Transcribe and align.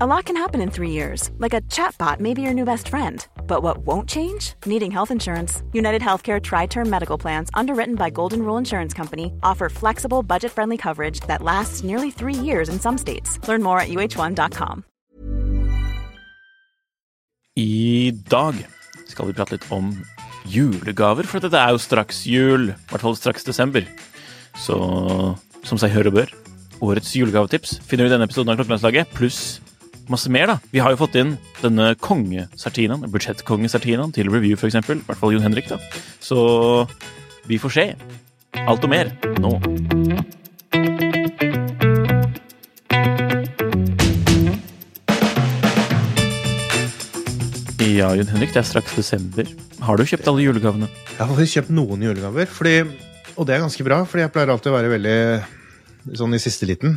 A 0.00 0.06
lot 0.08 0.24
can 0.24 0.34
happen 0.34 0.60
in 0.60 0.72
three 0.72 0.90
years, 0.90 1.30
like 1.38 1.54
a 1.54 1.60
chatbot 1.70 2.18
may 2.18 2.34
be 2.34 2.42
your 2.42 2.52
new 2.52 2.64
best 2.64 2.88
friend. 2.88 3.24
But 3.46 3.62
what 3.62 3.86
won't 3.86 4.08
change? 4.08 4.54
Needing 4.66 4.90
health 4.90 5.12
insurance. 5.12 5.62
United 5.72 6.02
Healthcare 6.02 6.42
Tri 6.42 6.66
Term 6.66 6.90
Medical 6.90 7.16
Plans, 7.16 7.48
underwritten 7.54 7.94
by 7.94 8.10
Golden 8.10 8.42
Rule 8.42 8.58
Insurance 8.58 8.92
Company, 8.92 9.32
offer 9.44 9.68
flexible, 9.68 10.24
budget 10.24 10.50
friendly 10.50 10.76
coverage 10.76 11.20
that 11.28 11.42
lasts 11.42 11.84
nearly 11.84 12.10
three 12.10 12.34
years 12.34 12.68
in 12.68 12.80
some 12.80 12.98
states. 12.98 13.38
Learn 13.46 13.62
more 13.62 13.78
at 13.78 13.88
uh1.com. 13.88 14.82
I 17.56 18.10
dag 18.26 18.66
skal 19.06 19.26
vi 19.26 19.32
prate 19.32 19.52
litt 19.52 19.68
om 19.70 19.92
julegaver, 20.44 21.22
for 21.22 21.38
dette 21.38 21.54
er 21.54 21.70
jo 21.70 21.78
straks 21.78 22.24
jul. 22.26 22.72
I 22.72 22.90
hvert 22.90 23.04
fall 23.06 23.14
straks 23.14 23.46
desember. 23.46 23.86
Så 24.58 24.74
som 25.62 25.78
seg 25.78 25.94
hør 25.94 26.10
og 26.10 26.18
bør, 26.18 26.34
årets 26.82 27.14
julegavetips 27.14 27.78
finner 27.86 28.08
du 28.08 28.10
i 28.10 28.16
denne 28.16 28.26
episoden 28.26 28.50
av 28.50 28.58
Klokkelandslaget, 28.58 29.14
pluss 29.14 29.60
masse 30.10 30.30
mer, 30.32 30.46
da. 30.50 30.58
Vi 30.72 30.82
har 30.82 30.92
jo 30.92 31.00
fått 31.00 31.16
inn 31.20 31.36
denne 31.62 31.92
kongesartinaen, 32.02 33.06
budsjettkongesartinaen 33.12 34.12
til 34.14 34.30
review, 34.32 34.58
eksempel. 34.58 35.00
I 35.00 35.08
hvert 35.08 35.20
fall 35.20 35.34
Jon 35.34 35.46
Henrik, 35.46 35.70
da. 35.70 35.80
Så 36.22 36.86
vi 37.48 37.60
får 37.60 37.76
se. 37.76 37.86
Alt 38.64 38.84
og 38.86 38.92
mer 38.92 39.10
nå. 39.42 39.56
Ja, 47.94 48.08
Jon 48.16 48.30
Henrik, 48.32 48.50
det 48.54 48.62
er 48.62 48.66
straks 48.66 48.94
desember. 48.96 49.48
Har 49.84 49.98
du 49.98 50.06
kjøpt 50.08 50.26
alle 50.30 50.42
julegavene? 50.42 50.88
Jeg 51.14 51.28
har 51.30 51.50
kjøpt 51.52 51.74
noen 51.74 52.02
julegaver, 52.02 52.48
fordi, 52.50 52.80
og 53.36 53.46
det 53.46 53.54
er 53.54 53.62
ganske 53.62 53.84
bra, 53.86 54.00
fordi 54.08 54.24
jeg 54.24 54.32
pleier 54.34 54.50
alltid 54.54 54.72
å 54.72 54.74
være 54.74 54.90
veldig 54.96 55.18
sånn 56.18 56.34
i 56.36 56.40
siste 56.42 56.66
liten. 56.68 56.96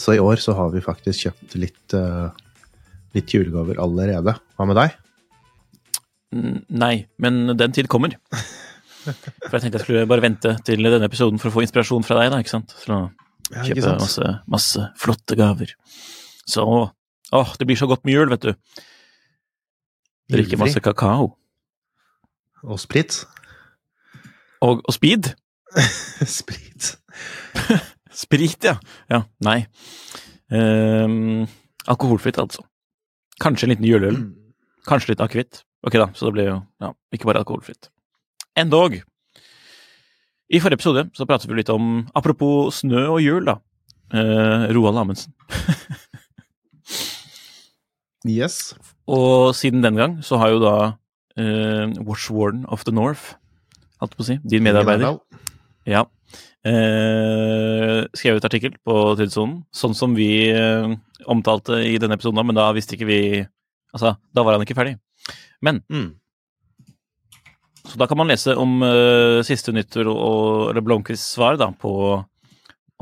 Så 0.00 0.14
i 0.16 0.20
år 0.22 0.40
så 0.40 0.54
har 0.56 0.70
vi 0.72 0.80
faktisk 0.84 1.26
kjøpt 1.26 1.56
litt, 1.60 1.94
eh, 1.94 2.30
litt 3.16 3.32
julegaver 3.34 3.80
allerede. 3.82 4.34
Hva 4.56 4.66
med 4.68 4.78
deg? 4.78 4.94
Mm, 6.32 6.62
Nei, 6.80 6.94
men 7.20 7.56
den 7.56 7.72
tid 7.76 7.88
kommer. 7.92 8.14
For 9.02 9.58
jeg 9.58 9.64
tenkte 9.64 9.80
jeg 9.80 9.84
skulle 9.84 10.06
bare 10.08 10.22
vente 10.24 10.54
til 10.64 10.80
denne 10.86 11.08
episoden 11.10 11.40
for 11.42 11.50
å 11.50 11.56
få 11.56 11.64
inspirasjon 11.66 12.04
fra 12.06 12.20
deg, 12.20 12.30
da, 12.32 12.38
ikke 12.40 12.54
sant? 12.54 12.72
For 12.78 12.94
å 12.94 13.00
Ja, 13.52 13.64
kjøpe 13.66 13.98
masse, 14.00 14.28
masse 14.48 14.86
flotte 14.96 15.36
gaver. 15.36 15.74
Så 16.48 16.64
åh, 16.64 17.50
det 17.58 17.66
blir 17.68 17.76
så 17.76 17.88
godt 17.90 18.04
med 18.06 18.14
jul, 18.14 18.30
vet 18.32 18.46
du. 18.46 18.54
Drikke 20.32 20.56
masse 20.60 20.80
kakao. 20.80 21.32
Og 22.62 22.78
sprit. 22.80 23.24
Og, 24.62 24.80
og 24.86 24.94
speed. 24.94 25.34
sprit. 26.38 26.94
Sprit, 28.16 28.68
ja. 28.68 28.76
Ja, 29.10 29.22
nei. 29.44 29.64
Um, 30.52 31.46
alkoholfritt, 31.90 32.38
altså. 32.42 32.64
Kanskje 33.42 33.66
en 33.66 33.74
liten 33.74 33.88
juleøl. 33.88 34.20
Kanskje 34.88 35.14
litt 35.14 35.24
akevitt. 35.24 35.62
Ok, 35.86 35.96
da, 35.98 36.10
så 36.14 36.28
det 36.28 36.36
blir 36.36 36.50
jo 36.50 36.58
ja, 36.82 36.92
ikke 37.14 37.30
bare 37.30 37.42
alkoholfritt. 37.42 37.90
Endog. 38.58 39.00
I 40.52 40.60
forrige 40.60 40.82
episode 40.82 41.06
så 41.16 41.26
pratet 41.26 41.48
vi 41.48 41.56
litt 41.56 41.72
om 41.72 42.02
Apropos 42.18 42.82
snø 42.82 43.06
og 43.14 43.22
jul, 43.24 43.46
da. 43.48 43.56
Eh, 44.12 44.68
Roald 44.76 45.00
Amundsen. 45.00 45.32
Yes. 48.28 48.74
Og 49.10 49.54
siden 49.58 49.82
den 49.82 49.96
gang 49.98 50.20
så 50.22 50.38
har 50.38 50.52
jo 50.52 50.60
da 50.62 50.74
eh, 51.34 51.90
Watch 52.06 52.30
Warden 52.30 52.64
of 52.70 52.84
the 52.84 52.94
North, 52.94 53.34
holdt 53.98 54.14
på 54.16 54.22
å 54.22 54.26
si, 54.28 54.36
din 54.46 54.62
medarbeider, 54.62 55.18
ja, 55.88 56.04
eh, 56.68 58.02
skrevet 58.16 58.46
artikkel 58.48 58.76
på 58.84 58.98
Tidssonen, 59.18 59.62
sånn 59.74 59.96
som 59.98 60.16
vi 60.18 60.50
eh, 60.50 60.92
omtalte 61.30 61.82
i 61.86 61.96
denne 62.02 62.18
episoden, 62.18 62.42
men 62.46 62.58
da 62.58 62.70
visste 62.76 62.98
ikke 62.98 63.10
vi 63.10 63.22
Altså, 63.92 64.14
da 64.32 64.40
var 64.40 64.56
han 64.56 64.62
ikke 64.64 64.78
ferdig. 64.78 64.94
Men 65.60 65.82
Mm. 65.92 66.14
Så 67.84 67.98
da 67.98 68.06
kan 68.06 68.16
man 68.16 68.30
lese 68.30 68.54
om 68.56 68.78
eh, 68.86 69.42
siste 69.44 69.72
nytt 69.74 69.98
og, 70.00 70.70
eller 70.70 70.80
Blomkvists 70.80 71.34
svar 71.34 71.58
da, 71.60 71.66
på 71.76 71.92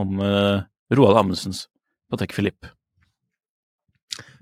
om 0.00 0.22
eh, 0.24 0.62
Roald 0.96 1.20
Amundsens 1.20 1.66
Patek 2.10 2.32
Philippe. 2.34 2.72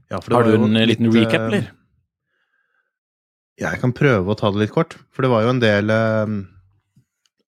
Ja, 0.08 0.22
for 0.22 0.30
det 0.30 0.36
Har 0.38 0.46
du 0.46 0.54
en 0.54 0.78
liten 0.88 1.10
litt, 1.10 1.18
recap, 1.18 1.40
eh, 1.40 1.46
eller? 1.48 1.66
Ja, 3.58 3.72
jeg 3.74 3.82
kan 3.82 3.92
prøve 3.92 4.32
å 4.32 4.38
ta 4.38 4.52
det 4.54 4.62
litt 4.62 4.72
kort. 4.72 4.96
For 5.12 5.26
det 5.26 5.32
var 5.34 5.44
jo 5.44 5.52
en 5.52 5.60
del 5.60 5.92
eh, 5.92 6.36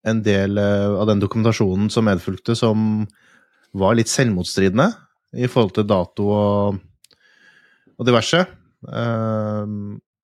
En 0.06 0.22
del 0.22 0.58
eh, 0.60 0.88
av 0.94 1.08
den 1.10 1.22
dokumentasjonen 1.22 1.88
som 1.90 2.06
medfulgte, 2.06 2.54
som 2.58 3.06
var 3.76 3.96
litt 3.98 4.10
selvmotstridende 4.10 4.92
i 5.36 5.48
forhold 5.50 5.74
til 5.76 5.88
dato 5.88 6.28
og, 6.32 6.78
og 7.98 8.06
diverse. 8.08 8.44
Eh, 8.86 9.72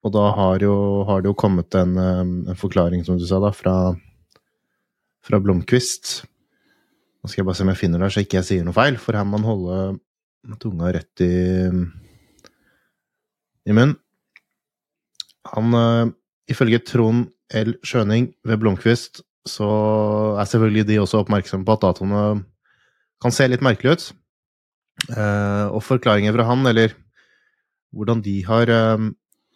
og 0.04 0.12
da 0.12 0.24
har, 0.36 0.60
jo, 0.60 0.76
har 1.08 1.24
det 1.24 1.32
jo 1.32 1.38
kommet 1.40 1.74
en, 1.80 1.96
eh, 1.98 2.22
en 2.52 2.60
forklaring, 2.60 3.04
som 3.06 3.18
du 3.18 3.26
sa, 3.26 3.40
da, 3.42 3.50
fra, 3.56 3.76
fra 5.24 5.40
Blomkvist. 5.42 6.22
Nå 7.24 7.30
skal 7.30 7.42
jeg 7.42 7.48
bare 7.48 7.58
se 7.58 7.64
om 7.64 7.72
jeg 7.72 7.80
finner 7.80 8.04
det, 8.04 8.12
så 8.12 8.24
ikke 8.24 8.42
jeg 8.42 8.50
sier 8.50 8.66
noe 8.66 8.76
feil, 8.76 8.98
for 9.00 9.16
her 9.16 9.24
må 9.24 9.38
man 9.38 9.48
holde 9.48 10.56
tunga 10.60 10.90
rett 10.92 11.22
i, 11.24 11.34
i 13.64 13.72
munnen. 13.72 13.96
Han, 15.54 15.76
øh, 15.76 16.12
ifølge 16.48 16.80
Trond 16.84 17.30
L. 17.52 17.74
Skjøning 17.84 18.30
ved 18.44 18.60
Blomkvist, 18.60 19.22
så 19.48 19.68
er 20.40 20.48
selvfølgelig 20.48 20.86
de 20.88 21.00
også 21.02 21.20
oppmerksomme 21.22 21.66
på 21.66 21.76
at 21.76 21.84
datoene 21.84 22.22
kan 23.22 23.34
se 23.34 23.46
litt 23.48 23.64
merkelig 23.64 23.96
ut. 23.96 24.06
Eh, 25.10 25.66
og 25.68 25.82
forklaringer 25.84 26.34
fra 26.36 26.48
han, 26.48 26.64
eller 26.70 26.94
hvordan 27.94 28.22
de 28.24 28.38
har 28.46 28.70
øhm, 28.72 29.12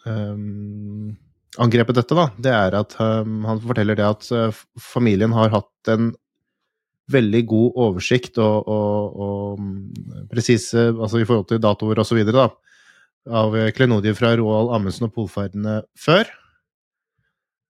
øhm, 0.06 1.16
angrepet 1.58 1.98
dette, 1.98 2.14
da, 2.14 2.28
det 2.38 2.52
er 2.54 2.76
at 2.78 2.94
han 3.00 3.62
forteller 3.64 3.98
det 3.98 4.06
at 4.06 4.28
øh, 4.32 4.60
familien 4.78 5.34
har 5.34 5.50
hatt 5.50 5.90
en 5.90 6.12
veldig 7.10 7.42
god 7.48 7.78
oversikt 7.86 8.38
og, 8.42 8.68
og, 8.68 9.20
og 9.24 9.60
mm, 9.60 10.28
presise 10.30 10.90
altså 10.92 11.22
i 11.22 11.26
forhold 11.28 11.48
til 11.48 11.62
datoer 11.62 12.02
videre, 12.14 12.46
da, 12.46 12.68
av 13.42 13.56
eh, 13.56 13.70
klenodier 13.76 14.16
fra 14.16 14.34
Roald 14.36 14.74
Amundsen 14.76 15.08
og 15.08 15.14
polferdene 15.16 15.82
før. 15.98 16.28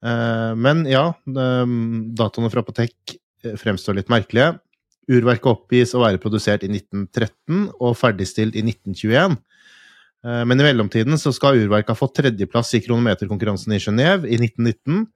Eh, 0.04 0.54
Men 0.56 0.84
ja, 0.86 1.12
de- 1.26 2.14
datoene 2.14 2.50
fra 2.52 2.60
Apotek 2.62 3.16
eh, 3.44 3.56
fremstår 3.58 3.94
litt 3.98 4.08
merkelige. 4.12 4.58
Urverket 5.08 5.48
oppgis 5.48 5.94
å 5.96 6.02
være 6.04 6.20
produsert 6.20 6.62
i 6.66 6.68
1913 6.68 7.70
og 7.80 7.96
ferdigstilt 7.96 8.54
i 8.56 8.62
1921. 8.62 9.38
Eh, 10.24 10.44
Men 10.44 10.60
i 10.60 10.66
mellomtiden 10.68 11.18
så 11.18 11.32
skal 11.34 11.56
urverket 11.58 11.94
ha 11.94 11.98
fått 11.98 12.14
tredjeplass 12.20 12.74
i 12.74 12.82
kronometerkonkurransen 12.84 13.72
i 13.74 13.80
Genéve 13.82 14.28
i 14.28 14.36
1919, 14.38 15.06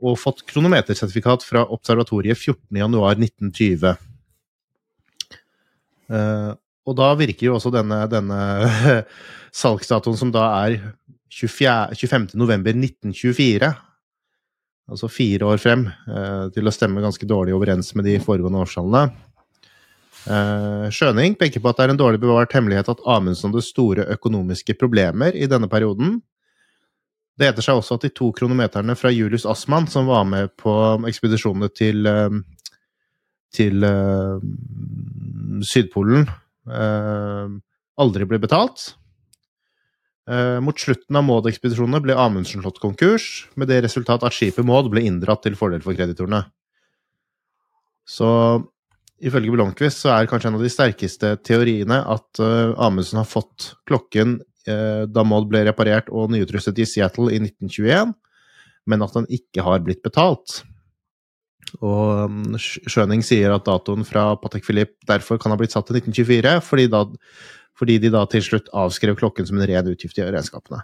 og 0.00 0.18
fått 0.18 0.44
kronometersertifikat 0.46 1.42
fra 1.42 1.64
observatoriet 1.74 2.38
14.1.1920. 2.38 3.96
Eh, 6.08 6.52
og 6.88 6.96
da 6.96 7.08
virker 7.18 7.48
jo 7.50 7.56
også 7.58 7.72
denne, 7.74 7.98
denne 8.08 8.38
salgsdatoen, 9.60 10.16
som 10.16 10.30
da 10.32 10.46
er 10.64 10.78
24, 11.34 11.96
25. 11.98 12.30
november 12.40 12.72
1924, 12.78 13.72
altså 14.88 15.10
fire 15.12 15.48
år 15.52 15.60
frem, 15.62 15.86
eh, 15.88 16.44
til 16.54 16.66
å 16.66 16.74
stemme 16.74 17.04
ganske 17.04 17.26
dårlig 17.28 17.54
overens 17.56 17.94
med 17.94 18.08
de 18.08 18.16
foregående 18.22 18.62
årstallene. 18.64 19.12
Eh, 20.28 20.88
Schøning 20.92 21.36
peker 21.38 21.62
på 21.62 21.70
at 21.70 21.78
det 21.78 21.86
er 21.86 21.92
en 21.94 22.00
dårlig 22.00 22.20
bevart 22.20 22.52
hemmelighet 22.52 22.90
at 22.92 23.04
Amundsen 23.08 23.52
hadde 23.52 23.64
store 23.64 24.08
økonomiske 24.16 24.76
problemer 24.80 25.36
i 25.36 25.48
denne 25.48 25.70
perioden. 25.70 26.18
Det 27.38 27.46
heter 27.46 27.64
seg 27.64 27.78
også 27.78 27.96
at 27.96 28.04
de 28.04 28.10
to 28.10 28.32
kronometerne 28.34 28.96
fra 28.98 29.12
Julius 29.14 29.46
Assmann, 29.46 29.86
som 29.86 30.08
var 30.10 30.24
med 30.26 30.50
på 30.58 30.72
ekspedisjonene 31.06 31.70
til, 31.70 32.06
eh, 32.06 32.40
til 33.54 33.84
uh, 33.86 34.42
Sydpolen, 35.64 36.26
uh, 36.68 37.48
aldri 37.96 38.26
ble 38.28 38.40
betalt. 38.42 38.90
Eh, 40.28 40.58
Mot 40.60 40.76
slutten 40.76 41.16
av 41.16 41.24
Maud-ekspedisjonene 41.24 42.02
ble 42.04 42.16
Amundsen 42.18 42.60
slått 42.60 42.82
konkurs, 42.82 43.46
med 43.56 43.70
det 43.70 43.80
resultat 43.86 44.26
at 44.26 44.36
skipet 44.36 44.66
Maud 44.66 44.90
ble 44.92 45.06
inndratt 45.08 45.46
til 45.46 45.56
fordel 45.56 45.80
for 45.84 45.96
kreditorene. 45.96 46.42
Så 48.08 48.28
ifølge 49.24 49.52
Blomkvist 49.54 50.04
så 50.04 50.12
er 50.14 50.28
kanskje 50.28 50.52
en 50.52 50.58
av 50.60 50.64
de 50.64 50.72
sterkeste 50.72 51.32
teoriene 51.44 51.98
at 52.12 52.40
uh, 52.40 52.76
Amundsen 52.80 53.18
har 53.20 53.28
fått 53.28 53.72
klokken 53.88 54.38
uh, 54.68 55.04
da 55.10 55.24
Maud 55.26 55.48
ble 55.50 55.64
reparert 55.66 56.08
og 56.12 56.32
nyutrustet 56.32 56.78
i 56.80 56.86
Seattle 56.88 57.32
i 57.34 57.40
1921, 57.42 58.14
men 58.88 59.04
at 59.04 59.16
den 59.16 59.28
ikke 59.32 59.64
har 59.66 59.82
blitt 59.84 60.04
betalt. 60.04 60.60
Og 61.84 62.28
um, 62.28 62.56
Schøning 62.60 63.24
sier 63.26 63.52
at 63.52 63.66
datoen 63.66 64.06
fra 64.08 64.30
Patek 64.40 64.64
Philippe 64.64 65.08
derfor 65.08 65.40
kan 65.40 65.52
ha 65.52 65.58
blitt 65.60 65.74
satt 65.74 65.88
til 65.88 65.98
1924, 66.00 66.54
fordi, 66.64 66.88
da, 66.92 67.04
fordi 67.78 67.98
de 68.02 68.10
da 68.12 68.24
til 68.30 68.44
slutt 68.44 68.70
avskrev 68.76 69.18
klokken 69.20 69.46
som 69.48 69.58
en 69.58 69.68
ren 69.70 69.90
utgift 69.90 70.18
i 70.18 70.26
regnskapene. 70.26 70.82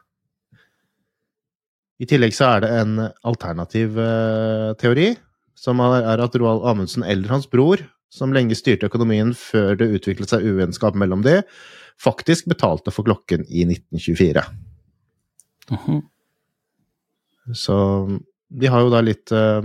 I 2.03 2.09
tillegg 2.11 2.35
så 2.35 2.57
er 2.57 2.65
det 2.65 2.71
en 2.75 2.95
alternativ 3.27 3.99
uh, 3.99 4.75
teori, 4.79 5.13
som 5.59 5.81
er 5.85 6.23
at 6.23 6.35
Roald 6.39 6.65
Amundsen 6.67 7.07
eller 7.07 7.31
hans 7.31 7.47
bror, 7.51 7.83
som 8.11 8.35
lenge 8.35 8.57
styrte 8.59 8.87
økonomien 8.91 9.33
før 9.35 9.79
det 9.79 9.91
utviklet 9.97 10.31
seg 10.31 10.47
uvennskap 10.47 10.99
mellom 10.99 11.23
de, 11.27 11.41
faktisk 11.99 12.49
betalte 12.51 12.93
for 12.95 13.07
klokken 13.07 13.47
i 13.47 13.67
1924. 13.67 14.43
Uh 15.71 15.87
-huh. 15.87 16.03
Så 17.55 17.75
de 18.49 18.67
har 18.67 18.81
jo 18.81 18.91
da 18.91 19.01
litt 19.01 19.33
uh, 19.33 19.63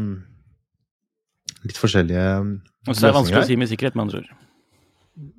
litt 1.63 1.77
forskjellige 1.77 2.17
løsninger. 2.17 2.65
Og 2.87 2.95
Så 2.95 3.05
er 3.05 3.11
det 3.11 3.15
vanskelig 3.15 3.43
å 3.43 3.47
si 3.47 3.55
med 3.55 3.69
sikkerhet, 3.69 3.95
med 3.95 4.01
andre 4.07 4.17
ord? 4.17 4.29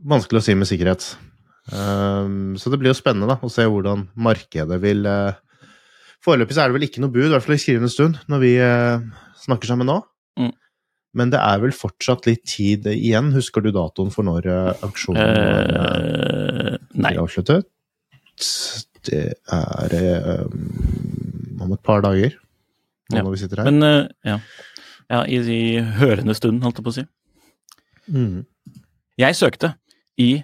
Vanskelig 0.04 0.38
å 0.38 0.44
si 0.44 0.54
med 0.54 0.68
sikkerhet. 0.68 1.16
Um, 1.70 2.56
så 2.58 2.70
det 2.72 2.80
blir 2.80 2.90
jo 2.90 2.98
spennende 2.98 3.30
da, 3.30 3.36
å 3.38 3.50
se 3.52 3.62
hvordan 3.62 4.08
markedet 4.18 4.80
vil 4.82 5.06
uh, 5.06 5.38
Foreløpig 6.20 6.52
så 6.52 6.64
er 6.64 6.68
det 6.70 6.76
vel 6.76 6.84
ikke 6.84 7.00
noe 7.00 7.12
bud, 7.14 7.28
i 7.28 7.32
hvert 7.32 7.44
fall 7.46 7.56
i 7.56 7.60
skrivende 7.62 7.88
stund, 7.88 8.18
når 8.28 8.40
vi 8.42 8.50
uh, 8.60 9.04
snakker 9.40 9.70
sammen 9.70 9.88
nå. 9.88 9.94
Mm. 10.36 10.50
Men 11.16 11.32
det 11.32 11.38
er 11.40 11.62
vel 11.62 11.72
fortsatt 11.72 12.28
litt 12.28 12.42
tid 12.44 12.84
igjen. 12.92 13.30
Husker 13.32 13.64
du 13.64 13.70
datoen 13.72 14.12
for 14.12 14.28
når 14.28 14.48
uh, 14.50 14.82
auksjonen 14.84 15.22
uh, 15.24 16.76
blir 16.92 17.22
avsluttet? 17.22 17.64
Det 19.08 19.22
er 19.56 19.96
um, 20.44 20.68
om 21.64 21.72
et 21.72 21.82
par 21.88 22.04
dager. 22.04 22.36
Nå 23.10 23.16
ja. 23.16 23.24
når 23.24 23.32
vi 23.32 23.40
sitter 23.40 23.64
her. 23.64 23.72
Men, 23.72 24.12
ja. 24.28 24.36
ja 25.08 25.24
i, 25.24 25.40
i, 25.40 25.80
hørende 26.02 26.36
stund, 26.36 26.60
holdt 26.66 26.82
jeg 26.82 26.88
på 26.90 26.92
å 26.92 26.98
si. 27.00 27.06
Mm. 28.12 28.44
Jeg 29.24 29.40
søkte 29.40 29.72
i 30.20 30.34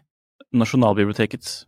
Nasjonalbibliotekets 0.54 1.64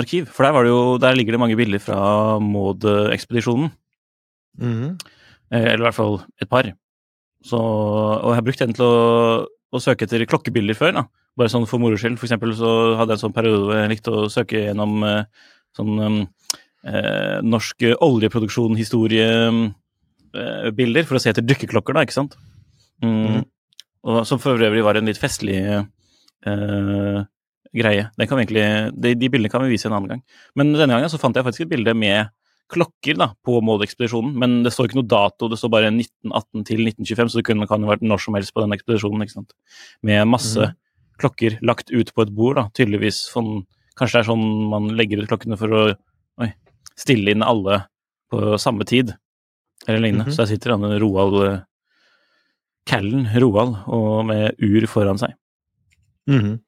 arkiv. 0.00 0.30
For 0.32 0.46
der, 0.46 0.68
jo, 0.68 0.98
der, 0.98 1.16
ligger 1.16 1.36
det 1.36 1.42
mange 1.42 1.58
bilder 1.58 1.82
fra 1.82 1.98
Maud-ekspedisjonen. 2.42 3.70
Mm. 4.58 4.96
Eller 5.52 5.80
i 5.80 5.86
hvert 5.86 5.96
fall 5.96 6.20
et 6.40 6.50
par. 6.50 6.70
Så, 7.44 7.58
og 7.58 8.30
jeg 8.30 8.38
har 8.38 8.46
brukt 8.46 8.62
den 8.62 8.76
til 8.76 8.86
å, 8.86 9.46
å, 9.46 9.82
søke 9.82 10.04
etter 10.06 10.28
klokkebilder 10.30 10.76
før. 10.78 10.92
da. 11.00 11.04
Bare 11.38 11.52
sånn 11.52 11.68
for 11.68 11.78
moro 11.82 11.96
skyld. 12.00 12.18
For 12.20 12.26
eksempel 12.28 12.50
så 12.56 12.70
hadde 12.98 13.12
jeg 13.12 13.18
en 13.20 13.24
sånn 13.26 13.36
periode 13.36 13.64
hvor 13.66 13.76
jeg 13.78 13.92
likte 13.92 14.10
å 14.14 14.32
søke 14.32 14.56
gjennom 14.68 14.92
eh, 15.08 15.24
sånn 15.76 15.92
eh, 16.22 17.36
norsk 17.44 17.78
oljeproduksjon-historiebilder 18.04 21.02
eh, 21.02 21.08
for 21.08 21.16
å 21.18 21.22
se 21.22 21.30
etter 21.32 21.46
dykkerklokker, 21.46 21.92
da, 21.96 22.04
ikke 22.06 22.20
sant. 22.20 22.32
Mm. 23.02 23.26
Mm. 23.26 23.42
Og, 24.02 24.18
som 24.28 24.38
for 24.42 24.50
øvrig 24.58 24.86
var 24.86 24.94
en 24.98 25.08
litt 25.10 25.20
festlig 25.20 25.58
eh, 25.62 25.82
greie. 27.76 28.06
Egentlig, 28.20 28.64
de, 28.92 29.14
de, 29.16 29.30
bildene 29.32 29.50
kan 29.52 29.64
vi 29.64 29.72
vise 29.72 29.88
en 29.88 29.96
annen 29.96 30.14
gang. 30.14 30.22
Men 30.58 30.72
denne 30.74 30.94
gangen 30.94 31.12
så 31.12 31.20
fant 31.20 31.36
jeg 31.36 31.46
faktisk 31.46 31.66
et 31.66 31.72
bilde 31.72 31.94
med 31.96 32.32
klokker 32.72 33.18
da, 33.20 33.28
på 33.44 33.58
Maud-ekspedisjonen, 33.64 34.32
men 34.38 34.60
det 34.64 34.72
står 34.72 34.88
ikke 34.88 35.00
noe 35.02 35.10
dato, 35.10 35.48
det 35.50 35.58
står 35.60 35.72
bare 35.74 35.90
1918 35.92 36.64
til 36.68 36.84
1925, 36.86 37.32
så 37.32 37.40
det 37.40 37.44
kunne, 37.48 37.68
kan 37.68 37.84
jo 37.84 37.90
vært 37.90 38.04
når 38.06 38.22
som 38.24 38.38
helst 38.38 38.54
på 38.54 38.62
den 38.64 38.76
ekspedisjonen. 38.76 39.24
ikke 39.24 39.34
sant? 39.34 39.52
Med 40.08 40.24
masse 40.30 40.70
mm. 40.70 40.78
klokker 41.20 41.58
lagt 41.68 41.92
ut 41.92 42.12
på 42.14 42.24
et 42.24 42.32
bord, 42.32 42.56
da, 42.60 42.66
tydeligvis. 42.76 43.26
Sånn, 43.34 43.66
kanskje 43.98 44.18
det 44.18 44.22
er 44.22 44.30
sånn 44.30 44.46
man 44.72 44.88
legger 44.96 45.20
ut 45.20 45.28
klokkene 45.28 45.58
for 45.60 45.76
å 45.76 45.82
oi, 46.40 46.48
stille 46.96 47.34
inn 47.34 47.44
alle 47.44 47.82
på 48.32 48.56
samme 48.62 48.88
tid, 48.88 49.12
eller 49.86 50.00
lignende. 50.00 50.24
Mm 50.24 50.30
-hmm. 50.30 50.36
Så 50.36 50.42
der 50.42 50.52
sitter 50.54 50.70
han 50.70 51.00
Roald 51.02 51.36
eh, 51.44 51.60
Callen 52.86 53.28
Roald 53.36 53.76
og 53.86 54.26
med 54.26 54.54
ur 54.58 54.86
foran 54.86 55.18
seg. 55.18 55.34
Mm 56.26 56.40
-hmm. 56.40 56.58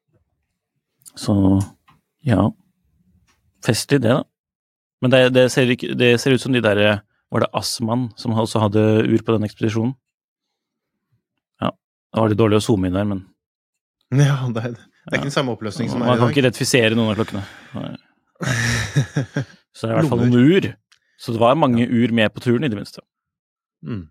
Så 1.19 1.35
ja 2.25 2.47
Festlig, 3.65 4.01
det, 4.03 4.13
da. 4.13 4.21
Men 5.01 5.13
det, 5.13 5.21
det, 5.33 5.45
ser, 5.53 5.69
ikke, 5.73 5.95
det 5.97 6.15
ser, 6.21 6.35
ut 6.35 6.41
som 6.41 6.53
de 6.53 6.61
der 6.61 6.81
Var 7.33 7.41
det 7.41 7.53
Assmann 7.57 8.09
som 8.19 8.35
også 8.37 8.61
hadde 8.61 8.81
ur 9.05 9.21
på 9.25 9.35
den 9.35 9.47
ekspedisjonen? 9.47 9.95
Ja. 11.63 11.71
Det 11.71 12.21
var 12.21 12.31
litt 12.31 12.41
dårlig 12.41 12.61
å 12.61 12.67
zoome 12.67 12.89
inn 12.89 12.97
der, 12.97 13.07
men 13.09 13.25
Ja, 14.21 14.37
det 14.53 14.61
er, 14.61 14.75
det 14.77 15.11
er 15.11 15.19
ikke 15.19 15.31
den 15.31 15.33
samme 15.33 15.55
oppløsning 15.55 15.89
som 15.89 16.01
er 16.01 16.05
i 16.05 16.07
dag. 16.07 16.13
Man 16.13 16.21
kan 16.21 16.33
ikke 16.33 16.43
identifisere 16.45 16.97
noen 16.97 17.13
av 17.13 17.17
klokkene. 17.19 17.43
Så 19.75 19.87
det 19.87 19.89
er 19.89 19.95
i 19.95 19.97
hvert 19.99 20.13
fall 20.13 20.23
noen 20.23 20.51
ur. 20.53 20.67
Så 21.19 21.33
det 21.35 21.41
var 21.41 21.57
mange 21.59 21.87
ur 21.87 22.13
med 22.15 22.31
på 22.35 22.43
turen, 22.43 22.63
i 22.63 22.71
det 22.71 22.77
minste. 22.77 23.01
Mm. 23.85 24.05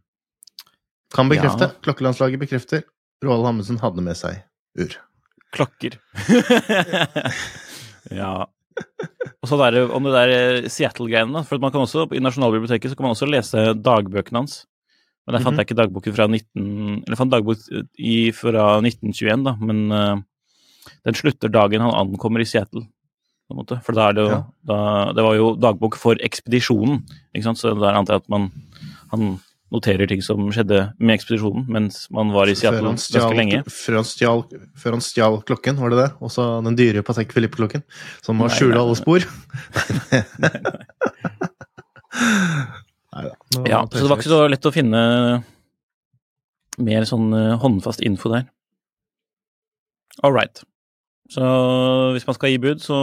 Kan 1.15 1.31
bekrefte. 1.31 1.71
Ja. 1.71 1.81
Klokkelandslaget 1.87 2.43
bekrefter. 2.43 2.85
Roald 3.25 3.47
Amundsen 3.49 3.79
hadde 3.81 4.05
med 4.05 4.19
seg 4.19 4.43
ur. 4.81 4.97
Klokker. 5.55 5.99
ja. 8.21 8.35
Og 9.45 9.49
så 9.51 9.59
der, 9.61 9.81
om 9.95 10.07
det 10.07 10.15
der 10.15 10.33
eh, 10.35 10.69
Seattle-greiene, 10.73 11.45
for 11.47 11.63
man 11.63 11.73
kan 11.75 11.85
også, 11.85 12.09
i 12.13 12.23
Nasjonalbiblioteket 12.23 12.91
så 12.91 12.99
kan 12.99 13.07
man 13.07 13.15
også 13.15 13.29
lese 13.31 13.67
dagbøkene 13.79 14.43
hans. 14.43 14.65
Men 15.25 15.37
der 15.37 15.41
fant 15.41 15.55
mm 15.55 15.55
-hmm. 15.55 15.59
jeg 15.59 15.67
ikke 15.71 15.81
dagboken 15.83 16.15
fra 16.15 16.27
19... 16.27 17.05
Eller 17.07 17.17
fant 17.17 17.33
dagbok 17.33 17.59
i, 17.99 18.33
fra 18.33 18.65
1921, 18.81 19.45
da, 19.45 19.57
men 19.61 19.93
uh, 19.93 20.19
den 21.05 21.15
slutter 21.15 21.49
dagen 21.49 21.81
han 21.81 21.95
ankommer 21.95 22.41
i 22.41 22.45
Seattle. 22.45 22.85
På 23.49 23.55
en 23.55 23.61
måte. 23.61 23.81
For 23.85 23.93
da 23.93 24.09
er 24.09 24.13
det 24.13 24.23
jo 24.23 24.31
ja. 24.31 24.43
da, 24.65 24.77
Det 25.13 25.25
var 25.25 25.35
jo 25.35 25.57
dagbok 25.57 25.97
for 25.97 26.17
ekspedisjonen, 26.21 27.03
ikke 27.35 27.45
sant, 27.45 27.59
så 27.59 27.75
der 27.75 27.97
antar 27.97 28.15
jeg 28.15 28.25
at 28.25 28.29
man 28.29 28.51
han 29.13 29.41
noterer 29.75 30.09
ting 30.11 30.23
som 30.25 30.47
skjedde 30.55 30.81
med 31.03 31.17
ekspedisjonen 31.17 31.67
mens 31.71 32.05
man 32.15 32.31
var 32.35 32.51
i 32.51 32.55
Seattle 32.59 32.93
ganske 32.93 33.31
lenge. 33.35 33.63
Før 33.71 33.99
han, 34.01 34.07
stjal, 34.09 34.45
før 34.81 34.97
han 34.97 35.05
stjal 35.05 35.39
klokken, 35.49 35.81
var 35.83 35.89
det 35.93 35.99
det? 36.03 36.11
Også 36.25 36.43
den 36.67 36.79
dyre 36.79 37.05
Patek 37.07 37.35
Philippe-klokken? 37.35 37.83
Som 38.25 38.39
må 38.41 38.49
skjule 38.53 38.81
alle 38.81 38.97
spor? 38.99 39.21
nei 43.15 43.25
da. 43.27 43.33
Ja, 43.67 43.81
så 43.91 44.01
det 44.01 44.11
var 44.11 44.19
ikke 44.21 44.35
så 44.35 44.45
lett 44.51 44.69
å 44.69 44.75
finne 44.75 45.01
mer 46.83 47.07
sånn 47.07 47.29
uh, 47.35 47.59
håndfast 47.63 48.03
info 48.07 48.31
der. 48.33 48.45
All 50.23 50.35
right. 50.35 50.63
Så 51.31 51.43
hvis 52.15 52.27
man 52.29 52.37
skal 52.37 52.53
gi 52.53 52.61
bud, 52.63 52.83
så 52.85 52.99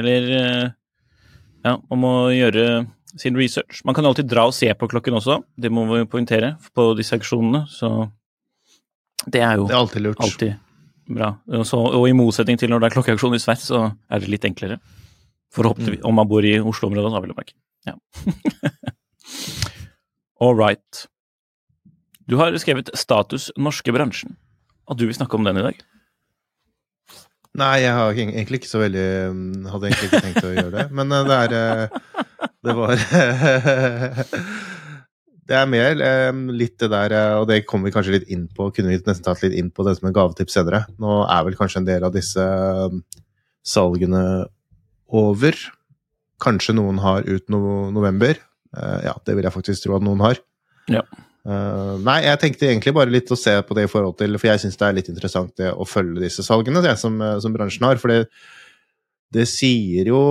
Eller 0.00 0.22
uh, 0.32 0.66
ja, 1.64 1.76
man 1.90 1.98
må 2.02 2.12
gjøre 2.34 2.86
sin 3.20 3.36
research. 3.38 3.82
Man 3.84 3.96
kan 3.96 4.06
alltid 4.08 4.28
dra 4.30 4.46
og 4.48 4.54
se 4.56 4.68
på 4.74 4.88
klokken 4.90 5.16
også, 5.18 5.40
det 5.56 5.72
må 5.72 5.86
vi 5.90 6.04
poengtere 6.10 6.54
på 6.76 6.90
disse 6.98 7.16
auksjonene. 7.16 7.64
Så 7.70 8.10
det 9.26 9.42
er 9.42 9.56
jo 9.60 9.66
det 9.66 9.74
er 9.74 9.80
alltid, 9.80 10.04
lurt. 10.04 10.22
alltid 10.22 10.54
bra. 11.06 11.32
Så, 11.64 11.80
og 11.80 12.08
i 12.08 12.14
motsetning 12.16 12.58
til 12.60 12.70
når 12.72 12.82
det 12.82 12.90
er 12.90 12.96
klokkeauksjon 12.98 13.36
i 13.38 13.42
Sveits, 13.42 13.68
så 13.70 13.88
er 14.10 14.22
det 14.22 14.30
litt 14.32 14.46
enklere. 14.48 14.78
Forhåpentligvis. 15.54 16.02
Mm. 16.02 16.08
Om 16.10 16.18
man 16.20 16.30
bor 16.30 16.44
i 16.44 16.56
Oslo-området, 16.60 17.12
da, 17.14 17.22
vil 17.22 17.32
jeg 17.32 17.40
merke. 17.40 17.56
Ja. 17.86 17.94
All 20.42 20.56
right. 20.58 21.06
Du 22.26 22.36
har 22.40 22.56
skrevet 22.58 22.90
'Status 22.92 23.52
norske 23.56 23.92
bransjen', 23.94 24.34
og 24.90 24.98
du 24.98 25.06
vil 25.06 25.14
snakke 25.14 25.38
om 25.38 25.46
den 25.46 25.62
i 25.62 25.62
dag? 25.62 25.78
Nei, 27.56 27.76
jeg 27.86 27.92
har 27.94 28.12
egentlig 28.12 28.60
ikke 28.60 28.68
så 28.68 28.82
veldig 28.82 29.06
mm, 29.32 29.68
Hadde 29.72 29.88
egentlig 29.88 30.08
ikke 30.10 30.24
tenkt 30.26 30.44
å 30.44 30.52
gjøre 30.52 30.72
det. 30.74 30.84
Men 30.92 31.14
eh, 31.14 31.28
det 31.28 31.36
er 31.36 31.54
eh, 31.56 32.45
Det 32.66 32.74
var 32.76 32.94
Det 35.46 35.54
er 35.54 35.68
mer 35.70 36.00
eh, 36.02 36.38
litt 36.58 36.74
det 36.82 36.88
der, 36.90 37.12
og 37.38 37.44
det 37.46 37.60
kommer 37.70 37.86
vi 37.86 37.94
kanskje 37.94 38.16
litt 38.16 38.32
inn 38.34 38.48
på, 38.50 38.66
kunne 38.74 38.90
vi 38.90 38.98
nesten 38.98 39.22
tatt 39.22 39.44
litt 39.44 39.54
inn 39.54 39.68
på 39.70 39.84
det 39.86 39.92
som 39.94 40.08
en 40.08 40.16
gavetips 40.16 40.56
senere. 40.58 40.80
Nå 40.98 41.20
er 41.22 41.44
vel 41.46 41.54
kanskje 41.54 41.84
en 41.84 41.86
del 41.86 42.02
av 42.08 42.16
disse 42.16 42.46
salgene 43.62 44.24
over. 45.06 45.54
Kanskje 46.42 46.74
noen 46.74 46.98
har 46.98 47.22
ut 47.30 47.46
no 47.54 47.60
november. 47.94 48.42
Ja, 48.74 49.14
det 49.22 49.38
vil 49.38 49.46
jeg 49.46 49.54
faktisk 49.54 49.86
tro 49.86 49.94
at 50.00 50.04
noen 50.04 50.24
har. 50.26 50.42
Ja. 50.90 51.06
Uh, 51.46 51.94
nei, 52.02 52.24
jeg 52.24 52.38
tenkte 52.42 52.66
egentlig 52.66 52.90
bare 52.96 53.12
litt 53.12 53.30
å 53.30 53.38
se 53.38 53.52
på 53.62 53.74
det 53.78 53.84
i 53.86 53.90
forhold 53.90 54.16
til 54.18 54.34
For 54.34 54.48
jeg 54.48 54.64
syns 54.64 54.78
det 54.80 54.86
er 54.88 54.96
litt 54.96 55.10
interessant 55.12 55.52
det 55.60 55.68
å 55.70 55.84
følge 55.86 56.24
disse 56.24 56.42
salgene 56.42 56.82
det 56.82 56.96
som, 56.98 57.20
eh, 57.22 57.36
som, 57.42 57.54
bransjen 57.54 57.86
har. 57.86 58.00
For 58.02 58.10
det, 58.10 58.24
det, 59.34 59.44
sier 59.46 60.10
jo 60.10 60.22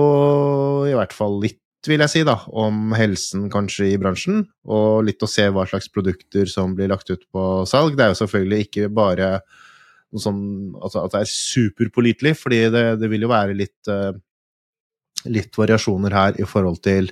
i 0.84 0.92
hvert 0.96 1.16
fall 1.16 1.38
litt, 1.40 1.62
vil 1.90 2.02
jeg 2.04 2.12
si, 2.12 2.22
da, 2.26 2.36
om 2.54 2.92
helsen 2.96 3.46
kanskje 3.52 3.90
i 3.92 4.00
bransjen. 4.00 4.44
Og 4.68 5.06
litt 5.06 5.22
å 5.22 5.30
se 5.30 5.46
hva 5.52 5.66
slags 5.68 5.88
produkter 5.92 6.50
som 6.50 6.74
blir 6.76 6.90
lagt 6.92 7.10
ut 7.12 7.24
på 7.32 7.64
salg. 7.68 7.96
Det 7.96 8.06
er 8.06 8.12
jo 8.12 8.20
selvfølgelig 8.22 8.66
ikke 8.66 8.90
bare 8.94 9.30
noe 10.14 10.22
sånn 10.22 10.44
altså 10.78 11.02
at 11.02 11.16
det 11.16 11.24
er 11.24 11.32
superpålitelig, 11.32 12.36
fordi 12.38 12.60
det, 12.72 12.84
det, 13.02 13.10
vil 13.10 13.26
jo 13.26 13.32
være 13.32 13.56
litt, 13.58 13.90
uh, 13.90 14.14
litt 15.28 15.58
variasjoner 15.58 16.14
her 16.14 16.38
i 16.40 16.46
forhold 16.48 16.80
til 16.84 17.10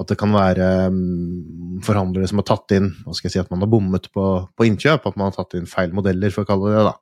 at 0.00 0.08
det 0.08 0.16
kan 0.20 0.32
være 0.32 0.68
um, 0.92 1.80
forhandlere 1.84 2.28
som 2.30 2.40
har 2.40 2.48
tatt 2.48 2.76
inn 2.76 2.88
hva 3.04 3.12
skal 3.16 3.28
jeg 3.28 3.34
si, 3.34 3.42
At 3.42 3.50
man 3.52 3.64
har 3.64 3.70
bommet 3.72 4.06
på, 4.14 4.26
på, 4.56 4.66
innkjøp. 4.68 5.08
At 5.08 5.18
man 5.20 5.28
har 5.28 5.36
tatt 5.36 5.58
inn 5.58 5.68
feil 5.68 5.92
modeller, 5.96 6.32
for 6.32 6.46
å 6.46 6.48
kalle 6.48 6.70
det 6.70 6.78
det. 6.78 6.92
da. 6.92 6.96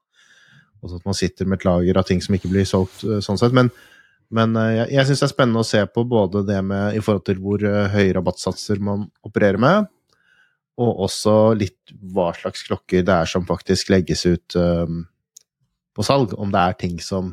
Og 0.82 0.90
så 0.90 0.98
at 0.98 1.06
man 1.06 1.18
sitter 1.18 1.46
med 1.46 1.60
et 1.60 1.68
lager 1.68 2.00
av 2.00 2.08
ting 2.08 2.22
som 2.22 2.34
ikke 2.34 2.50
blir 2.50 2.66
solgt 2.68 3.04
eh, 3.06 3.20
sånn 3.24 3.38
sett. 3.38 3.54
Men, 3.54 3.70
men 4.34 4.56
eh, 4.60 4.74
jeg, 4.76 4.88
jeg 4.96 5.08
syns 5.08 5.22
det 5.22 5.26
er 5.28 5.32
spennende 5.32 5.62
å 5.64 5.68
se 5.68 5.80
på 5.88 6.04
både 6.08 6.44
det 6.48 6.58
med 6.66 6.96
i 6.98 7.02
forhold 7.04 7.24
til 7.28 7.40
hvor 7.42 7.64
eh, 7.64 7.88
høye 7.94 8.14
rabattsatser 8.16 8.82
man 8.84 9.06
opererer 9.26 9.60
med, 9.62 9.88
og 10.78 11.04
også 11.08 11.36
litt 11.58 11.94
hva 12.14 12.30
slags 12.36 12.62
klokker 12.68 13.06
det 13.06 13.14
er 13.14 13.30
som 13.30 13.46
faktisk 13.48 13.90
legges 13.90 14.22
ut 14.28 14.54
um, 14.54 15.00
på 15.96 16.04
salg. 16.06 16.36
Om 16.38 16.52
det 16.54 16.60
er 16.62 16.76
ting 16.78 17.00
som 17.02 17.32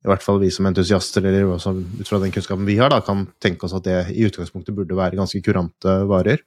i 0.00 0.08
hvert 0.08 0.22
fall 0.22 0.38
vi 0.40 0.48
som 0.54 0.68
entusiaster, 0.68 1.26
eller 1.26 1.50
også 1.50 1.74
ut 1.74 2.06
fra 2.08 2.20
den 2.22 2.30
kunnskapen 2.32 2.68
vi 2.68 2.78
har, 2.78 2.92
da, 2.92 3.00
kan 3.04 3.26
tenke 3.42 3.66
oss 3.66 3.74
at 3.76 3.84
det 3.88 3.98
i 4.14 4.22
utgangspunktet 4.28 4.76
burde 4.76 4.96
være 4.96 5.18
ganske 5.18 5.42
kurante 5.42 5.96
varer. 6.08 6.44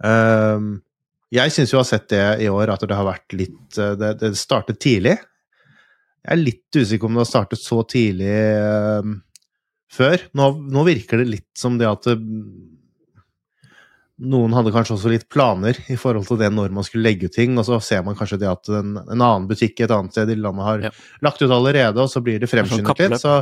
Um, 0.00 0.78
jeg 1.34 1.52
syns 1.52 1.74
jeg 1.74 1.78
har 1.78 1.86
sett 1.86 2.08
det 2.08 2.24
i 2.46 2.48
år, 2.48 2.72
at 2.72 2.88
det 2.88 2.96
har 2.96 3.04
vært 3.04 3.34
litt 3.36 3.76
Det, 3.76 4.14
det 4.22 4.32
startet 4.40 4.80
tidlig. 4.80 5.18
Jeg 6.28 6.36
er 6.36 6.44
litt 6.44 6.76
usikker 6.76 7.08
om 7.08 7.16
det 7.16 7.22
har 7.24 7.30
startet 7.30 7.62
så 7.62 7.80
tidlig 7.88 8.34
um, 9.00 9.14
før. 9.88 10.26
Nå, 10.36 10.50
nå, 10.68 10.82
virker 10.84 11.22
det 11.22 11.30
litt 11.30 11.48
som 11.56 11.78
det 11.80 11.88
at 11.88 12.04
det, 12.04 12.18
noen 14.28 14.52
hadde 14.52 14.72
kanskje 14.74 14.96
også 14.96 15.12
litt 15.12 15.28
planer 15.30 15.78
i 15.88 15.96
forhold 15.98 16.26
til 16.28 16.40
det 16.40 16.50
når 16.50 16.72
man 16.74 16.84
skulle 16.84 17.06
legge 17.06 17.30
ut 17.30 17.36
ting, 17.36 17.54
og 17.56 17.64
så 17.68 17.78
ser 17.84 18.02
man 18.04 18.18
kanskje 18.18 18.40
det 18.42 18.50
at 18.50 18.70
en, 18.74 18.96
en 18.98 19.14
annen 19.14 19.46
butikk 19.48 19.80
et 19.80 19.94
annet 19.94 20.12
sted 20.12 20.34
i 20.34 20.36
landet 20.36 20.66
har 20.66 20.84
ja. 20.88 20.92
lagt 21.24 21.40
ut 21.40 21.54
allerede, 21.54 22.02
og 22.02 22.10
så 22.10 22.22
blir 22.24 22.42
det 22.42 22.50
fremskyndet 22.50 23.04
litt. 23.04 23.22
Så 23.22 23.38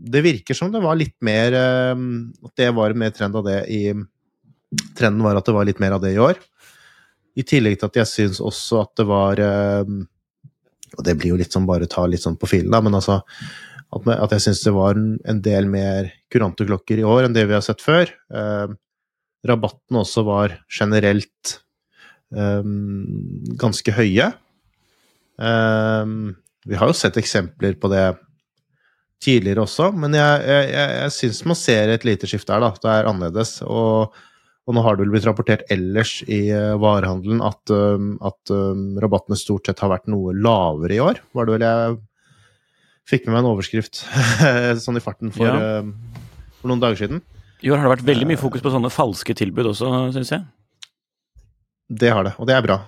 det 0.00 0.22
virker 0.24 0.56
som 0.56 0.70
det 0.72 0.80
var 0.80 0.96
litt 0.96 1.18
mer 1.26 1.52
ehm, 1.52 2.30
At 2.46 2.54
det 2.56 2.70
var 2.72 2.94
mer 2.96 3.10
trend 3.12 3.36
av 3.36 3.44
det 3.44 3.58
i 3.68 3.82
Trenden 4.96 5.24
var 5.26 5.36
at 5.36 5.44
det 5.44 5.52
var 5.52 5.66
litt 5.66 5.80
mer 5.82 5.96
av 5.96 6.00
det 6.04 6.12
i 6.14 6.20
år. 6.22 6.38
I 7.34 7.42
tillegg 7.42 7.80
til 7.80 7.88
at 7.90 7.96
jeg 7.98 8.06
syns 8.06 8.38
også 8.38 8.84
at 8.84 8.92
det 9.00 9.06
var 9.10 9.42
ehm, 9.42 10.04
Og 10.98 11.04
det 11.06 11.16
blir 11.18 11.34
jo 11.34 11.40
litt 11.40 11.54
sånn 11.54 11.68
bare 11.68 11.88
ta 11.90 12.06
litt 12.08 12.24
sånn 12.24 12.38
på 12.40 12.48
filen, 12.50 12.72
da, 12.72 12.80
men 12.84 12.96
altså 12.98 13.20
at, 13.90 14.34
jeg 14.36 14.44
syns 14.44 14.62
det 14.62 14.74
var 14.74 14.98
en 14.98 15.40
del 15.42 15.66
mer 15.70 16.12
kurante 16.30 16.66
klokker 16.66 17.00
i 17.00 17.06
år 17.06 17.26
enn 17.26 17.34
det 17.34 17.46
vi 17.50 17.56
har 17.56 17.64
sett 17.64 17.82
før. 17.82 18.10
Eh, 18.30 18.74
rabatten 19.50 19.98
også 19.98 20.22
var 20.28 20.54
generelt 20.70 21.56
eh, 22.36 22.62
ganske 23.58 23.96
høye. 23.96 24.30
Eh, 25.42 26.14
vi 26.70 26.78
har 26.78 26.92
jo 26.92 26.98
sett 26.98 27.18
eksempler 27.18 27.78
på 27.80 27.90
det 27.90 28.06
tidligere 29.20 29.66
også, 29.66 29.90
men 29.92 30.14
jeg, 30.16 30.44
jeg, 30.48 30.68
jeg 30.72 31.14
syns 31.16 31.42
man 31.50 31.58
ser 31.58 31.90
et 31.92 32.06
lite 32.08 32.28
skifte 32.30 32.54
her, 32.54 32.62
da. 32.62 32.70
Det 32.80 32.92
er 32.94 33.08
annerledes. 33.10 33.58
Og, 33.66 34.14
og, 34.70 34.76
nå 34.76 34.84
har 34.86 34.94
det 34.94 35.02
vel 35.04 35.10
blitt 35.14 35.26
rapportert 35.26 35.64
ellers 35.72 36.20
i 36.30 36.44
uh, 36.54 36.78
varehandelen 36.80 37.42
at, 37.42 37.72
um, 37.74 38.12
at 38.22 38.52
um, 38.54 38.94
rabattene 39.02 39.38
stort 39.38 39.66
sett 39.66 39.82
har 39.82 39.90
vært 39.90 40.06
noe 40.12 40.34
lavere 40.36 40.94
i 40.94 41.02
år. 41.02 41.18
Var 41.34 41.48
det 41.48 41.56
vel 41.56 41.66
jeg 41.66 41.98
fikk 43.10 43.26
med 43.26 43.34
meg 43.34 43.42
en 43.42 43.50
overskrift 43.50 44.04
sånn 44.84 45.00
i 45.00 45.02
farten 45.02 45.34
for, 45.34 45.50
ja. 45.50 45.82
for 46.60 46.70
noen 46.70 46.82
dager 46.82 47.02
siden. 47.02 47.24
I 47.60 47.72
år 47.72 47.80
har 47.80 47.88
det 47.88 47.96
vært 47.96 48.08
veldig 48.08 48.28
mye 48.30 48.40
fokus 48.40 48.62
på 48.64 48.72
sånne 48.72 48.92
falske 48.94 49.34
tilbud 49.36 49.72
også, 49.72 49.90
syns 50.14 50.32
jeg. 50.36 50.46
Det 51.90 52.12
har 52.14 52.24
det, 52.24 52.36
og 52.38 52.46
det 52.48 52.54
er 52.56 52.64
bra. 52.64 52.78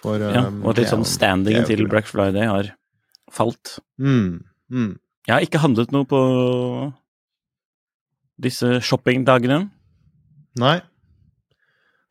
For, 0.00 0.16
ja, 0.16 0.46
og 0.48 0.70
og 0.70 0.78
litt 0.78 0.88
sånn 0.88 1.04
standingen 1.04 1.66
til 1.68 1.84
Black 1.90 2.08
Friday 2.08 2.48
har 2.48 2.72
falt. 3.30 3.76
Mm, 4.00 4.40
mm. 4.72 4.94
Jeg 5.28 5.34
har 5.34 5.44
ikke 5.44 5.60
handlet 5.60 5.92
noe 5.92 6.08
på 6.08 6.20
disse 8.40 8.78
shoppingdagene. 8.80 9.66
Nei. 10.60 10.78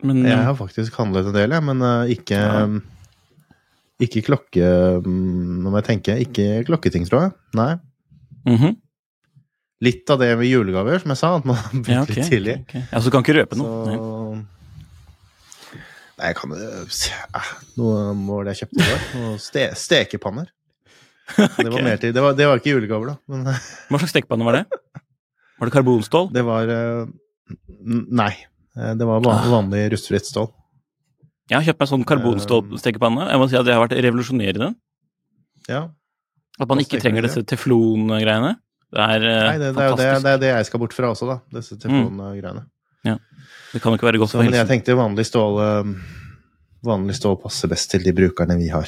Men, 0.04 0.22
jeg 0.24 0.44
har 0.48 0.56
faktisk 0.56 0.96
handlet 0.96 1.28
en 1.28 1.36
del, 1.36 1.52
jeg, 1.52 1.66
men 1.68 1.84
uh, 1.84 2.08
ikke 2.08 2.40
ja. 2.40 2.64
Ikke 4.00 4.22
klokke 4.24 4.64
um, 5.04 5.58
Nå 5.60 5.74
må 5.74 5.82
jeg 5.82 5.90
tenke. 5.90 6.14
Ikke 6.24 6.62
klokketing, 6.64 7.04
tror 7.10 7.26
jeg. 7.26 7.34
Nei. 7.60 7.74
Mm 8.48 8.56
-hmm 8.56 8.78
litt 9.84 10.10
av 10.12 10.20
det 10.20 10.30
med 10.40 10.50
julegaver, 10.50 11.00
som 11.00 11.14
jeg 11.14 11.22
sa. 11.22 11.34
At 11.40 11.48
man 11.48 11.60
begynte 11.72 11.94
ja, 11.94 12.04
okay, 12.04 12.20
litt 12.20 12.32
tidlig. 12.34 12.56
Okay. 12.68 12.86
Ja, 12.86 13.00
Så 13.00 13.08
du 13.08 13.16
kan 13.16 13.26
ikke 13.26 13.38
røpe 13.40 13.60
noe? 13.60 13.68
Så... 13.88 14.00
Nei, 16.20 16.34
jeg 16.34 16.36
kan 16.36 16.52
ja, 16.52 17.42
Noe 17.80 18.00
mål 18.20 18.50
jeg 18.52 18.64
kjøpte 18.64 18.82
i 18.82 18.88
går. 18.90 19.38
Ste 19.40 19.70
stekepanner. 19.80 20.52
okay. 21.32 21.48
Det 21.64 21.72
var 21.72 21.86
mer 21.86 22.02
til. 22.02 22.14
Det 22.16 22.26
var, 22.26 22.36
det 22.36 22.50
var 22.50 22.60
ikke 22.60 22.74
julegaver, 22.76 23.14
da. 23.14 23.18
Men... 23.32 23.48
Hva 23.48 24.02
slags 24.02 24.16
stekepanne 24.16 24.48
var 24.48 24.60
det? 24.60 24.66
Var 25.60 25.70
det 25.70 25.76
karbonstål? 25.76 26.32
Det 26.36 26.44
var. 26.48 26.74
Nei. 27.80 28.34
Eh, 28.78 28.94
det 29.00 29.08
var 29.08 29.24
van 29.26 29.52
vanlig 29.52 29.88
rustfritt 29.96 30.30
stål. 30.30 30.50
Jeg 31.50 31.58
har 31.58 31.66
kjøpt 31.66 31.82
meg 31.82 31.90
sånn 31.90 32.10
karbonstålstekepanne. 32.10 33.30
Jeg 33.32 33.42
må 33.42 33.48
si 33.50 33.58
at 33.58 33.66
det 33.66 33.74
har 33.74 33.82
vært 33.82 33.98
revolusjonerende. 34.06 34.74
Ja. 35.70 35.88
At 36.60 36.70
man 36.70 36.82
ikke 36.84 37.00
trenger 37.02 37.26
disse 37.26 37.42
teflon-greiene. 37.48 38.54
Det 38.90 39.06
er 39.06 39.24
uh, 39.24 39.48
Nei, 39.48 39.58
det, 39.62 39.72
det, 39.74 39.88
det, 39.98 40.08
det, 40.26 40.34
er 40.34 40.40
det 40.42 40.52
jeg 40.52 40.68
skal 40.70 40.82
bort 40.82 40.96
fra 40.98 41.12
også, 41.14 41.28
da. 41.30 41.40
Disse 41.58 41.78
teflongreiene. 41.78 42.20
telefongreiene. 42.20 42.64
Mm. 42.66 43.10
Ja. 43.10 43.16
Det 43.74 43.82
kan 43.82 43.94
jo 43.94 44.00
ikke 44.00 44.10
være 44.10 44.22
godt 44.22 44.34
for 44.34 44.44
helsen. 44.44 44.54
Men 44.54 44.64
jeg 44.64 44.72
tenkte 44.74 44.98
vanlig 44.98 45.26
stål 45.30 45.60
Vanlig 46.86 47.18
stål 47.18 47.36
passer 47.42 47.68
best 47.68 47.90
til 47.92 48.06
de 48.06 48.14
brukerne 48.16 48.56
vi 48.56 48.70
har. 48.72 48.88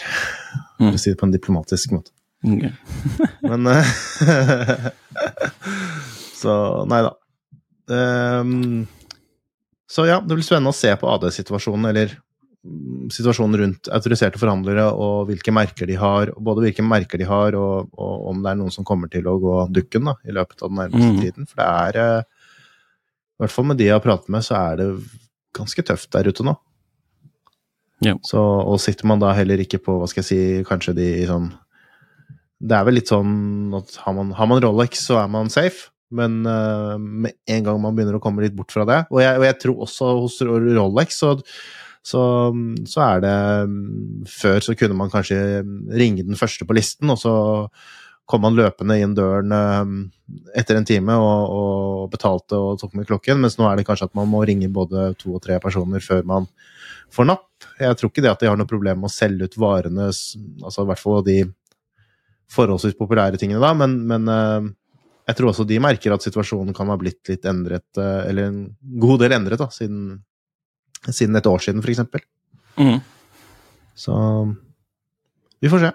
Mm. 0.80 0.86
For 0.86 0.96
å 0.96 1.02
si 1.02 1.12
det 1.12 1.20
på 1.20 1.28
en 1.28 1.34
diplomatisk 1.34 1.92
måte. 1.92 2.14
Okay. 2.42 2.72
Men 3.50 3.68
Så 6.42 6.54
nei 6.90 7.02
da. 7.06 7.12
Um, 7.92 8.88
så 9.92 10.06
ja, 10.08 10.22
det 10.24 10.38
blir 10.38 10.46
spennende 10.46 10.72
å 10.72 10.78
se 10.78 10.92
på 10.96 11.10
AD-situasjonen, 11.12 11.90
eller 11.92 12.14
situasjonen 13.12 13.58
rundt 13.58 13.90
autoriserte 13.90 14.38
forhandlere 14.38 14.86
og 14.94 15.26
hvilke 15.32 15.54
merker 15.54 15.90
de 15.90 15.96
har, 15.98 16.30
både 16.38 16.68
hvilke 16.68 16.86
merker 16.86 17.20
de 17.22 17.26
har, 17.28 17.58
og, 17.58 17.90
og 17.98 18.28
om 18.32 18.44
det 18.44 18.52
er 18.52 18.60
noen 18.60 18.74
som 18.74 18.86
kommer 18.88 19.10
til 19.12 19.28
å 19.28 19.38
gå 19.42 19.56
dukken 19.74 20.12
da, 20.12 20.16
i 20.24 20.36
løpet 20.36 20.62
av 20.62 20.70
den 20.70 20.80
nærmeste 20.84 21.10
mm. 21.10 21.22
tiden. 21.26 21.50
For 21.50 21.62
det 21.62 21.70
er 21.72 22.00
eh, 22.04 22.20
I 22.22 23.44
hvert 23.44 23.56
fall 23.56 23.68
med 23.72 23.82
de 23.82 23.90
jeg 23.90 23.98
har 23.98 24.06
pratet 24.06 24.32
med, 24.32 24.46
så 24.46 24.60
er 24.60 24.78
det 24.80 24.90
ganske 25.58 25.86
tøft 25.90 26.12
der 26.14 26.30
ute 26.30 26.46
nå. 26.48 26.56
Ja. 28.06 28.16
Så, 28.26 28.40
og 28.40 28.80
sitter 28.82 29.10
man 29.10 29.22
da 29.22 29.34
heller 29.38 29.62
ikke 29.62 29.82
på, 29.82 29.98
hva 30.00 30.10
skal 30.10 30.24
jeg 30.24 30.30
si, 30.30 30.42
kanskje 30.66 30.96
de 30.98 31.10
sånn 31.30 31.52
Det 32.62 32.78
er 32.78 32.86
vel 32.88 32.98
litt 32.98 33.12
sånn 33.12 33.74
at 33.78 33.94
har 34.06 34.16
man, 34.18 34.32
har 34.38 34.50
man 34.50 34.62
Rolex, 34.64 35.04
så 35.10 35.20
er 35.22 35.30
man 35.34 35.50
safe. 35.54 35.91
Men 36.12 36.42
uh, 36.48 36.98
med 37.00 37.38
en 37.48 37.68
gang 37.68 37.80
man 37.84 37.96
begynner 37.96 38.18
å 38.18 38.24
komme 38.24 38.44
litt 38.44 38.56
bort 38.58 38.74
fra 38.74 38.84
det 38.88 38.98
Og 39.14 39.22
jeg, 39.24 39.38
og 39.40 39.46
jeg 39.48 39.58
tror 39.62 39.86
også 39.86 40.10
hos 40.20 40.42
Rolex 40.44 41.22
så 41.24 41.38
så, 42.02 42.22
så, 42.90 43.02
er 43.06 43.20
det 43.22 43.34
Før 44.32 44.64
så 44.66 44.76
kunne 44.78 44.98
man 44.98 45.12
kanskje 45.14 45.38
ringe 45.94 46.26
den 46.26 46.40
første 46.40 46.66
på 46.66 46.74
listen, 46.74 47.12
og 47.14 47.20
så 47.22 47.34
kom 48.30 48.46
man 48.46 48.56
løpende 48.56 48.96
inn 49.02 49.16
døren 49.18 49.52
eh, 49.52 49.90
etter 50.62 50.78
en 50.78 50.86
time 50.88 51.18
og, 51.20 51.42
og, 51.52 52.12
betalte 52.14 52.56
og 52.56 52.78
tok 52.80 52.94
med 52.96 53.10
klokken, 53.10 53.42
mens 53.44 53.58
nå 53.60 53.66
er 53.68 53.76
det 53.76 53.86
kanskje 53.90 54.08
at 54.08 54.16
man 54.16 54.30
må 54.32 54.44
ringe 54.48 54.70
både 54.72 55.10
to 55.20 55.34
og 55.36 55.42
tre 55.44 55.58
personer 55.60 56.04
før 56.06 56.24
man 56.30 56.48
får 57.12 57.28
napp. 57.28 57.50
Jeg 57.82 57.98
tror 58.00 58.12
ikke 58.12 58.24
det 58.24 58.32
at 58.32 58.44
de 58.44 58.48
har 58.48 58.60
noe 58.60 58.70
problem 58.70 59.02
med 59.02 59.12
å 59.12 59.14
selge 59.14 59.50
ut 59.50 59.58
varene, 59.60 60.08
altså 60.08 60.86
i 60.86 60.90
hvert 60.90 61.02
fall 61.02 61.26
de 61.28 61.42
forholdsvis 62.52 62.96
populære 63.00 63.40
tingene, 63.42 63.60
da, 63.64 63.74
men, 63.76 64.00
men 64.08 64.32
eh, 64.32 64.72
jeg 65.32 65.40
tror 65.40 65.52
også 65.52 65.66
de 65.68 65.80
merker 65.82 66.14
at 66.14 66.26
situasjonen 66.26 66.76
kan 66.78 66.92
ha 66.92 67.00
blitt 67.00 67.32
litt 67.32 67.48
endret, 67.50 67.88
eh, 67.98 68.28
eller 68.30 68.52
en 68.52 68.60
god 69.02 69.24
del 69.24 69.40
endret, 69.40 69.62
da, 69.62 69.72
siden 69.74 70.20
siden 71.10 71.36
et 71.40 71.48
år 71.50 71.64
siden, 71.64 71.82
f.eks. 71.82 72.04
Mm. 72.78 73.00
Så 73.98 74.14
vi 75.62 75.72
får 75.72 75.86
se. 75.86 75.92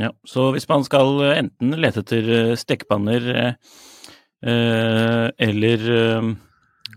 Ja, 0.00 0.12
så 0.26 0.50
hvis 0.54 0.68
man 0.70 0.86
skal 0.86 1.20
enten 1.34 1.74
lete 1.80 2.00
etter 2.04 2.30
eh, 2.36 2.54
stekepanner 2.58 3.26
eh, 3.42 5.26
eller 5.48 5.84
eh, 5.98 6.30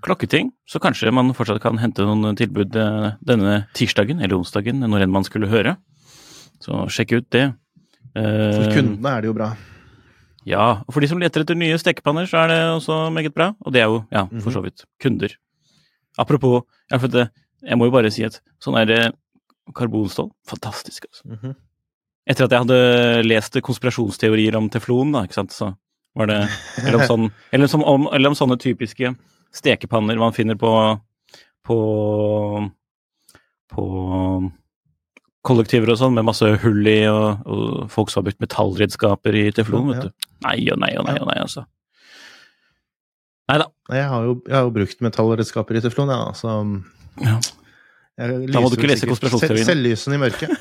klokketing, 0.06 0.54
så 0.70 0.80
kanskje 0.82 1.14
man 1.14 1.34
fortsatt 1.36 1.62
kan 1.64 1.82
hente 1.82 2.06
noen 2.08 2.38
tilbud 2.40 2.78
eh, 2.80 3.12
denne 3.26 3.66
tirsdagen 3.76 4.22
eller 4.22 4.40
onsdagen, 4.40 4.86
når 4.86 5.06
enn 5.06 5.14
man 5.14 5.28
skulle 5.28 5.52
høre. 5.52 5.76
Så 6.64 6.86
sjekk 6.94 7.18
ut 7.20 7.30
det. 7.36 7.50
Eh, 8.16 8.52
for 8.56 8.72
kundene 8.78 9.18
er 9.18 9.26
det 9.26 9.34
jo 9.34 9.38
bra. 9.38 9.52
Ja, 10.46 10.84
og 10.86 10.94
for 10.94 11.02
de 11.02 11.10
som 11.10 11.22
leter 11.22 11.42
etter 11.42 11.58
nye 11.58 11.78
stekepanner, 11.82 12.28
så 12.30 12.44
er 12.44 12.52
det 12.52 12.60
også 12.76 13.00
meget 13.14 13.34
bra. 13.34 13.52
Og 13.66 13.74
det 13.74 13.82
er 13.82 13.90
jo, 13.90 14.04
ja, 14.14 14.28
for 14.44 14.54
så 14.54 14.62
mhm. 14.62 14.70
vidt, 14.70 14.86
kunder. 15.02 15.34
Apropos 16.22 16.64
ja, 16.92 16.98
det, 16.98 17.30
Jeg 17.66 17.78
må 17.78 17.86
jo 17.90 17.92
bare 17.92 18.12
si 18.14 18.24
at 18.24 18.38
sånn 18.62 18.78
er 18.80 18.86
det 18.86 19.00
karbonstål 19.76 20.30
Fantastisk, 20.48 21.06
altså. 21.10 21.24
Mm 21.26 21.38
-hmm. 21.42 21.56
Etter 22.28 22.46
at 22.46 22.52
jeg 22.52 22.60
hadde 22.60 23.24
lest 23.24 23.62
konspirasjonsteorier 23.62 24.56
om 24.56 24.70
teflon, 24.70 25.12
da, 25.12 25.24
ikke 25.24 25.34
sant, 25.34 25.52
så 25.52 25.76
var 26.16 26.26
det 26.26 26.48
Eller 26.78 26.96
om, 26.96 27.08
sånn, 27.12 27.32
eller 27.52 27.68
som 27.68 27.84
om, 27.84 28.08
eller 28.14 28.30
om 28.30 28.36
sånne 28.36 28.58
typiske 28.58 29.16
stekepanner 29.54 30.18
man 30.18 30.34
finner 30.34 30.56
på 30.56 31.00
på 31.66 32.72
på 33.74 33.86
kollektiver 35.46 35.92
og 35.94 35.98
sånn, 35.98 36.14
med 36.14 36.26
masse 36.26 36.48
hull 36.64 36.88
i, 36.88 37.06
og, 37.08 37.46
og 37.46 37.92
folk 37.94 38.10
som 38.10 38.22
har 38.22 38.30
brukt 38.30 38.42
metallredskaper 38.42 39.36
i 39.36 39.52
teflon, 39.52 39.92
vet 39.92 40.08
du. 40.08 40.25
Nei 40.44 40.58
og 40.74 40.80
nei 40.82 40.92
og 41.00 41.06
nei 41.08 41.16
og 41.22 41.28
nei, 41.30 41.38
altså. 41.40 41.64
Nei 43.50 43.58
da. 43.62 43.68
Jeg 43.94 44.06
har 44.10 44.24
jo, 44.26 44.34
jeg 44.50 44.58
har 44.58 44.66
jo 44.66 44.74
brukt 44.74 45.02
metallredskaper 45.06 45.78
i 45.78 45.82
teflon, 45.86 46.10
ja, 46.12 46.34
så 46.36 46.50
ja. 47.22 47.38
Da 48.16 48.62
må 48.64 48.70
du 48.72 48.78
ikke 48.78 48.88
lese 48.90 49.08
konspirasjonsteorien. 49.10 49.68
Selvlysende 49.68 50.16
i 50.18 50.22
mørket. 50.24 50.50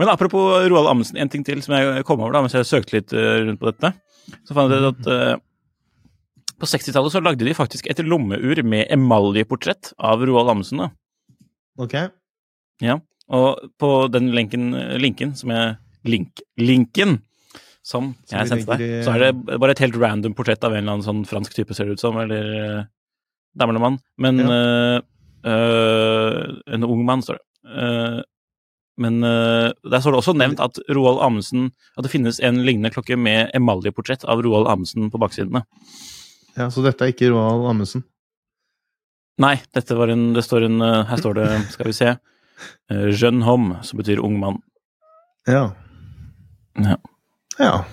Men 0.00 0.10
apropos 0.10 0.44
Roald 0.70 0.88
Amundsen, 0.90 1.18
en 1.20 1.30
ting 1.30 1.44
til 1.46 1.60
som 1.62 1.74
jeg 1.76 2.04
kom 2.08 2.20
over 2.24 2.32
da, 2.34 2.40
mens 2.42 2.56
jeg 2.56 2.66
søkte 2.66 2.96
litt 2.96 3.10
eh, 3.14 3.44
rundt 3.44 3.60
på 3.60 3.68
dette. 3.70 3.88
Så 4.48 4.52
fant 4.56 4.72
jeg 4.72 4.88
at 4.88 5.02
uh, 5.06 5.34
på 6.58 6.66
60-tallet 6.70 7.12
så 7.12 7.20
lagde 7.22 7.46
de 7.46 7.54
faktisk 7.54 7.86
et 7.92 8.00
lommeur 8.02 8.62
med 8.64 8.82
emaljeportrett 8.94 9.92
av 10.00 10.24
Roald 10.24 10.50
Amundsen. 10.50 10.78
da. 10.82 10.88
Ok. 11.84 11.94
Ja, 12.82 12.94
og 13.34 13.48
på 13.80 13.90
den 14.12 14.26
linken, 14.34 14.64
linken 15.00 15.34
som 15.38 15.50
jeg 15.54 15.64
link, 16.08 16.42
Linken 16.60 17.18
som 17.84 18.14
Som 18.24 18.38
jeg 18.38 18.48
sendte 18.48 18.76
deg, 18.80 19.04
så 19.04 19.12
er 19.12 19.26
det 19.26 19.58
bare 19.60 19.74
et 19.74 19.82
helt 19.84 19.96
random 20.00 20.36
portrett 20.36 20.62
av 20.64 20.72
en 20.72 20.80
eller 20.82 20.96
annen 20.96 21.04
sånn 21.04 21.24
fransk 21.28 21.52
type, 21.52 21.74
ser 21.76 21.88
det 21.88 21.98
ut 21.98 22.04
som, 22.04 22.16
eller 22.16 22.46
uh, 22.54 22.86
dame 23.52 23.74
eller 23.74 23.82
mann. 23.84 23.98
Men 24.16 24.40
ja. 24.40 24.54
uh, 24.54 25.02
uh, 25.44 26.54
En 26.72 26.86
ung 26.88 27.04
mann, 27.04 27.20
står 27.24 27.36
det. 27.42 27.44
Uh, 27.68 28.22
men 29.00 29.24
eh, 29.26 29.72
der 29.90 30.00
står 30.00 30.14
det 30.14 30.20
også 30.20 30.34
nevnt 30.38 30.60
at 30.62 30.78
Roald 30.94 31.18
Amundsen 31.24 31.72
At 31.98 32.06
det 32.06 32.12
finnes 32.12 32.38
en 32.44 32.62
lignende 32.66 32.92
klokke 32.94 33.16
med 33.18 33.50
emaljeportrett 33.56 34.26
av 34.30 34.42
Roald 34.44 34.68
Amundsen 34.70 35.10
på 35.10 35.18
baksidene. 35.18 35.64
Ja, 36.54 36.68
Så 36.70 36.84
dette 36.84 37.02
er 37.06 37.14
ikke 37.14 37.32
Roald 37.32 37.66
Amundsen? 37.72 38.04
Nei, 39.42 39.56
dette 39.74 39.96
var 39.98 40.12
en 40.14 40.28
Det 40.36 40.44
står 40.46 40.68
en 40.68 40.78
eh, 40.78 41.00
Her 41.10 41.22
står 41.22 41.40
det, 41.40 41.48
skal 41.74 41.90
vi 41.90 41.96
se 41.96 42.14
Jeune 42.88 43.42
homme, 43.42 43.80
som 43.82 43.98
betyr 43.98 44.20
ung 44.22 44.36
mann. 44.38 44.60
Ja. 45.50 45.72
Ja. 46.78 46.96
Ja. 47.58 47.84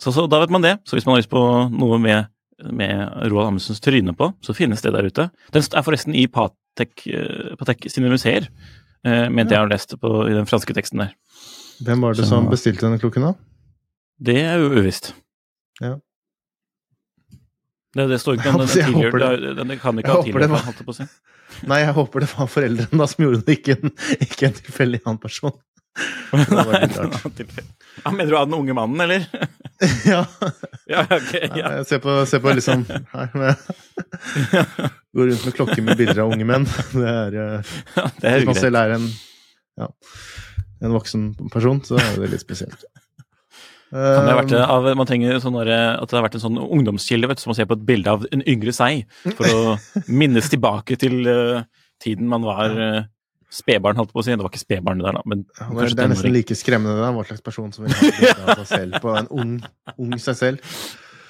Så, 0.00 0.12
så 0.14 0.26
da 0.30 0.40
vet 0.42 0.50
man 0.54 0.62
det. 0.62 0.76
Så 0.86 0.96
hvis 0.96 1.06
man 1.06 1.16
har 1.16 1.22
lyst 1.22 1.30
på 1.32 1.40
noe 1.74 1.98
med, 2.02 2.28
med 2.70 3.00
Roald 3.30 3.48
Amundsens 3.52 3.80
tryne 3.82 4.14
på, 4.18 4.30
så 4.44 4.54
finnes 4.54 4.82
det 4.84 4.92
der 4.94 5.08
ute. 5.10 5.28
Den 5.54 5.62
er 5.74 5.86
forresten 5.86 6.14
i 6.18 6.26
Patek, 6.30 7.06
eh, 7.10 7.54
Patek 7.58 7.88
sine 7.90 8.10
museer, 8.12 8.46
eh, 9.04 9.26
mente 9.30 9.54
jeg 9.56 9.62
har 9.64 9.70
lest 9.72 9.96
på, 10.02 10.12
i 10.30 10.34
den 10.36 10.46
franske 10.50 10.74
teksten 10.76 11.02
der. 11.04 11.14
Hvem 11.82 12.02
var 12.02 12.14
det 12.14 12.24
Så- 12.26 12.30
som 12.34 12.48
bestilte 12.50 12.86
denne 12.86 12.98
klokken, 13.02 13.22
da? 13.22 13.34
Det 14.20 14.36
er 14.42 14.58
jo 14.58 14.70
uvisst. 14.74 15.12
Ja. 15.80 15.96
Det, 17.94 18.08
det 18.10 18.18
står 18.20 18.38
ikke 18.38 18.50
om 18.52 18.58
den 18.62 18.68
Jeg 18.74 18.84
er 18.86 18.92
håper 18.92 19.18
tidligere. 19.18 19.40
det- 19.56 19.56
den 19.68 19.78
kan 19.78 19.98
ikke 19.98 20.14
ha 20.14 20.22
tidligere, 20.22 20.62
holdt 20.62 20.78
jeg 20.82 20.86
på 20.86 20.94
å 20.94 20.98
si. 20.98 21.08
Nei, 21.66 21.78
jeg 21.80 21.94
håper 21.96 22.20
det 22.20 22.28
var 22.36 22.46
foreldrene 22.46 22.98
da 23.00 23.06
som 23.08 23.24
gjorde 23.24 23.42
det, 23.46 23.58
ikke 23.58 23.78
en, 23.82 23.90
ikke 24.20 24.46
en 24.50 24.58
tilfeldig 24.58 25.00
annen 25.06 25.18
person. 25.22 25.54
Ja, 28.04 28.10
mener 28.12 28.30
du 28.30 28.36
av 28.38 28.46
den 28.46 28.54
unge 28.58 28.74
mannen, 28.76 29.00
eller? 29.00 29.24
ja. 30.12 30.24
Ja, 30.86 31.04
okay, 31.04 31.48
Ja. 31.54 31.72
Jeg 31.78 31.86
ser 31.88 32.02
på, 32.04 32.14
ser 32.28 32.42
på 32.44 32.52
liksom 32.54 32.84
her 32.86 33.34
med 33.34 33.54
Går 35.16 35.30
rundt 35.32 35.44
med 35.48 35.56
klokke 35.56 35.82
med 35.82 35.98
bilder 35.98 36.22
av 36.24 36.34
unge 36.34 36.46
menn. 36.46 36.68
Det 36.92 37.08
er 37.08 37.36
ja, 37.38 37.48
Det 38.20 38.30
er 38.30 38.38
Hvis 38.38 38.50
man 38.52 38.60
selv 38.60 38.80
er 38.80 38.94
en, 38.98 39.08
ja, 39.80 39.90
en 40.84 40.94
voksen 40.94 41.28
person, 41.52 41.82
så 41.86 41.98
er 41.98 42.22
det 42.22 42.32
litt 42.34 42.44
spesielt. 42.44 42.86
Kan 43.88 44.26
det 44.26 44.32
ha 44.34 44.38
vært 44.42 44.52
Um, 44.52 44.62
av, 44.68 44.86
man 45.00 45.08
trenger 45.08 45.38
sånne, 45.40 45.64
at 45.64 46.10
det 46.10 46.16
har 46.18 46.24
vært 46.26 46.36
en 46.36 46.42
sånn 46.42 46.58
ungdomskilde 46.60 47.30
vet 47.30 47.40
som 47.40 47.54
å 47.54 47.56
se 47.56 47.64
på 47.68 47.76
et 47.78 47.86
bilde 47.88 48.12
av 48.12 48.26
en 48.34 48.44
yngre 48.44 48.74
seg, 48.76 49.06
for 49.38 49.48
å 49.48 49.76
minnes 50.20 50.50
tilbake 50.52 50.98
til 51.00 51.22
uh, 51.24 51.62
tiden 52.04 52.28
man 52.28 52.44
var 52.44 52.76
uh, 52.76 53.06
spedbarn, 53.52 53.96
holdt 53.98 54.12
på 54.12 54.20
å 54.20 54.24
si. 54.26 54.34
Det 54.34 54.44
var 54.44 54.52
ikke 54.52 54.62
spedbarn 54.62 55.00
det 55.00 55.08
der, 55.08 55.18
da, 55.18 55.22
men 55.28 55.44
ja, 55.46 55.68
det, 55.72 55.88
det 55.96 56.04
er 56.04 56.10
nesten 56.12 56.34
like 56.34 56.56
skremmende 56.58 56.98
da, 57.00 57.10
hva 57.16 57.24
slags 57.28 57.44
person 57.44 57.72
som 57.74 57.86
vil 57.86 57.94
ha 57.94 58.58
seg 58.60 58.68
selv 58.68 59.00
på 59.04 59.14
en 59.16 59.30
ung, 59.32 59.54
ung 59.96 60.16
seg 60.20 60.36
selv. 60.38 60.74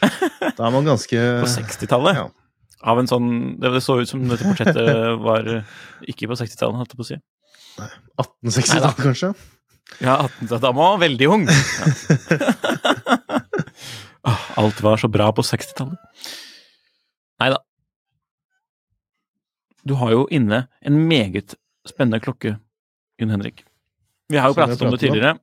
Da 0.01 0.69
er 0.69 0.75
man 0.75 0.87
ganske 0.87 1.23
På 1.43 1.51
60-tallet. 1.51 2.19
Ja. 2.21 2.29
Av 2.87 3.01
en 3.01 3.09
sånn 3.11 3.31
Det 3.59 3.73
det 3.75 3.81
så 3.83 3.97
ut 3.99 4.07
som 4.07 4.21
dette 4.31 4.47
portrettet 4.47 4.87
var 5.27 5.49
eh, 5.51 5.79
ikke 6.07 6.29
på 6.31 6.39
60-tallet, 6.39 6.79
holdt 6.79 6.95
jeg 6.95 7.01
på 7.01 7.07
å 7.07 7.09
si. 7.09 7.19
1860-tallet, 8.19 9.03
kanskje? 9.03 9.33
Ja, 10.05 10.19
18, 10.29 10.51
da 10.53 10.59
var 10.69 10.77
man 10.77 11.03
veldig 11.03 11.31
ung. 11.33 11.47
Ja. 11.49 11.87
Alt 14.59 14.83
var 14.83 14.97
så 15.01 15.09
bra 15.11 15.31
på 15.33 15.43
60-tallet. 15.47 15.99
Nei 17.39 17.51
da. 17.55 17.61
Du 19.87 19.95
har 20.01 20.13
jo 20.13 20.27
inne 20.35 20.67
en 20.85 20.99
meget 21.09 21.55
spennende 21.91 22.21
klokke, 22.23 22.53
Gunn 23.19 23.33
Henrik. 23.35 23.65
Vi 24.29 24.37
har 24.37 24.49
jo 24.51 24.55
pratet 24.59 24.83
om 24.83 24.91
det 24.93 25.01
tidligere, 25.01 25.39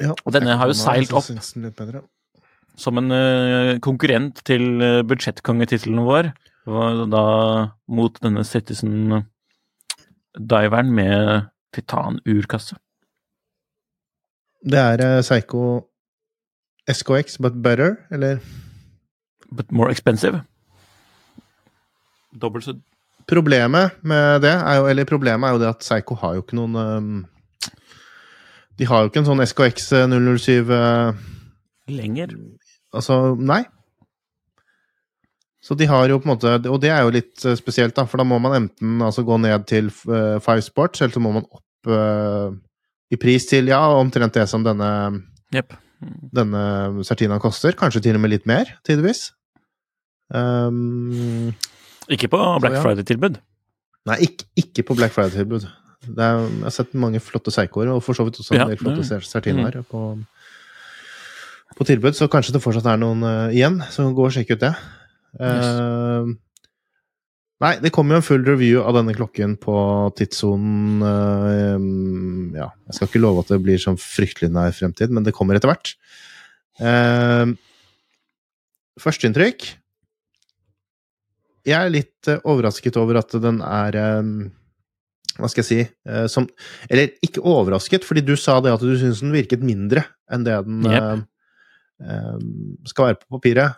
Ja. 0.00 0.14
Og 0.24 0.32
denne 0.32 0.56
har 0.56 0.66
jo 0.66 0.72
seilt 0.72 1.12
opp. 1.12 1.24
som 2.76 2.98
en 2.98 3.10
uh, 3.12 3.78
konkurrent 3.84 4.44
til 4.44 4.80
uh, 4.80 5.02
budsjettkongetittelen 5.04 6.04
vår. 6.06 6.32
var 6.66 7.06
Da 7.12 7.24
mot 7.88 8.20
denne 8.22 8.44
Citizen-diveren 8.44 10.94
med 10.94 11.42
titanurkasse. 11.74 12.76
Det 14.64 14.78
er 14.78 15.00
uh, 15.04 15.20
Psycho 15.20 15.80
SKX, 16.88 17.36
but 17.38 17.62
better, 17.62 17.96
eller? 18.10 18.38
But 19.52 19.72
more 19.72 19.90
expensive. 19.90 20.42
Dobbelt 22.40 22.64
så 22.64 22.74
Problemet 23.30 23.98
med 24.02 24.42
det 24.44 24.52
er 24.52 24.80
jo, 24.80 24.86
eller 24.90 25.08
problemet 25.08 25.46
er 25.46 25.54
jo 25.54 25.60
det 25.62 25.68
at 25.70 25.84
Psycho 25.84 26.16
har 26.18 26.36
jo 26.36 26.44
ikke 26.44 26.58
noen 26.58 26.78
um, 26.80 27.18
De 28.78 28.88
har 28.88 29.04
jo 29.04 29.10
ikke 29.10 29.22
en 29.22 29.28
sånn 29.28 29.44
SKX 29.44 29.92
007 30.10 30.72
uh, 30.72 31.12
lenger. 31.90 32.34
Altså, 32.96 33.36
nei. 33.38 33.62
Så 35.60 35.76
de 35.78 35.86
har 35.86 36.08
jo 36.08 36.18
på 36.18 36.26
en 36.26 36.32
måte 36.32 36.54
Og 36.72 36.78
det 36.82 36.90
er 36.90 37.04
jo 37.04 37.12
litt 37.14 37.44
øh, 37.44 37.56
spesielt, 37.58 37.94
da, 37.94 38.06
for 38.08 38.20
da 38.20 38.26
må 38.26 38.38
man 38.42 38.56
enten 38.56 39.02
altså 39.04 39.22
gå 39.28 39.36
ned 39.42 39.66
til 39.70 39.92
uh, 40.08 40.40
Five 40.42 40.64
Sports, 40.66 41.02
eller 41.02 41.14
så 41.14 41.22
må 41.22 41.34
man 41.36 41.46
opp 41.46 41.90
uh, 41.92 42.48
i 43.10 43.18
pris 43.20 43.46
til 43.50 43.70
ja, 43.70 43.80
omtrent 43.98 44.34
det 44.38 44.46
som 44.50 44.64
denne 44.64 44.90
yep. 45.54 45.74
denne 46.34 47.04
Certina 47.04 47.38
koster. 47.42 47.76
Kanskje 47.78 48.02
til 48.06 48.18
og 48.18 48.24
med 48.24 48.32
litt 48.34 48.46
mer, 48.48 48.70
tidvis. 48.86 49.28
Um, 50.30 51.50
Ikke 52.10 52.30
på 52.32 52.40
Black 52.62 52.76
ja. 52.78 52.82
Friday-tilbud. 52.84 53.38
Nei, 54.10 54.16
ikke, 54.26 54.48
ikke 54.58 54.84
på 54.88 54.96
Black 54.98 55.14
Friday-tilbud. 55.14 55.68
Jeg 56.08 56.44
har 56.64 56.72
sett 56.74 56.94
mange 56.96 57.20
flotte 57.22 57.52
Psychoer, 57.52 57.90
og 57.92 58.00
for 58.02 58.16
så 58.16 58.24
vidt 58.26 58.38
også 58.40 58.54
en 58.56 58.62
Ja, 58.62 58.68
del 58.70 58.80
flotte 58.80 59.04
det- 59.04 59.26
Certinaer 59.28 59.82
på, 59.86 60.04
på 61.76 61.86
tilbud, 61.86 62.16
så 62.16 62.28
kanskje 62.32 62.54
det 62.56 62.62
fortsatt 62.64 62.88
er 62.88 62.96
noen 62.96 63.22
uh, 63.22 63.52
igjen, 63.52 63.82
så 63.92 64.08
gå 64.14 64.24
og 64.26 64.32
sjekk 64.32 64.56
ut 64.56 64.64
det. 64.64 64.72
Eh, 65.38 66.30
nei, 67.62 67.74
det 67.78 67.92
kommer 67.94 68.16
jo 68.16 68.18
en 68.18 68.26
full 68.26 68.42
review 68.42 68.80
av 68.82 68.96
denne 68.96 69.14
klokken 69.14 69.52
på 69.62 69.76
tidssonen 70.18 71.04
eh, 71.06 72.56
Ja, 72.58 72.66
jeg 72.88 72.96
skal 72.96 73.06
ikke 73.06 73.22
love 73.22 73.44
at 73.44 73.52
det 73.52 73.60
blir 73.62 73.78
sånn 73.78 74.00
fryktelig 74.00 74.50
nær 74.50 74.74
fremtid, 74.74 75.12
men 75.14 75.22
det 75.22 75.36
kommer 75.36 75.54
etter 75.54 75.70
hvert. 75.70 75.94
Uh, 76.80 77.54
Førsteinntrykk 78.98 79.68
Jeg 81.70 81.78
er 81.86 81.92
litt 81.94 82.28
eh, 82.30 82.40
overrasket 82.50 82.96
over 83.00 83.20
at 83.20 83.34
den 83.42 83.60
er 83.64 83.96
eh, 84.00 84.30
Hva 85.40 85.48
skal 85.52 85.62
jeg 85.62 85.68
si 85.68 85.80
eh, 85.86 86.26
som, 86.32 86.48
Eller 86.90 87.12
ikke 87.24 87.44
overrasket, 87.46 88.04
fordi 88.06 88.24
du 88.26 88.34
sa 88.40 88.58
det 88.64 88.72
at 88.74 88.82
du 88.84 88.92
syns 88.98 89.22
den 89.22 89.34
virket 89.34 89.62
mindre 89.64 90.04
enn 90.30 90.44
det 90.46 90.56
den 90.66 90.84
yep. 90.86 91.24
skal 92.86 93.08
være 93.10 93.18
på 93.18 93.34
papiret. 93.34 93.74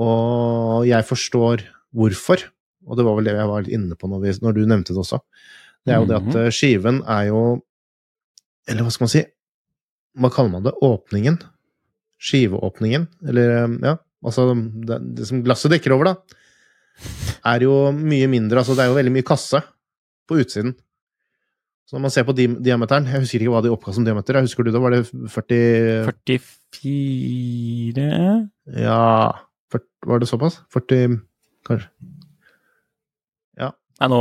Og 0.00 0.84
jeg 0.88 1.04
forstår 1.08 1.64
hvorfor, 1.96 2.44
og 2.86 2.98
det 2.98 3.06
var 3.06 3.16
vel 3.18 3.28
det 3.28 3.34
jeg 3.36 3.50
var 3.50 3.64
litt 3.64 3.74
inne 3.76 3.96
på 3.98 4.08
når, 4.10 4.22
vi, 4.22 4.34
når 4.44 4.54
du 4.56 4.62
nevnte 4.68 4.94
det 4.94 5.02
også. 5.02 5.18
Det 5.86 5.94
er 5.94 6.02
jo 6.02 6.08
det 6.10 6.16
at 6.20 6.28
Mhm. 6.30 6.52
skiven 6.54 7.02
er 7.02 7.24
jo 7.30 7.42
Eller 8.68 8.82
hva 8.82 8.90
skal 8.90 9.04
man 9.06 9.12
si? 9.12 9.24
Hva 10.18 10.30
kaller 10.34 10.50
man 10.50 10.64
det? 10.64 10.72
Åpningen? 10.82 11.36
Skiveåpningen? 12.18 13.04
Eller 13.28 13.52
ja, 13.84 13.92
altså 14.26 14.48
det, 14.56 14.98
det 15.18 15.28
som 15.28 15.44
glasset 15.46 15.72
dekker 15.72 15.94
over, 15.96 16.10
da, 16.12 16.42
er 17.52 17.64
jo 17.66 17.76
mye 17.94 18.26
mindre. 18.32 18.60
Altså 18.62 18.74
det 18.76 18.84
er 18.86 18.90
jo 18.90 18.98
veldig 18.98 19.14
mye 19.14 19.26
kasse 19.26 19.60
på 20.26 20.40
utsiden. 20.42 20.74
Så 21.86 21.94
når 21.94 22.02
man 22.08 22.10
ser 22.10 22.24
på 22.26 22.34
di 22.34 22.48
diameteren 22.66 23.04
Jeg 23.06 23.22
husker 23.22 23.38
ikke 23.44 23.52
hva 23.54 23.60
de 23.62 23.70
oppga 23.70 23.92
som 23.94 24.02
diameter. 24.02 24.34
Jeg 24.40 24.48
husker 24.48 24.66
du 24.66 24.72
det? 24.74 24.80
Var 24.82 24.90
det 24.96 25.02
40 25.30 26.08
44 26.74 28.06
Ja 28.82 28.96
40, 29.70 29.86
Var 30.10 30.18
det 30.22 30.28
såpass? 30.30 30.56
40 30.74 31.20
Kanskje. 31.66 31.86
Ja. 33.58 33.70
Nei, 34.00 34.08
nå 34.10 34.18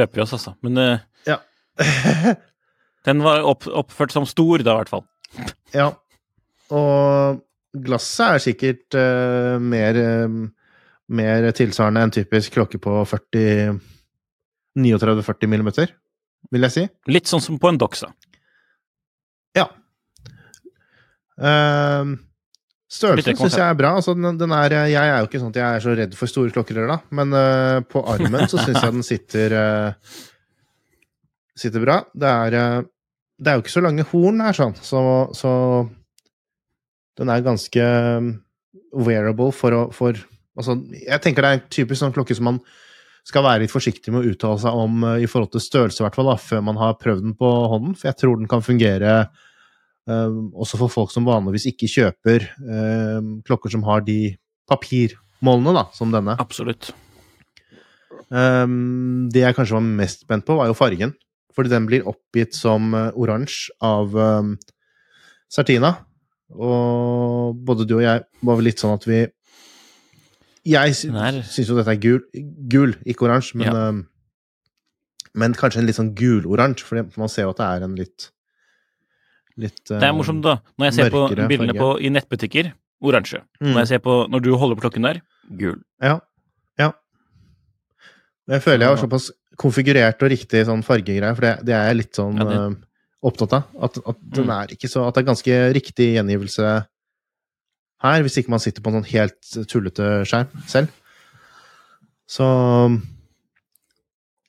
røper 0.00 0.18
vi 0.18 0.24
oss, 0.24 0.32
altså. 0.36 0.54
Men 0.64 0.80
eh, 0.80 1.04
Ja. 1.28 1.36
den 3.08 3.22
var 3.24 3.44
opp, 3.48 3.64
oppført 3.68 4.12
som 4.12 4.26
stor, 4.28 4.60
da, 4.64 4.72
i 4.74 4.80
hvert 4.80 4.92
fall. 4.92 5.04
ja. 5.76 5.90
Og 6.70 7.40
glasset 7.72 8.36
er 8.36 8.42
sikkert 8.42 8.94
uh, 8.98 9.58
mer, 9.62 9.94
uh, 9.96 10.28
mer 11.14 11.52
tilsvarende 11.56 12.02
enn 12.06 12.12
typisk 12.14 12.52
klokke 12.56 12.78
på 12.82 13.04
39-40 13.06 15.46
millimeter, 15.50 15.88
vil 16.50 16.62
jeg 16.66 16.72
si. 16.74 16.84
Litt 17.10 17.26
sånn 17.30 17.44
som 17.44 17.58
på 17.60 17.68
en 17.70 17.78
Doxa. 17.80 18.08
Ja. 19.58 19.66
Uh, 21.40 22.04
Størrelsen 22.90 23.36
syns 23.38 23.54
jeg 23.54 23.62
er 23.62 23.78
bra. 23.78 23.90
Altså, 24.00 24.12
den, 24.18 24.38
den 24.40 24.52
er, 24.56 24.70
jeg 24.90 24.98
er 24.98 25.18
jo 25.20 25.26
ikke 25.28 25.38
sånn 25.38 25.54
at 25.54 25.60
jeg 25.60 25.68
er 25.76 25.80
så 25.84 25.92
redd 25.94 26.12
for 26.18 26.26
store 26.30 26.50
klokker, 26.50 26.74
da. 26.90 26.98
men 27.14 27.28
på 27.86 27.98
armen 28.02 28.50
så 28.50 28.58
syns 28.58 28.82
jeg 28.82 28.94
den 28.96 29.06
sitter 29.06 29.48
sitter 31.54 31.80
bra. 31.84 32.02
Det 32.18 32.26
er, 32.26 32.82
det 33.38 33.46
er 33.46 33.54
jo 33.54 33.62
ikke 33.62 33.76
så 33.76 33.84
lange 33.84 34.02
horn 34.10 34.42
her, 34.42 34.54
sånn, 34.58 34.74
så, 34.82 35.30
så 35.38 35.50
den 37.20 37.32
er 37.32 37.44
ganske 37.44 37.86
wearable 38.96 39.52
for 39.54 39.76
å 39.76 39.82
for, 39.94 40.16
altså, 40.58 40.78
Jeg 40.96 41.20
tenker 41.22 41.44
det 41.44 41.50
er 41.50 41.58
en 41.60 41.68
typisk 41.70 42.00
sånn 42.00 42.14
klokke 42.16 42.36
som 42.36 42.48
man 42.48 42.62
skal 43.28 43.44
være 43.44 43.62
litt 43.66 43.72
forsiktig 43.72 44.12
med 44.14 44.24
å 44.24 44.32
uttale 44.32 44.58
seg 44.62 44.80
om 44.80 45.04
i 45.20 45.28
forhold 45.28 45.52
til 45.52 45.62
størrelse, 45.62 46.00
i 46.00 46.06
hvert 46.06 46.16
fall, 46.16 46.30
da, 46.32 46.38
før 46.40 46.64
man 46.66 46.80
har 46.80 46.96
prøvd 46.98 47.26
den 47.26 47.36
på 47.38 47.50
hånden. 47.70 47.92
For 48.00 48.08
jeg 48.08 48.18
tror 48.22 48.40
den 48.40 48.48
kan 48.50 48.64
fungere 48.64 49.28
Uh, 50.08 50.48
også 50.56 50.78
for 50.80 50.90
folk 50.90 51.12
som 51.12 51.26
vanligvis 51.28 51.68
ikke 51.70 51.88
kjøper 51.90 52.46
uh, 52.64 53.20
klokker 53.46 53.72
som 53.72 53.84
har 53.86 54.02
de 54.06 54.34
papirmålene, 54.70 55.74
da, 55.76 55.84
som 55.94 56.12
denne. 56.14 56.36
Absolutt. 56.40 56.90
Um, 58.30 59.28
det 59.32 59.44
jeg 59.44 59.56
kanskje 59.58 59.76
var 59.76 59.84
mest 59.86 60.24
spent 60.24 60.46
på, 60.46 60.56
var 60.58 60.70
jo 60.70 60.78
fargen. 60.78 61.14
Fordi 61.54 61.72
den 61.72 61.86
blir 61.88 62.06
oppgitt 62.08 62.56
som 62.56 62.94
uh, 62.94 63.10
oransje 63.18 63.74
av 63.84 64.14
um, 64.16 64.54
Sartina. 65.50 65.96
Og 66.50 67.58
både 67.66 67.86
du 67.86 67.96
og 68.00 68.04
jeg 68.04 68.24
var 68.46 68.58
vel 68.58 68.66
litt 68.66 68.82
sånn 68.82 68.96
at 68.96 69.06
vi 69.06 69.20
Jeg 70.66 70.96
sy 70.98 71.10
syns 71.12 71.70
jo 71.70 71.76
dette 71.78 71.94
er 71.94 72.00
gul, 72.02 72.20
gul 72.70 72.96
ikke 73.08 73.28
oransje, 73.28 73.56
men, 73.60 73.70
ja. 73.70 73.88
um, 73.88 74.02
men 75.40 75.54
kanskje 75.56 75.80
en 75.80 75.88
litt 75.88 75.96
sånn 75.96 76.12
gul-oransje, 76.18 76.84
for 76.84 77.20
man 77.20 77.32
ser 77.32 77.46
jo 77.46 77.54
at 77.54 77.62
det 77.62 77.68
er 77.68 77.86
en 77.86 77.96
litt 77.98 78.30
litt 79.60 79.82
Det 79.88 80.04
er 80.04 80.14
morsomt, 80.16 80.42
da. 80.44 80.58
Når 80.78 80.90
jeg 80.90 80.96
ser 80.98 81.12
på 81.14 81.22
bildene 81.36 81.76
på, 81.76 81.90
i 82.00 82.10
nettbutikker, 82.12 82.72
oransje. 83.00 83.42
Mm. 83.60 83.72
Når 83.72 83.80
jeg 83.82 83.92
ser 83.94 84.02
på, 84.04 84.16
når 84.32 84.44
du 84.44 84.50
holder 84.60 84.78
på 84.78 84.86
klokken 84.88 85.08
der, 85.08 85.22
gul. 85.60 85.78
Ja. 86.02 86.18
Ja. 86.80 86.92
Jeg 88.50 88.64
føler 88.64 88.86
jeg 88.86 88.94
har 88.94 89.00
såpass 89.00 89.30
konfigurert 89.60 90.22
og 90.24 90.32
riktig 90.32 90.64
sånn 90.68 90.84
fargegreie, 90.86 91.34
for 91.36 91.46
det, 91.46 91.56
det, 91.68 91.76
er 91.76 91.96
litt 91.96 92.16
sånn 92.16 92.40
ja, 92.40 92.46
uh, 92.48 92.78
opptatt 93.26 93.58
av. 93.58 93.68
At, 93.84 94.00
at, 94.00 94.24
den 94.36 94.48
mm. 94.48 94.56
er 94.56 94.88
så 94.88 95.04
At 95.06 95.16
det 95.16 95.22
er 95.22 95.30
ganske 95.30 95.60
riktig 95.76 96.08
gjengivelse 96.16 96.74
her, 98.00 98.24
hvis 98.24 98.40
ikke 98.40 98.54
man 98.54 98.62
sitter 98.62 98.82
på 98.82 98.90
en 98.90 99.00
sånn 99.00 99.10
helt 99.12 99.68
tullete 99.68 100.10
skjerm 100.28 100.52
selv. 100.70 100.92
Så 102.30 102.46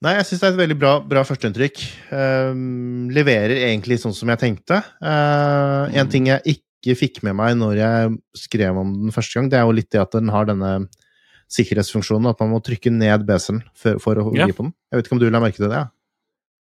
Nei, 0.02 0.16
jeg 0.18 0.26
syns 0.26 0.40
det 0.42 0.48
er 0.48 0.54
et 0.56 0.62
veldig 0.64 0.78
bra, 0.82 0.92
bra 1.06 1.22
førsteinntrykk. 1.22 1.82
Um, 2.10 3.12
leverer 3.14 3.68
egentlig 3.68 4.00
sånn 4.02 4.16
som 4.18 4.32
jeg 4.34 4.42
tenkte. 4.42 4.80
Uh, 4.98 5.92
en 5.94 6.10
ting 6.10 6.26
jeg 6.32 6.56
ikke 6.56 6.96
fikk 6.98 7.20
med 7.28 7.38
meg 7.38 7.54
når 7.60 7.76
jeg 7.78 8.16
skrev 8.48 8.80
om 8.82 8.96
den 9.04 9.14
første 9.14 9.38
gang, 9.38 9.52
det 9.52 9.60
er 9.60 9.68
jo 9.70 9.76
litt 9.78 9.92
det 9.94 10.02
at 10.02 10.18
den 10.18 10.34
har 10.34 10.50
denne 10.50 10.72
sikkerhetsfunksjonen, 11.54 12.32
at 12.32 12.42
man 12.42 12.50
må 12.56 12.64
trykke 12.66 12.90
ned 12.96 13.28
BC-en 13.28 13.62
for, 13.78 14.02
for, 14.02 14.18
å 14.18 14.34
ja. 14.34 14.50
på 14.50 14.66
den. 14.66 14.74
Jeg 14.90 14.98
vet 14.98 15.10
ikke 15.10 15.18
om 15.20 15.22
du 15.22 15.28
la 15.30 15.44
merke 15.44 15.62
til 15.62 15.70
det? 15.70 15.84
Ja? 15.84 15.90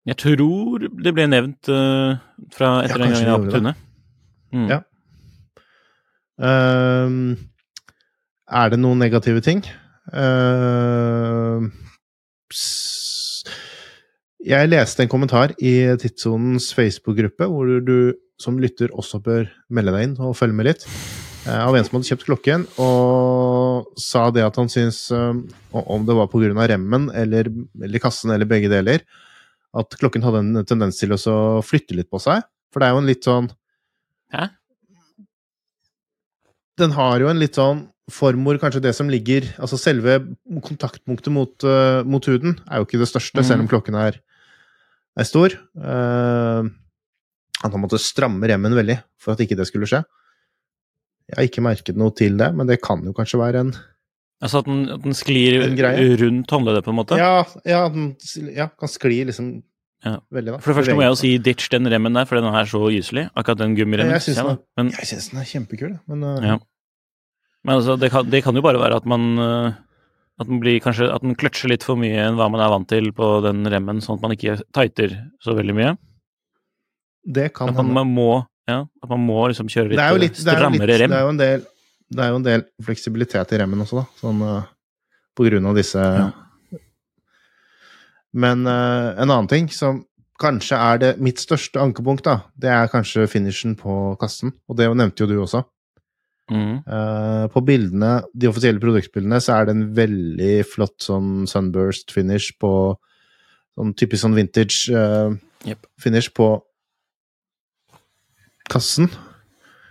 Jeg 0.04 0.18
tror 0.20 0.84
det 0.84 1.12
ble 1.16 1.24
nevnt 1.30 1.70
uh, 1.72 2.20
fra 2.52 2.74
etter 2.84 3.00
ja, 3.00 3.04
den 3.04 3.14
gangen 3.14 3.24
jeg 3.24 3.32
var 3.32 3.46
på 3.46 3.54
tunet. 3.54 3.80
Mm. 4.54 4.66
Ja. 4.68 4.82
Uh, 6.44 7.38
er 8.60 8.74
det 8.74 8.80
noen 8.82 9.00
negative 9.00 9.40
ting? 9.44 9.64
Uh, 10.12 11.64
jeg 14.44 14.68
leste 14.68 15.00
en 15.00 15.08
kommentar 15.08 15.54
i 15.56 15.72
Tidssonens 16.00 16.68
Facebook-gruppe, 16.76 17.48
hvor 17.48 17.80
du 17.80 18.12
som 18.40 18.58
lytter 18.60 18.92
også 18.92 19.22
bør 19.24 19.46
melde 19.72 19.94
deg 19.94 20.08
inn 20.08 20.16
og 20.20 20.36
følge 20.36 20.58
med 20.58 20.68
litt, 20.68 20.84
uh, 21.46 21.64
av 21.64 21.78
en 21.78 21.86
som 21.86 21.96
hadde 21.96 22.10
kjøpt 22.10 22.28
klokken, 22.28 22.66
og 22.82 23.88
sa 24.00 24.28
det 24.34 24.44
at 24.44 24.60
han 24.60 24.68
syns, 24.68 25.06
eh, 25.14 25.32
om 25.72 26.04
det 26.04 26.16
var 26.18 26.28
pga. 26.28 26.52
remmen 26.68 27.08
eller, 27.14 27.48
eller 27.80 28.02
kassen 28.02 28.30
eller 28.34 28.48
begge 28.48 28.68
deler, 28.68 29.00
at 29.74 29.96
klokken 30.00 30.24
hadde 30.24 30.42
en 30.42 30.66
tendens 30.68 31.00
til 31.00 31.14
å 31.14 31.38
flytte 31.64 31.96
litt 31.98 32.10
på 32.12 32.20
seg. 32.22 32.44
For 32.72 32.82
det 32.82 32.88
er 32.88 32.94
jo 32.94 33.02
en 33.02 33.10
litt 33.10 33.26
sånn 33.26 33.48
Hæ? 34.34 34.48
Den 36.80 36.94
har 36.96 37.22
jo 37.22 37.28
en 37.30 37.38
litt 37.38 37.58
sånn 37.58 37.84
form 38.10 38.42
hvor 38.44 38.58
kanskje 38.60 38.82
det 38.82 38.90
som 38.96 39.08
ligger 39.08 39.46
Altså 39.62 39.78
selve 39.78 40.16
kontaktpunktet 40.66 41.30
mot, 41.32 41.54
uh, 41.62 42.02
mot 42.02 42.26
huden 42.28 42.58
er 42.66 42.80
jo 42.80 42.88
ikke 42.88 43.00
det 43.00 43.08
største, 43.08 43.38
mm. 43.40 43.46
selv 43.46 43.64
om 43.64 43.70
klokken 43.70 43.98
er 44.00 44.18
er 45.14 45.26
stor. 45.28 45.52
Uh, 45.78 46.66
har 47.62 47.70
han 47.70 47.82
måtte 47.82 48.00
stramme 48.02 48.48
remmen 48.50 48.74
veldig 48.74 48.96
for 49.22 49.34
at 49.34 49.42
ikke 49.44 49.54
det 49.60 49.68
skulle 49.68 49.86
skje. 49.86 50.02
Jeg 51.30 51.38
har 51.38 51.46
ikke 51.46 51.64
merket 51.64 52.00
noe 52.00 52.12
til 52.18 52.34
det, 52.40 52.50
men 52.56 52.66
det 52.68 52.80
kan 52.82 53.04
jo 53.06 53.14
kanskje 53.16 53.38
være 53.40 53.62
en 53.62 53.70
Altså 54.42 54.60
at 54.60 54.66
den, 54.68 54.82
at 54.90 55.04
den 55.04 55.14
sklir 55.16 55.62
rundt 56.20 56.50
håndleddet, 56.50 56.84
på 56.84 56.92
en 56.92 56.98
måte? 56.98 57.18
Ja, 57.20 57.44
ja, 57.68 57.84
den 57.92 58.12
ja, 58.52 58.68
kan 58.80 58.90
skli 58.90 59.22
liksom 59.28 59.54
ja. 60.04 60.18
veldig. 60.34 60.56
da. 60.56 60.58
For 60.60 60.72
det 60.72 60.80
første 60.80 60.96
må 60.98 61.04
jeg 61.04 61.14
jo 61.14 61.20
si 61.22 61.32
ditch 61.46 61.70
den 61.72 61.88
remmen 61.90 62.18
der, 62.18 62.26
for 62.28 62.40
den 62.40 62.50
er 62.50 62.68
så 62.68 62.82
gyselig. 62.92 63.28
Akkurat 63.32 63.62
den 63.62 63.76
gummiremmen. 63.78 64.16
Jeg 64.18 64.26
syns 64.26 64.42
den, 64.42 64.60
men, 64.76 64.92
den, 64.92 65.40
er 65.40 65.48
kjempekul, 65.48 65.96
men 66.10 66.26
uh, 66.26 66.36
ja. 66.44 66.58
Men 67.64 67.78
altså, 67.78 67.96
det 67.96 68.10
kan, 68.12 68.28
det 68.28 68.42
kan, 68.44 68.56
jo 68.56 68.64
bare 68.64 68.82
være 68.82 68.98
at 69.00 69.06
man 69.08 69.30
uh, 69.40 69.76
at 70.40 70.50
den, 70.50 70.58
blir 70.60 70.80
kanskje, 70.82 71.08
at 71.14 71.22
den 71.22 71.36
kløtsjer 71.38 71.70
litt 71.72 71.86
for 71.86 71.98
mye 72.00 72.26
enn 72.26 72.38
hva 72.38 72.50
man 72.52 72.62
er 72.64 72.72
vant 72.72 72.88
til 72.90 73.12
på 73.16 73.36
den 73.44 73.62
remmen, 73.70 74.02
sånn 74.04 74.18
at 74.18 74.26
man 74.26 74.34
ikke 74.34 74.58
tighter 74.74 75.14
så 75.44 75.54
veldig 75.56 75.76
mye. 75.78 75.94
Det 77.24 77.52
kan. 77.56 77.70
At 77.70 77.86
man 77.86 78.10
må, 78.12 78.42
ja, 78.68 78.82
at 78.84 79.12
man 79.12 79.22
må 79.24 79.46
liksom 79.48 79.70
kjøre 79.72 79.94
litt, 79.94 80.02
litt 80.20 80.42
strammere 80.42 80.98
rem. 81.00 81.12
Det 81.12 81.20
er, 81.20 81.24
jo 81.24 81.32
en 81.32 81.40
del, 81.40 81.64
det 82.10 82.24
er 82.24 82.32
jo 82.32 82.40
en 82.40 82.46
del 82.46 82.64
fleksibilitet 82.84 83.52
i 83.54 83.60
remmen 83.60 83.84
også, 83.84 84.02
da. 84.02 84.06
Sånn 84.20 84.42
uh, 84.44 84.64
på 85.34 85.46
grunn 85.48 85.70
av 85.70 85.78
disse 85.78 86.00
ja. 86.00 86.32
Men 88.34 88.66
uh, 88.66 89.14
en 89.14 89.30
annen 89.30 89.46
ting 89.50 89.68
som 89.70 90.02
kanskje 90.42 90.74
er 90.74 90.98
det 90.98 91.12
mitt 91.22 91.38
største 91.38 91.78
ankepunkt, 91.78 92.26
da, 92.26 92.40
det 92.58 92.72
er 92.74 92.90
kanskje 92.90 93.28
finishen 93.30 93.76
på 93.78 94.16
kassen. 94.18 94.50
Og 94.66 94.80
det 94.80 94.88
nevnte 94.90 95.22
jo 95.22 95.28
du 95.30 95.36
også. 95.38 95.62
Mm. 96.50 96.82
Uh, 96.82 97.46
på 97.54 97.62
bildene, 97.64 98.16
de 98.34 98.50
offisielle 98.50 98.82
produktbildene 98.82 99.38
så 99.40 99.60
er 99.60 99.68
det 99.68 99.76
en 99.76 99.86
veldig 99.96 100.54
flott 100.68 100.98
sånn 101.06 101.46
sunburst 101.50 102.12
finish 102.14 102.52
på 102.60 102.72
Sånn 103.74 103.90
typisk 103.98 104.22
sånn 104.22 104.36
vintage 104.36 104.92
uh, 104.94 105.34
yep. 105.66 105.80
finish 105.98 106.30
på 106.30 106.46
kassen. 108.70 109.08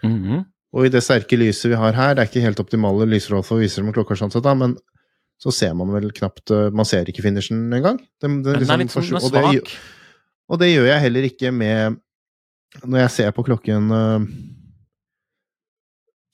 Mm 0.03 0.19
-hmm. 0.23 0.45
Og 0.73 0.87
i 0.87 0.91
det 0.93 1.03
sterke 1.05 1.37
lyset 1.37 1.69
vi 1.69 1.77
har 1.77 1.93
her, 1.97 2.15
det 2.15 2.23
er 2.23 2.31
ikke 2.31 2.43
helt 2.43 2.61
optimale 2.63 3.05
lysråd 3.09 3.45
for 3.45 3.59
å 3.59 3.61
vise 3.63 3.79
det 3.79 3.85
med 3.87 3.95
klokka, 3.97 4.17
sånn 4.17 4.33
sett, 4.33 4.45
da, 4.45 4.55
men 4.57 4.73
så 5.41 5.53
ser 5.53 5.75
man 5.77 5.91
vel 5.91 6.07
knapt 6.15 6.53
uh, 6.53 6.69
Man 6.73 6.87
ser 6.87 7.09
ikke 7.09 7.23
finishen 7.25 7.65
engang. 7.73 7.99
Den, 8.23 8.39
den, 8.45 8.61
liksom, 8.61 8.79
litt 8.79 8.93
sånn, 8.93 9.17
og, 9.19 9.33
det, 9.33 9.77
og 10.47 10.61
det 10.61 10.69
gjør 10.71 10.87
jeg 10.87 11.03
heller 11.03 11.27
ikke 11.27 11.51
med 11.51 11.97
Når 12.85 13.01
jeg 13.01 13.13
ser 13.17 13.33
på 13.35 13.43
klokken 13.45 13.91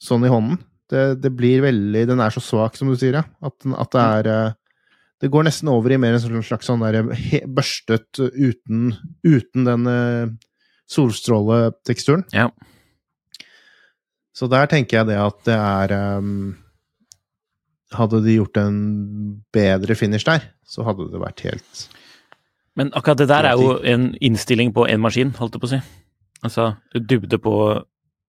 sånn 0.00 0.24
i 0.24 0.32
hånden. 0.32 0.60
Det, 0.90 1.04
det, 1.22 1.30
blir 1.36 1.64
veldig 1.64 2.06
Den 2.12 2.22
er 2.22 2.34
så 2.34 2.42
svak, 2.42 2.78
som 2.78 2.90
du 2.90 2.96
sier, 2.98 3.20
ja. 3.20 3.24
At, 3.44 3.56
at 3.62 3.92
det 3.94 4.04
er 4.04 4.30
eh, 4.32 4.54
Det 5.22 5.30
går 5.30 5.46
nesten 5.46 5.70
over 5.70 5.92
i 5.94 5.98
mer 6.00 6.16
en 6.16 6.42
slags 6.46 6.70
sånn 6.70 6.82
der 6.82 7.10
børstet 7.58 8.18
uten, 8.18 8.94
uten 9.26 9.68
den 9.68 9.90
solstråleteksturen. 10.90 12.24
Ja. 12.34 12.48
Så 14.36 14.46
der 14.50 14.68
tenker 14.70 15.00
jeg 15.00 15.10
det 15.10 15.18
at 15.20 15.38
det 15.48 15.56
er 15.56 16.18
um, 16.18 16.56
Hadde 17.90 18.20
de 18.22 18.36
gjort 18.36 18.58
en 18.60 18.76
bedre 19.50 19.96
finish 19.98 20.22
der, 20.22 20.44
så 20.62 20.84
hadde 20.86 21.08
det 21.10 21.18
vært 21.18 21.42
helt 21.42 21.80
Men 22.78 22.92
akkurat 22.94 23.18
det 23.18 23.26
der 23.32 23.48
er 23.50 23.58
jo 23.58 23.80
en 23.82 24.12
innstilling 24.22 24.70
på 24.76 24.86
en 24.86 25.02
maskin, 25.02 25.32
holdt 25.34 25.56
jeg 25.56 25.62
på 25.64 25.66
å 25.66 25.72
si. 25.72 25.80
Altså 26.46 26.72
dybde 26.94 27.40
på 27.42 27.54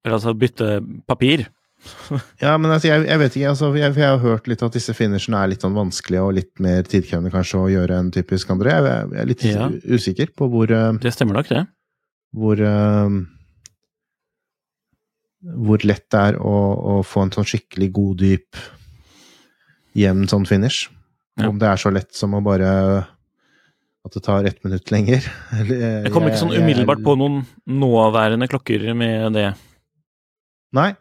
Eller 0.01 0.17
altså 0.17 0.33
bytte 0.33 0.79
papir 1.07 1.45
ja, 2.43 2.57
men 2.57 2.69
altså, 2.69 2.91
jeg, 2.91 3.05
jeg, 3.07 3.19
vet 3.19 3.35
ikke. 3.35 3.49
Altså, 3.49 3.69
jeg, 3.73 3.93
jeg, 3.97 4.05
har 4.05 4.19
hørt 4.21 4.47
litt 4.49 4.61
at 4.61 4.75
disse 4.77 4.93
finishene 4.93 5.39
er 5.41 5.49
litt 5.49 5.63
sånn 5.65 5.73
vanskelige 5.73 6.21
og 6.21 6.35
litt 6.37 6.61
mer 6.61 6.85
tidkrevende 6.85 7.31
kanskje 7.33 7.57
å 7.57 7.69
gjøre 7.71 7.97
enn 7.97 8.11
typisk 8.13 8.51
andre. 8.53 8.75
Jeg, 8.75 8.83
jeg 8.85 9.21
er 9.23 9.29
litt 9.31 9.45
ja. 9.47 9.69
usikker 9.89 10.33
på 10.37 10.49
hvor 10.51 10.69
uh, 10.69 10.91
Det 11.01 11.13
stemmer 11.15 11.39
nok, 11.39 11.49
det. 11.49 11.63
Hvor 12.37 12.61
uh, 12.61 13.15
Hvor 15.41 15.81
lett 15.87 16.05
det 16.13 16.21
er 16.31 16.37
å, 16.37 16.55
å, 16.93 16.95
få 17.07 17.25
en 17.25 17.33
sånn 17.33 17.47
skikkelig 17.49 17.89
god, 17.95 18.21
dyp, 18.21 18.59
jevn 19.97 20.27
sånn 20.29 20.45
finish. 20.49 20.91
Ja. 21.39 21.49
Om 21.49 21.57
det 21.61 21.71
er 21.71 21.81
så 21.81 21.91
lett 21.93 22.11
som 22.13 22.35
å 22.37 22.43
bare 22.45 22.69
at 24.01 24.15
det 24.17 24.23
tar 24.25 24.45
ett 24.49 24.61
minutt 24.65 24.91
lenger. 24.93 25.25
jeg 25.69 26.11
kommer 26.13 26.31
ikke 26.31 26.41
sånn 26.43 26.57
umiddelbart 26.57 27.03
på 27.05 27.15
noen 27.17 27.43
nåværende 27.69 28.49
klokker 28.49 28.91
med 28.97 29.33
det. 29.37 29.51
Nei, 30.77 30.91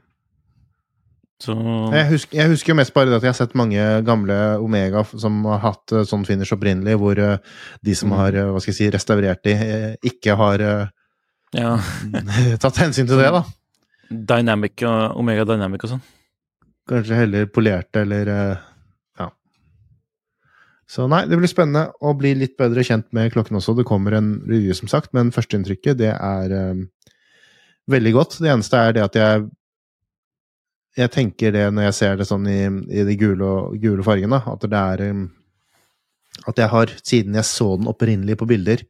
så... 1.41 1.55
Jeg, 1.95 2.05
husker, 2.11 2.37
jeg, 2.37 2.53
husker, 2.53 2.75
jo 2.75 2.77
mest 2.77 2.93
bare 2.93 3.15
at 3.17 3.25
jeg 3.25 3.33
har 3.33 3.39
sett 3.39 3.57
mange 3.57 3.81
gamle 4.05 4.37
Omega 4.61 5.07
som 5.09 5.39
har 5.49 5.63
hatt 5.63 5.95
uh, 5.97 6.03
sånn 6.05 6.27
finish 6.29 6.53
opprinnelig, 6.53 6.99
hvor 7.01 7.17
uh, 7.17 7.63
de 7.87 7.95
som 7.97 8.13
mm. 8.13 8.17
har 8.19 8.37
uh, 8.37 8.49
hva 8.53 8.61
skal 8.61 8.75
jeg 8.75 8.79
si, 8.79 8.89
restaurert 8.93 9.41
de, 9.49 9.55
ikke 10.05 10.37
har 10.37 10.65
ja. 11.57 11.73
tatt 12.63 12.83
hensyn 12.83 13.09
til 13.09 13.23
det, 13.23 13.31
da. 13.33 13.43
Dynamic 14.11 14.83
og 14.87 15.21
Omega 15.21 15.47
Dynamic 15.47 15.87
og 15.87 15.95
sånn. 15.95 16.03
Kanskje 16.91 17.21
heller 17.21 17.47
polerte 17.55 18.03
eller 18.03 18.31
eh, 18.35 18.67
Ja. 19.21 19.29
Så 20.91 21.07
nei, 21.11 21.23
det 21.31 21.39
blir 21.39 21.51
spennende 21.51 21.93
å 22.03 22.15
bli 22.19 22.35
litt 22.35 22.57
bedre 22.59 22.83
kjent 22.87 23.07
med 23.15 23.31
klokken 23.35 23.61
også. 23.61 23.77
Det 23.79 23.87
kommer 23.87 24.17
en 24.19 24.33
review, 24.49 24.75
som 24.75 24.91
sagt, 24.91 25.13
men 25.15 25.31
førsteinntrykket, 25.35 26.01
det 26.01 26.11
er 26.17 26.55
um, 26.73 26.89
veldig 27.91 28.15
godt. 28.17 28.41
Det 28.43 28.51
eneste 28.51 28.81
er 28.81 28.99
det 28.99 29.07
at 29.07 29.19
jeg 29.21 29.49
Jeg 30.99 31.11
tenker 31.15 31.53
det 31.55 31.69
når 31.71 31.85
jeg 31.85 31.95
ser 31.95 32.17
det 32.19 32.25
sånn 32.27 32.49
i, 32.51 32.65
i 32.91 33.05
de 33.07 33.15
gule, 33.15 33.51
gule 33.79 34.03
fargene, 34.03 34.41
at 34.43 34.65
det 34.67 34.81
er 34.81 35.05
um, 35.13 35.29
At 36.51 36.59
jeg 36.59 36.69
har, 36.73 36.91
siden 37.05 37.39
jeg 37.39 37.47
så 37.47 37.77
den 37.77 37.87
opprinnelig 37.87 38.37
på 38.41 38.49
bilder, 38.51 38.83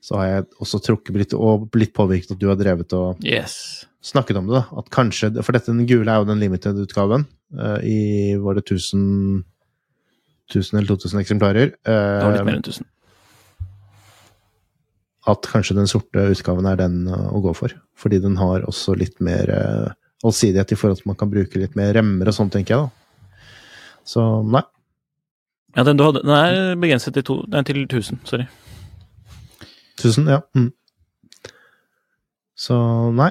så 0.00 0.16
har 0.16 0.26
jeg 0.26 0.48
også 0.64 0.80
trukket 0.80 1.16
litt, 1.20 1.36
og 1.36 1.68
blitt 1.68 1.92
påvirket 1.92 2.32
at 2.32 2.40
du 2.40 2.48
har 2.48 2.56
drevet 2.56 2.96
og 2.96 3.20
Yes. 3.20 3.89
Snakket 4.04 4.38
om 4.40 4.48
det, 4.48 4.60
da. 4.60 4.80
At 4.80 4.90
kanskje, 4.92 5.32
For 5.44 5.56
dette 5.56 5.72
den 5.72 5.86
gule 5.88 6.08
er 6.10 6.22
jo 6.22 6.28
den 6.28 6.40
limited-utgaven. 6.40 7.26
Uh, 7.56 7.78
I 7.84 8.00
var 8.40 8.56
det 8.56 8.64
1000 8.66 9.44
1000 10.50 10.78
eller 10.78 10.88
2000 10.88 11.20
eksemplarer. 11.20 11.76
Det 11.86 11.94
var 11.94 12.32
litt 12.34 12.40
eh, 12.42 12.48
mer 12.48 12.58
enn 12.58 12.64
1000. 12.64 12.88
at 15.30 15.46
kanskje 15.46 15.76
den 15.76 15.86
sorte 15.86 16.24
utgaven 16.32 16.66
er 16.66 16.78
den 16.80 17.04
eh, 17.06 17.28
å 17.30 17.42
gå 17.44 17.52
for. 17.54 17.74
Fordi 18.00 18.18
den 18.22 18.38
har 18.40 18.64
også 18.66 18.96
litt 18.98 19.20
mer 19.22 19.52
uh, 19.52 19.92
allsidighet 20.26 20.72
i 20.72 20.78
forhold 20.80 20.98
til 20.98 21.06
at 21.06 21.10
man 21.12 21.18
kan 21.20 21.30
bruke 21.30 21.60
litt 21.60 21.76
mer 21.78 21.92
remmer 21.94 22.30
og 22.30 22.34
sånn, 22.36 22.50
tenker 22.50 22.74
jeg, 22.74 22.88
da. 22.88 23.36
Så 24.08 24.24
nei. 24.42 24.64
Ja, 25.76 25.84
den 25.86 26.00
du 26.00 26.02
hadde, 26.02 26.24
den 26.24 26.34
er 26.34 26.80
begrenset 26.80 27.14
til, 27.14 27.26
to, 27.28 27.36
nei, 27.52 27.62
til 27.68 27.84
1000. 27.84 28.24
Sorry. 28.26 28.48
1000, 30.00 30.32
ja. 30.32 30.40
Mm. 30.56 30.72
Så 32.58 32.80
nei. 33.14 33.30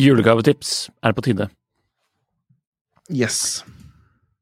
Julegavetips 0.00 0.88
er 1.04 1.12
på 1.16 1.24
tide. 1.26 1.50
Yes. 3.10 3.62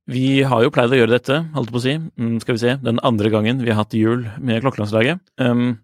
Vi 0.08 0.42
har 0.46 0.62
jo 0.64 0.70
pleid 0.72 0.92
å 0.94 0.98
gjøre 1.00 1.16
dette, 1.16 1.40
holdt 1.56 1.72
på 1.72 1.80
å 1.80 1.84
si. 1.84 1.96
Mm, 1.98 2.38
skal 2.40 2.56
vi 2.56 2.62
se, 2.62 2.76
den 2.84 3.00
andre 3.04 3.30
gangen 3.32 3.60
vi 3.64 3.72
har 3.72 3.82
hatt 3.82 3.96
jul 3.96 4.22
med 4.38 4.62
Klokkelandslaget. 4.64 5.20
Um, 5.42 5.76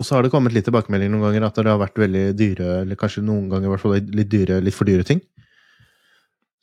Og 0.00 0.06
så 0.08 0.16
har 0.16 0.24
det 0.24 0.32
kommet 0.32 0.54
litt 0.56 0.64
tilbakemelding 0.66 1.12
noen 1.12 1.22
ganger 1.28 1.44
at 1.46 1.58
det 1.60 1.70
har 1.70 1.78
vært 1.78 2.00
veldig 2.00 2.22
dyre, 2.34 2.70
eller 2.82 2.98
kanskje 2.98 3.22
noen 3.22 3.44
ganger 3.52 3.68
i 3.68 3.70
hvert 3.70 3.82
fall 3.84 3.92
litt, 4.00 4.30
dyre, 4.32 4.56
litt 4.64 4.74
for 4.74 4.88
dyre 4.88 5.04
ting. 5.06 5.20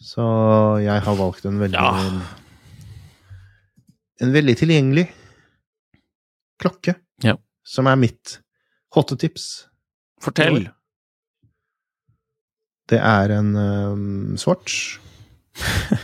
Så 0.04 0.26
jeg 0.84 1.06
har 1.06 1.16
valgt 1.16 1.46
en 1.48 1.62
veldig 1.62 1.80
Ja. 1.80 2.20
En 4.20 4.34
veldig 4.36 4.56
tilgjengelig 4.60 5.06
klokke. 6.60 6.98
Ja. 7.24 7.38
Som 7.64 7.88
er 7.88 7.96
mitt 7.96 8.40
hottetips. 8.92 9.68
fortell. 10.20 10.66
Det 12.90 13.00
er 13.00 13.34
en 13.36 13.52
um, 13.56 14.38
Swatch. 14.40 14.98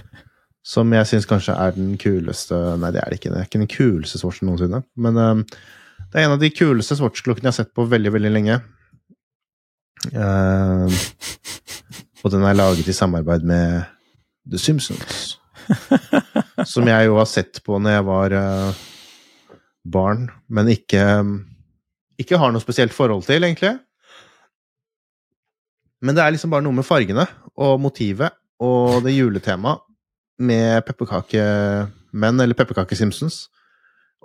som 0.66 0.94
jeg 0.96 1.08
syns 1.08 1.28
kanskje 1.30 1.54
er 1.62 1.76
den 1.76 1.94
kuleste 2.02 2.58
Nei, 2.82 2.90
det 2.94 3.04
er 3.04 3.12
det 3.12 3.20
ikke. 3.20 3.32
Det 3.34 3.40
er 3.40 3.50
ikke 3.50 3.62
den 3.62 3.72
kuleste 3.72 4.22
Swatchen 4.22 4.50
noensinne. 4.50 4.82
Men 4.98 5.20
um, 5.20 5.44
det 6.12 6.20
er 6.20 6.28
en 6.28 6.36
av 6.38 6.42
de 6.42 6.52
kuleste 6.54 6.98
Swatch-klokkene 7.00 7.50
jeg 7.50 7.54
har 7.54 7.60
sett 7.64 7.76
på 7.78 7.88
veldig, 7.90 8.14
veldig 8.18 8.34
lenge. 8.34 8.60
Uh, 10.12 10.90
og 12.24 12.34
den 12.34 12.46
er 12.46 12.58
laget 12.58 12.90
i 12.90 12.98
samarbeid 12.98 13.46
med 13.48 13.86
The 14.50 14.62
Simpsons. 14.62 15.36
som 16.72 16.86
jeg 16.86 17.08
jo 17.08 17.18
har 17.18 17.30
sett 17.30 17.64
på 17.66 17.80
når 17.82 17.98
jeg 17.98 18.06
var 18.06 18.36
uh, 18.38 18.84
barn, 19.90 20.28
men 20.54 20.70
ikke 20.70 21.02
ikke 22.22 22.40
har 22.40 22.54
noe 22.54 22.64
spesielt 22.64 22.94
forhold 22.96 23.26
til, 23.28 23.44
egentlig. 23.44 23.74
Men 26.04 26.18
det 26.18 26.24
er 26.24 26.36
liksom 26.36 26.52
bare 26.54 26.66
noe 26.66 26.76
med 26.76 26.88
fargene 26.88 27.26
og 27.56 27.78
motivet 27.84 28.36
og 28.64 29.04
det 29.06 29.16
juletemaet 29.16 29.84
med 30.44 30.84
pepperkakemenn, 30.88 32.42
eller 32.44 32.58
pepperkake-Simpsons, 32.60 33.46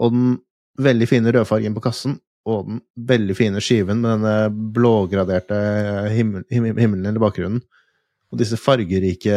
og 0.01 0.15
den 0.15 0.33
veldig 0.81 1.07
fine 1.07 1.33
rødfargen 1.35 1.77
på 1.77 1.83
kassen, 1.85 2.17
og 2.49 2.67
den 2.67 2.81
veldig 3.11 3.37
fine 3.39 3.63
skiven 3.63 4.01
med 4.03 4.17
denne 4.17 4.73
blågraderte 4.75 5.59
himmel, 6.15 6.47
himmel, 6.51 6.79
himmelen 6.81 7.19
i 7.19 7.23
bakgrunnen, 7.23 7.63
og 8.31 8.41
disse 8.43 8.59
fargerike 8.59 9.37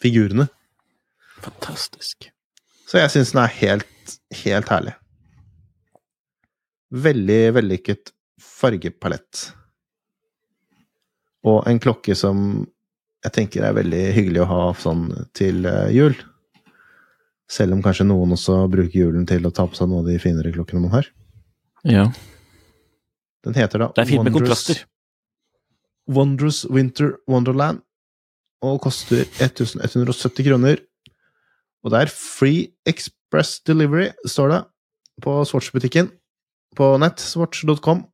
figurene. 0.00 0.48
Fantastisk. 1.44 2.30
Så 2.86 3.00
jeg 3.00 3.12
syns 3.12 3.34
den 3.34 3.42
er 3.42 3.54
helt, 3.58 4.16
helt 4.44 4.72
herlig. 4.72 4.94
Veldig 7.06 7.40
vellykket 7.56 8.12
fargepalett. 8.40 9.48
Og 11.46 11.66
en 11.70 11.78
klokke 11.82 12.16
som 12.18 12.38
jeg 13.24 13.34
tenker 13.34 13.66
er 13.66 13.76
veldig 13.76 14.02
hyggelig 14.16 14.42
å 14.44 14.48
ha 14.50 14.62
sånn 14.78 15.08
til 15.36 15.66
eh, 15.66 15.92
jul. 15.94 16.16
Selv 17.50 17.76
om 17.76 17.82
kanskje 17.84 18.06
noen 18.08 18.34
også 18.34 18.64
bruker 18.70 19.04
julen 19.04 19.26
til 19.28 19.46
å 19.46 19.52
ta 19.54 19.66
på 19.70 19.78
seg 19.78 19.90
noen 19.90 20.04
av 20.04 20.10
de 20.10 20.18
finere 20.22 20.52
klokkene 20.54 20.82
man 20.82 20.94
har. 20.96 21.08
Ja. 21.86 22.08
Den 23.46 23.54
heter 23.54 23.84
da 23.84 23.90
Det 23.94 24.02
er 24.02 24.10
fint 24.10 24.24
med 24.26 24.34
Wondrous- 24.34 24.50
kontraster. 24.50 24.84
Wondrous 26.06 26.64
Winter 26.70 27.16
Wonderland, 27.30 27.82
og 28.62 28.80
koster 28.82 29.24
1170 29.42 30.46
kroner. 30.46 30.82
Og 31.82 31.92
det 31.92 32.02
er 32.02 32.12
Free 32.12 32.68
Express 32.86 33.60
Delivery, 33.66 34.10
står 34.26 34.52
det, 34.52 34.60
på 35.22 35.34
Swatch-butikken 35.46 36.10
på 36.76 36.90
nett, 37.00 37.22
swatch.com. 37.22 38.04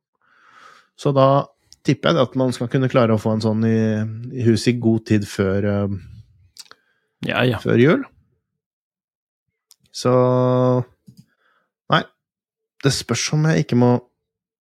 Så 0.97 1.11
da 1.15 1.45
tipper 1.85 2.13
jeg 2.15 2.23
at 2.27 2.35
man 2.39 2.53
skal 2.55 2.69
kunne 2.71 2.89
klare 2.91 3.15
å 3.15 3.19
få 3.21 3.35
en 3.35 3.43
sånn 3.43 3.63
i, 3.67 3.77
i 4.39 4.45
hus 4.47 4.65
i 4.71 4.75
god 4.79 5.05
tid 5.09 5.27
før, 5.27 5.67
uh, 5.67 5.99
Ja, 7.27 7.43
ja. 7.47 7.59
før 7.63 7.79
jul. 7.81 8.03
Så 9.93 10.11
Nei. 11.93 12.01
Det 12.83 12.91
spørs 12.95 13.27
om 13.35 13.45
jeg 13.51 13.63
ikke 13.65 13.77
må 13.79 13.91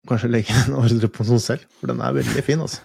kanskje 0.10 0.32
legge 0.32 0.56
en 0.66 0.78
ordre 0.80 1.10
på 1.12 1.26
noen 1.28 1.42
selv, 1.44 1.66
for 1.80 1.92
den 1.92 2.00
er 2.02 2.16
veldig 2.16 2.44
fin, 2.48 2.64
altså. 2.64 2.82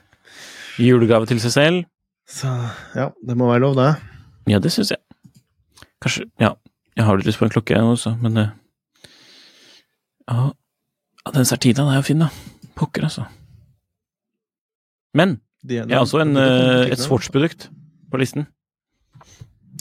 Julegave 0.83 1.27
til 1.31 1.39
seg 1.43 1.55
selv. 1.55 1.85
Så 2.29 2.51
ja, 2.97 3.09
det 3.25 3.37
må 3.39 3.49
være 3.51 3.63
lov, 3.63 3.79
det. 3.79 3.89
Ja, 4.51 4.59
det 4.61 4.73
syns 4.75 4.91
jeg. 4.93 5.01
Kanskje 6.03 6.27
Ja, 6.43 6.51
jeg 6.99 7.07
har 7.07 7.17
litt 7.17 7.29
lyst 7.29 7.41
på 7.41 7.47
en 7.47 7.55
klokke, 7.55 7.77
jeg 7.77 7.95
også, 7.95 8.15
men 8.21 8.37
det 8.39 8.47
Ja, 10.29 10.51
ja, 10.51 11.33
den 11.33 11.49
Sertina 11.49 11.87
er 11.93 12.01
jo 12.01 12.07
fin, 12.11 12.21
da. 12.25 12.29
Pokker, 12.77 13.07
altså. 13.09 13.25
Men 15.15 15.39
jeg 15.65 15.89
har 15.89 16.05
også 16.05 16.21
en, 16.25 16.37
eh, 16.37 16.93
et 16.93 17.01
Swatch-produkt 17.01 17.69
på 18.11 18.21
listen. 18.21 18.47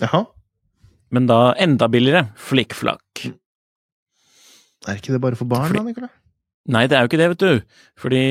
Jaha. 0.02 0.26
Men 1.14 1.28
da 1.30 1.54
enda 1.60 1.90
billigere. 1.92 2.30
Flikkflakk. 2.36 3.34
Er 4.88 5.00
ikke 5.00 5.14
det 5.14 5.22
bare 5.22 5.40
for 5.40 5.46
barn, 5.46 5.74
da, 5.74 5.84
Nicolai? 5.84 6.12
Nei, 6.68 6.88
det 6.88 6.96
er 6.96 7.04
jo 7.04 7.12
ikke 7.12 7.20
det, 7.20 7.30
vet 7.34 7.44
du. 7.44 7.80
Fordi 8.00 8.26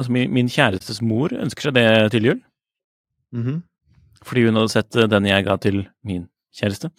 Altså, 0.00 0.12
min, 0.14 0.30
min 0.32 0.48
kjærestes 0.48 1.02
mor 1.04 1.32
ønsker 1.36 1.68
seg 1.68 1.74
det 1.76 1.88
til 2.14 2.28
jul. 2.30 2.38
Mhm. 3.36 3.62
Fordi 4.24 4.44
hun 4.46 4.56
hadde 4.56 4.72
sett 4.72 4.96
eh, 4.96 5.08
den 5.10 5.26
jeg 5.28 5.44
ga 5.44 5.56
til 5.60 5.82
min 6.04 6.28
kjæreste. 6.56 6.90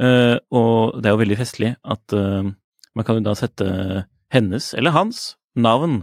Uh, 0.00 0.36
og 0.50 0.96
det 1.00 1.08
er 1.08 1.14
jo 1.14 1.20
veldig 1.20 1.38
festlig 1.38 1.70
at 1.84 2.14
uh, 2.16 2.48
man 2.96 3.06
kan 3.06 3.18
jo 3.18 3.24
da 3.24 3.34
sette 3.38 3.66
hennes, 4.34 4.72
eller 4.74 4.96
hans, 4.96 5.36
navn 5.56 6.02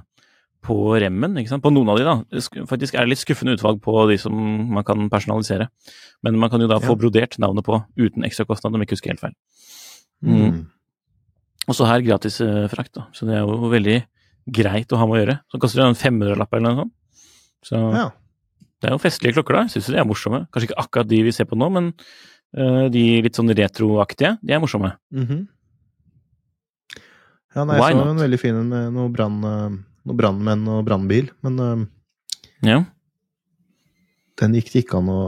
på 0.63 0.75
remmen, 1.01 1.35
ikke 1.37 1.51
sant? 1.51 1.63
på 1.63 1.71
noen 1.73 1.89
av 1.91 1.97
de 1.99 2.05
da. 2.07 2.15
Sk- 2.39 2.63
Faktisk 2.69 2.95
er 2.95 3.03
det 3.05 3.11
litt 3.13 3.21
skuffende 3.21 3.53
utvalg 3.57 3.81
på 3.83 3.93
de 4.09 4.17
som 4.21 4.33
man 4.73 4.85
kan 4.87 5.09
personalisere. 5.11 5.67
Men 6.23 6.37
man 6.39 6.49
kan 6.53 6.61
jo 6.63 6.69
da 6.71 6.79
få 6.79 6.95
brodert 6.99 7.35
navnet 7.43 7.65
på 7.67 7.81
uten 7.99 8.23
ekstrakostnad, 8.23 8.73
om 8.73 8.79
jeg 8.81 8.87
ikke 8.87 8.97
husker 8.97 9.11
helt 9.13 9.23
feil. 9.25 9.35
Mm. 10.23 10.39
Mm. 10.39 10.59
Og 11.67 11.75
så 11.77 11.85
her 11.87 12.01
gratis 12.03 12.39
uh, 12.43 12.65
frakt, 12.71 12.93
da. 12.95 13.05
Så 13.15 13.27
det 13.27 13.35
er 13.37 13.43
jo 13.43 13.69
veldig 13.71 13.97
greit 14.51 14.91
å 14.91 14.97
ha 14.99 15.05
med 15.07 15.15
å 15.17 15.21
gjøre. 15.21 15.37
Så 15.51 15.59
koster 15.63 15.81
det 15.83 15.89
en 15.91 15.99
500-lapp 15.99 16.53
eller 16.57 16.69
noe 16.69 16.81
sånt. 16.83 16.93
Så 17.63 17.79
Ja. 17.95 18.09
det 18.81 18.89
er 18.89 18.95
jo 18.97 19.03
festlige 19.03 19.35
klokker, 19.37 19.55
da. 19.61 19.67
Syns 19.71 19.87
de 19.91 19.95
er 19.99 20.07
morsomme. 20.07 20.45
Kanskje 20.51 20.71
ikke 20.71 20.81
akkurat 20.83 21.07
de 21.07 21.21
vi 21.23 21.31
ser 21.35 21.45
på 21.47 21.55
nå, 21.59 21.69
men 21.71 21.93
uh, 22.57 22.87
de 22.91 23.21
litt 23.23 23.35
sånn 23.39 23.51
retroaktige, 23.55 24.37
de 24.43 24.53
er 24.55 24.59
morsomme. 24.63 24.95
Mhm. 25.11 25.47
Ja, 27.55 27.63
nei, 27.69 27.77
Why 27.77 27.91
jeg 27.91 27.97
så 27.99 27.99
not? 28.01 28.11
en 28.15 28.21
veldig 28.23 28.39
fin 28.41 28.55
en 28.57 28.69
med 28.71 28.93
noe 28.95 29.11
brann, 29.13 29.35
eh, 29.45 29.73
noe 30.05 30.15
brannmenn 30.19 30.67
og 30.67 30.85
brannbil, 30.85 31.29
men 31.43 31.59
eh, 31.59 31.85
Ja. 32.69 32.83
den 34.39 34.53
gikk 34.57 34.71
det 34.73 34.85
ikke 34.85 34.97
an 34.99 35.09
å 35.13 35.19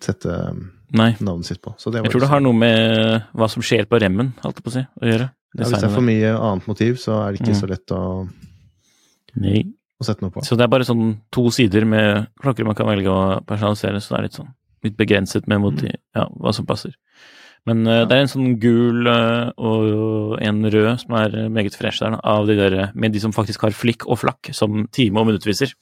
sette 0.00 0.34
Nei. 0.92 1.12
navnet 1.20 1.46
sitt 1.46 1.60
på. 1.62 1.74
Så 1.78 1.90
det 1.92 2.00
var 2.02 2.08
Jeg 2.08 2.12
tror 2.14 2.20
det 2.26 2.28
har 2.32 2.40
noe 2.44 2.52
med 2.56 3.24
hva 3.34 3.48
som 3.50 3.62
skjer 3.62 3.86
på 3.90 4.00
remmen, 4.00 4.32
alt 4.44 4.62
på 4.62 4.70
å 4.70 4.72
si, 4.72 4.80
å 4.80 5.04
gjøre. 5.06 5.30
ja, 5.30 5.64
Hvis 5.64 5.70
det 5.80 5.84
er 5.84 5.94
for 5.94 6.06
mye 6.06 6.32
annet 6.36 6.66
motiv, 6.70 6.94
så 6.98 7.20
er 7.26 7.32
det 7.32 7.40
ikke 7.40 7.54
Mm. 7.54 7.60
så 7.60 7.68
lett 7.68 7.86
å, 7.90 8.28
å 10.00 10.04
sette 10.04 10.22
noe 10.24 10.30
på. 10.34 10.42
Så 10.44 10.56
det 10.56 10.64
er 10.64 10.72
bare 10.72 10.84
sånn 10.88 11.20
to 11.32 11.50
sider 11.50 11.84
med 11.84 12.28
klokker 12.42 12.64
man 12.66 12.74
kan 12.74 12.86
velge 12.86 13.06
å 13.12 13.44
personalisere, 13.46 14.00
så 14.00 14.14
det 14.14 14.18
er 14.18 14.22
litt 14.28 14.38
sånn 14.40 14.54
litt 14.82 14.96
begrenset 14.96 15.46
med 15.46 15.60
motiv, 15.60 15.90
Mm. 15.92 16.00
ja, 16.16 16.26
hva 16.40 16.54
som 16.54 16.64
passer. 16.66 16.94
Men 17.68 17.82
uh, 17.86 18.04
det 18.08 18.16
er 18.16 18.24
en 18.24 18.30
sånn 18.32 18.54
gul 18.62 19.08
uh, 19.08 19.50
og 19.56 20.38
en 20.40 20.62
rød 20.64 20.90
som 21.02 21.16
er 21.20 21.36
meget 21.52 21.76
fresh 21.76 22.02
der, 22.02 22.16
av 22.24 22.48
de 22.48 22.56
der 22.58 22.78
med 22.94 23.12
de 23.12 23.20
som 23.22 23.34
faktisk 23.36 23.66
har 23.66 23.76
flikk 23.76 24.06
og 24.08 24.22
flakk 24.22 24.52
som 24.56 24.86
time- 24.92 25.20
og 25.20 25.28
minuttviser. 25.28 25.74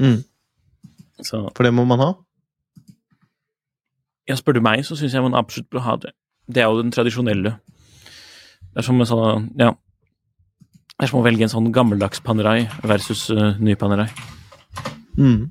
Mm. 0.00 0.22
Så 1.22 1.48
For 1.56 1.66
det 1.66 1.74
må 1.74 1.84
man 1.88 2.02
ha. 2.02 2.12
ja, 4.28 4.36
spør 4.36 4.58
du 4.58 4.60
meg, 4.60 4.84
så 4.84 4.96
syns 4.98 5.14
jeg 5.14 5.24
man 5.24 5.38
absolutt 5.38 5.70
bør 5.72 5.86
ha 5.86 5.96
det. 6.02 6.12
Det 6.48 6.62
er 6.62 6.68
jo 6.68 6.82
den 6.82 6.92
tradisjonelle. 6.92 7.54
Det 8.60 8.82
er 8.82 8.86
som 8.86 9.00
sånn 9.04 9.52
ja. 9.58 9.72
Det 10.98 11.06
er 11.06 11.10
som 11.12 11.20
å 11.20 11.24
velge 11.24 11.46
en 11.46 11.52
sånn 11.52 11.70
gammeldags 11.72 12.20
Panerai 12.26 12.66
versus 12.82 13.28
uh, 13.30 13.54
ny 13.62 13.76
Panerai. 13.78 14.08
Mm. 15.18 15.50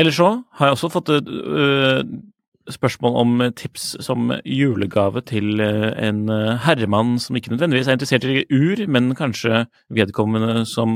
Eller 0.00 0.12
så 0.16 0.30
har 0.56 0.66
jeg 0.66 0.72
også 0.76 0.88
fått 0.94 1.10
øh, 1.12 2.04
spørsmål 2.72 3.16
om 3.20 3.42
tips 3.56 3.96
som 4.04 4.30
julegave 4.46 5.20
til 5.28 5.60
øh, 5.60 5.92
en 6.08 6.22
øh, 6.30 6.54
herremann 6.64 7.18
som 7.20 7.36
ikke 7.36 7.50
nødvendigvis 7.52 7.88
er 7.88 7.92
interessert 7.98 8.24
i 8.24 8.44
ur, 8.48 8.86
men 8.88 9.12
kanskje 9.18 9.66
vedkommende 9.90 10.64
som 10.66 10.94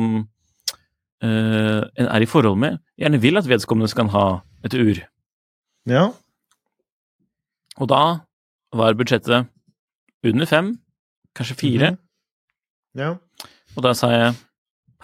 uh, 1.25 1.83
en 1.99 2.07
er 2.09 2.21
i 2.23 2.27
forhold 2.29 2.59
med, 2.59 2.79
gjerne 2.99 3.21
vil 3.21 3.37
at 3.37 3.49
vedkommende 3.49 3.89
skal 3.89 4.09
ha 4.13 4.25
et 4.65 4.75
ur. 4.75 5.01
Ja. 5.89 6.07
Og 7.77 7.89
da 7.89 8.01
var 8.75 8.97
budsjettet 8.99 9.47
under 10.25 10.47
fem, 10.47 10.79
kanskje 11.37 11.57
fire, 11.61 11.91
Mhm. 11.91 11.99
Ja. 13.01 13.15
og 13.77 13.83
da 13.83 13.93
sa 13.93 14.07
jeg 14.09 14.35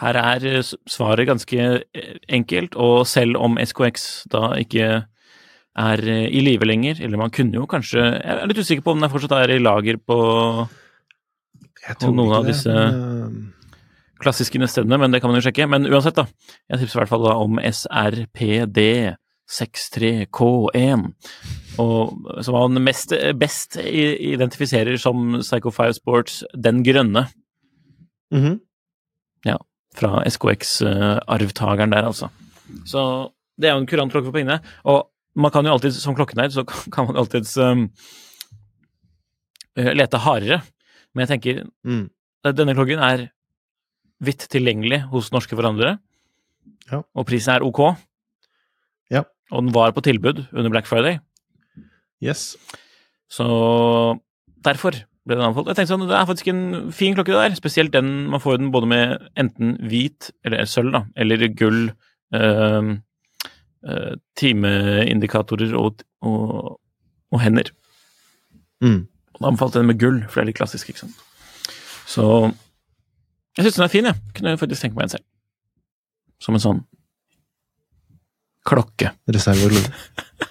her 0.01 0.17
er 0.17 0.47
øh, 0.49 0.65
svaret 0.89 1.29
ganske 1.29 1.61
eh, 1.61 2.17
enkelt, 2.29 2.77
og 2.77 3.07
selv 3.07 3.37
om 3.37 3.59
SKX 3.61 4.27
da 4.33 4.55
ikke 4.61 4.89
er 5.77 6.03
eh, 6.03 6.27
i 6.29 6.41
live 6.45 6.67
lenger, 6.67 7.03
eller 7.05 7.21
man 7.21 7.31
kunne 7.31 7.55
jo 7.55 7.67
kanskje 7.67 8.01
Jeg 8.01 8.37
er 8.37 8.47
litt 8.49 8.59
usikker 8.59 8.85
på 8.85 8.95
om 8.97 9.01
den 9.01 9.13
fortsatt 9.13 9.37
er 9.39 9.57
i 9.57 9.63
lager 9.63 10.01
på 10.01 10.21
på 12.01 12.11
noen 12.13 12.35
av 12.37 12.45
disse- 12.45 12.71
men, 12.71 13.55
klassiske 14.21 14.61
nettstedene, 14.61 14.99
men 15.01 15.11
det 15.11 15.23
kan 15.23 15.31
man 15.31 15.41
jo 15.41 15.47
sjekke. 15.47 15.65
Men 15.67 15.87
uansett, 15.89 16.15
da. 16.15 16.27
Jeg 16.69 16.83
tipser 16.83 16.99
i 16.99 17.01
hvert 17.01 17.09
fall 17.09 17.25
da 17.25 17.37
om 17.41 17.57
SRPD 17.57 18.81
63K1, 19.51 21.07
og 21.81 22.45
som 22.45 22.59
han 22.59 22.83
mest, 22.85 23.15
best 23.41 23.79
identifiserer 23.81 25.01
som 25.01 25.41
Psycho 25.41 25.73
5 25.73 25.97
Sports 26.03 26.45
Den 26.55 26.85
grønne, 26.85 27.29
Mm 28.31 28.39
mhm. 28.39 28.61
Fra 29.97 30.23
SKX-arvtakeren 30.29 31.91
der, 31.95 32.07
altså. 32.07 32.29
Så 32.87 33.03
det 33.61 33.69
er 33.69 33.75
jo 33.75 33.83
en 33.83 33.89
kurant 33.91 34.13
klokke 34.13 34.29
for 34.31 34.37
pengene. 34.37 34.61
Og 34.89 35.09
man 35.41 35.51
kan 35.55 35.67
jo 35.67 35.73
alltid, 35.75 35.93
som 35.99 36.15
klokkenerd, 36.19 36.53
så 36.55 36.65
kan 36.95 37.07
man 37.09 37.19
alltids 37.21 37.57
um, 37.59 37.89
eh, 39.79 39.93
lete 39.97 40.21
hardere. 40.23 40.61
Men 41.15 41.27
jeg 41.27 41.33
tenker 41.35 41.65
Mm. 41.85 42.09
denne 42.57 42.75
klokken 42.75 43.03
er 43.03 43.27
vidt 44.23 44.47
tilgjengelig 44.53 45.03
hos 45.11 45.31
norske 45.33 45.57
forhandlere, 45.57 45.99
Ja. 46.91 47.03
og 47.15 47.27
prisen 47.27 47.55
er 47.55 47.65
ok. 47.65 47.97
Ja. 49.11 49.25
Og 49.51 49.65
den 49.65 49.73
var 49.75 49.93
på 49.93 50.03
tilbud 50.03 50.47
under 50.53 50.71
Black 50.71 50.87
Friday, 50.87 51.19
Yes. 52.23 52.57
så 53.29 54.21
derfor 54.63 54.93
ble 55.31 55.39
den 55.39 55.47
anbefalt. 55.47 55.71
Jeg 55.71 55.79
tenkte 55.79 55.95
sånn, 55.95 56.09
Det 56.11 56.17
er 56.19 56.29
faktisk 56.29 56.51
en 56.53 56.65
fin 56.97 57.17
klokke, 57.17 57.33
det 57.33 57.45
der. 57.45 57.59
Spesielt 57.59 57.95
den 57.95 58.11
man 58.33 58.43
får 58.43 58.59
den 58.61 58.73
både 58.75 58.91
med 58.91 59.31
enten 59.39 59.77
hvit, 59.91 60.33
eller 60.45 60.69
sølv, 60.69 60.93
da, 60.97 61.05
eller 61.17 61.47
gull 61.57 61.81
eh, 62.35 62.91
timeindikatorer 64.37 65.73
og, 65.79 66.05
og, 66.27 66.77
og 67.33 67.41
hender. 67.41 67.73
Mm. 68.85 69.07
Og 69.07 69.41
da 69.41 69.49
anbefalte 69.49 69.79
jeg 69.79 69.87
den 69.87 69.93
med 69.95 70.01
gull, 70.03 70.23
for 70.27 70.41
det 70.41 70.45
er 70.45 70.51
litt 70.51 70.61
klassisk, 70.61 70.91
ikke 70.91 71.07
sant. 71.07 71.23
Så 72.11 72.27
jeg 73.57 73.67
syns 73.67 73.79
den 73.79 73.85
er 73.87 73.93
fin, 73.93 74.09
jeg. 74.11 74.19
Kunne 74.37 74.59
faktisk 74.59 74.85
tenke 74.85 74.99
meg 74.99 75.09
en 75.09 75.17
selv. 75.17 75.27
Som 76.41 76.57
en 76.57 76.63
sånn 76.63 76.85
klokke. 78.67 79.15
Reserveglode. 79.31 79.91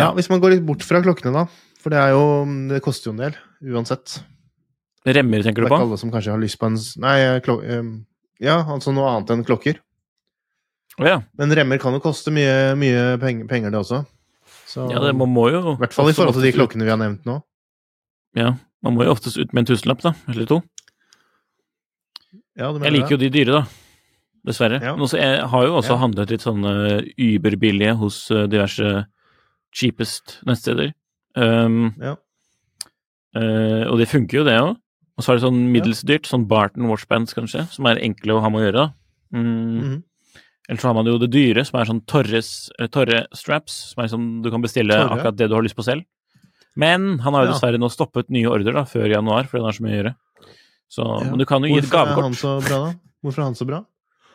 ja, 0.00 0.10
hvis 0.16 0.30
man 0.32 0.40
går 0.42 0.56
litt 0.56 0.66
bort 0.66 0.84
fra 0.86 1.02
klokkene, 1.04 1.32
da. 1.34 1.46
For 1.80 1.92
det 1.92 2.00
er 2.00 2.12
jo 2.12 2.24
Det 2.68 2.82
koster 2.84 3.10
jo 3.10 3.16
en 3.16 3.22
del, 3.24 3.36
uansett. 3.72 4.18
Remmer, 5.08 5.44
tenker 5.44 5.64
du 5.64 5.68
på? 5.68 5.70
Det 5.70 5.76
er 5.76 5.80
ikke 5.80 5.88
alle 5.88 6.00
som 6.02 6.12
kanskje 6.12 6.34
har 6.34 6.42
lyst 6.42 6.58
på 6.60 6.68
en 6.68 6.80
Nei, 7.04 7.16
klok... 7.44 7.62
Ja, 8.40 8.58
altså 8.72 8.92
noe 8.96 9.08
annet 9.08 9.32
enn 9.34 9.44
klokker. 9.44 9.80
Å 11.00 11.06
ja. 11.06 11.18
Men 11.40 11.52
remmer 11.56 11.80
kan 11.80 11.94
jo 11.96 12.00
koste 12.04 12.32
mye, 12.34 12.74
mye 12.80 13.14
penger, 13.20 13.46
penger, 13.48 13.72
det 13.72 13.80
også. 13.80 14.02
Så, 14.68 14.86
ja, 14.92 15.00
det, 15.02 15.14
man 15.18 15.32
må 15.32 15.48
jo 15.50 15.60
I 15.74 15.78
hvert 15.80 15.94
fall 15.96 16.10
i 16.12 16.14
forhold 16.16 16.36
til 16.36 16.46
de 16.46 16.52
klokkene 16.54 16.86
vi 16.86 16.92
har 16.92 17.00
nevnt 17.00 17.24
nå. 17.28 17.40
Ja, 18.38 18.54
man 18.84 18.96
må 18.96 19.04
jo 19.06 19.14
oftest 19.14 19.40
ut 19.40 19.52
med 19.52 19.64
en 19.64 19.70
tusenlapp, 19.72 20.02
da, 20.04 20.14
eller 20.30 20.48
to. 20.48 20.60
Ja, 22.58 22.68
Jeg 22.70 22.78
liker 22.78 22.94
liker 22.94 23.16
jo 23.16 23.20
de 23.24 23.30
dyre, 23.34 23.60
da. 23.60 23.80
Dessverre. 24.46 24.80
Ja. 24.80 24.94
Men 24.96 25.04
også, 25.04 25.18
jeg 25.20 25.40
har 25.52 25.64
jo 25.66 25.74
også 25.80 25.96
handlet 26.00 26.32
litt 26.32 26.44
sånne 26.44 26.74
überbillige 27.20 27.96
hos 28.00 28.22
eh, 28.32 28.46
diverse 28.48 29.02
cheapest 29.72 30.40
nettsteder. 30.46 30.92
Um, 31.36 31.94
Ja. 32.00 32.16
uh, 33.36 33.84
og 33.90 33.98
det 33.98 34.08
funker 34.10 34.40
jo, 34.40 34.44
det 34.44 34.58
òg. 34.60 34.76
Og 35.18 35.24
så 35.24 35.32
er 35.32 35.36
det 35.36 35.44
sånn 35.44 35.72
middels 35.72 36.00
dyrt, 36.08 36.28
sånn 36.28 36.46
Barton 36.48 36.88
watchbands 36.88 37.36
kanskje, 37.36 37.66
som 37.68 37.86
er 37.90 38.00
enkle 38.00 38.38
å 38.38 38.40
ha 38.40 38.48
med 38.48 38.62
å 38.62 38.64
gjøre. 38.64 38.86
Mm. 39.34 39.44
Mm. 39.44 39.82
-hmm. 39.82 40.02
Eller 40.68 40.80
så 40.80 40.88
har 40.88 40.94
man 40.94 41.06
jo 41.06 41.18
det 41.18 41.30
dyre, 41.32 41.64
som 41.64 41.80
er 41.80 41.84
sånn 41.84 42.04
Torres, 42.06 42.70
eller 42.78 42.88
Torre 42.88 43.26
straps, 43.34 43.92
som 43.92 44.04
er 44.04 44.08
sånn 44.08 44.42
du 44.42 44.50
kan 44.50 44.62
bestille 44.62 44.94
Torre? 44.94 45.18
akkurat 45.18 45.36
det 45.36 45.48
du 45.48 45.54
har 45.54 45.62
lyst 45.62 45.76
på 45.76 45.82
selv. 45.84 46.04
Men 46.76 47.18
han 47.18 47.34
har 47.34 47.44
jo 47.44 47.52
dessverre 47.52 47.78
nå 47.78 47.90
stoppet 47.90 48.30
nye 48.30 48.46
ordrer 48.46 48.72
da, 48.72 48.84
før 48.84 49.10
januar, 49.10 49.44
fordi 49.50 49.60
han 49.60 49.68
har 49.68 49.72
så 49.72 49.82
mye 49.82 49.92
å 49.92 49.98
gjøre. 49.98 50.14
Så. 50.90 51.06
Men 51.30 51.38
du 51.38 51.44
kan 51.44 51.62
jo 51.62 51.68
gi 51.68 51.78
et 51.78 51.90
Hvorfor 51.90 52.18
er 52.18 52.22
han 52.22 52.34
så 52.34 52.60
bra, 52.62 52.78
da? 52.86 52.94
Hvorfor 53.22 53.42
er 53.42 53.44
han 53.44 53.58
så 53.58 53.66
bra? 53.66 53.84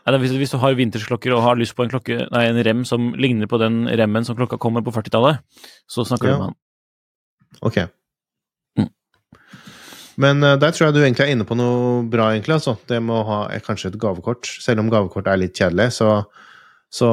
Nei, 0.06 0.20
hvis, 0.22 0.36
hvis 0.38 0.52
du 0.54 0.60
har 0.62 0.76
vintersklokker 0.78 1.34
og 1.34 1.41
har 1.41 1.58
lyst 1.58 1.74
på 1.78 1.82
en, 1.86 1.89
klokke, 1.89 2.20
nei, 2.30 2.44
en 2.46 2.62
rem 2.68 2.84
som 2.86 3.08
ligner 3.18 3.50
på 3.50 3.58
den 3.58 3.88
remmen 3.89 4.26
som 4.28 4.38
klokka 4.38 4.60
kommer 4.62 4.84
på 4.86 4.94
40-tallet, 4.94 5.41
så 5.89 6.06
snakker 6.06 6.30
Ja. 6.30 6.34
du 6.36 6.38
med 6.44 6.52
han. 6.52 6.58
Ok. 7.65 7.80
Mm. 8.78 8.91
Men 10.22 10.44
uh, 10.46 10.56
der 10.62 10.76
tror 10.76 10.88
jeg 10.88 10.96
du 10.96 11.02
egentlig 11.02 11.26
er 11.26 11.34
inne 11.34 11.48
på 11.50 11.58
noe 11.58 12.04
bra, 12.12 12.30
egentlig. 12.36 12.60
altså. 12.60 12.76
Det 12.86 13.02
med 13.02 13.15
å 13.18 13.26
ha 13.32 13.39
eh, 13.50 13.63
kanskje 13.65 13.89
et 13.94 14.00
gavekort. 14.00 14.46
Selv 14.46 14.84
om 14.84 14.91
gavekort 14.94 15.28
er 15.28 15.41
litt 15.41 15.58
kjedelig, 15.58 15.89
så, 15.98 16.12
så 16.94 17.10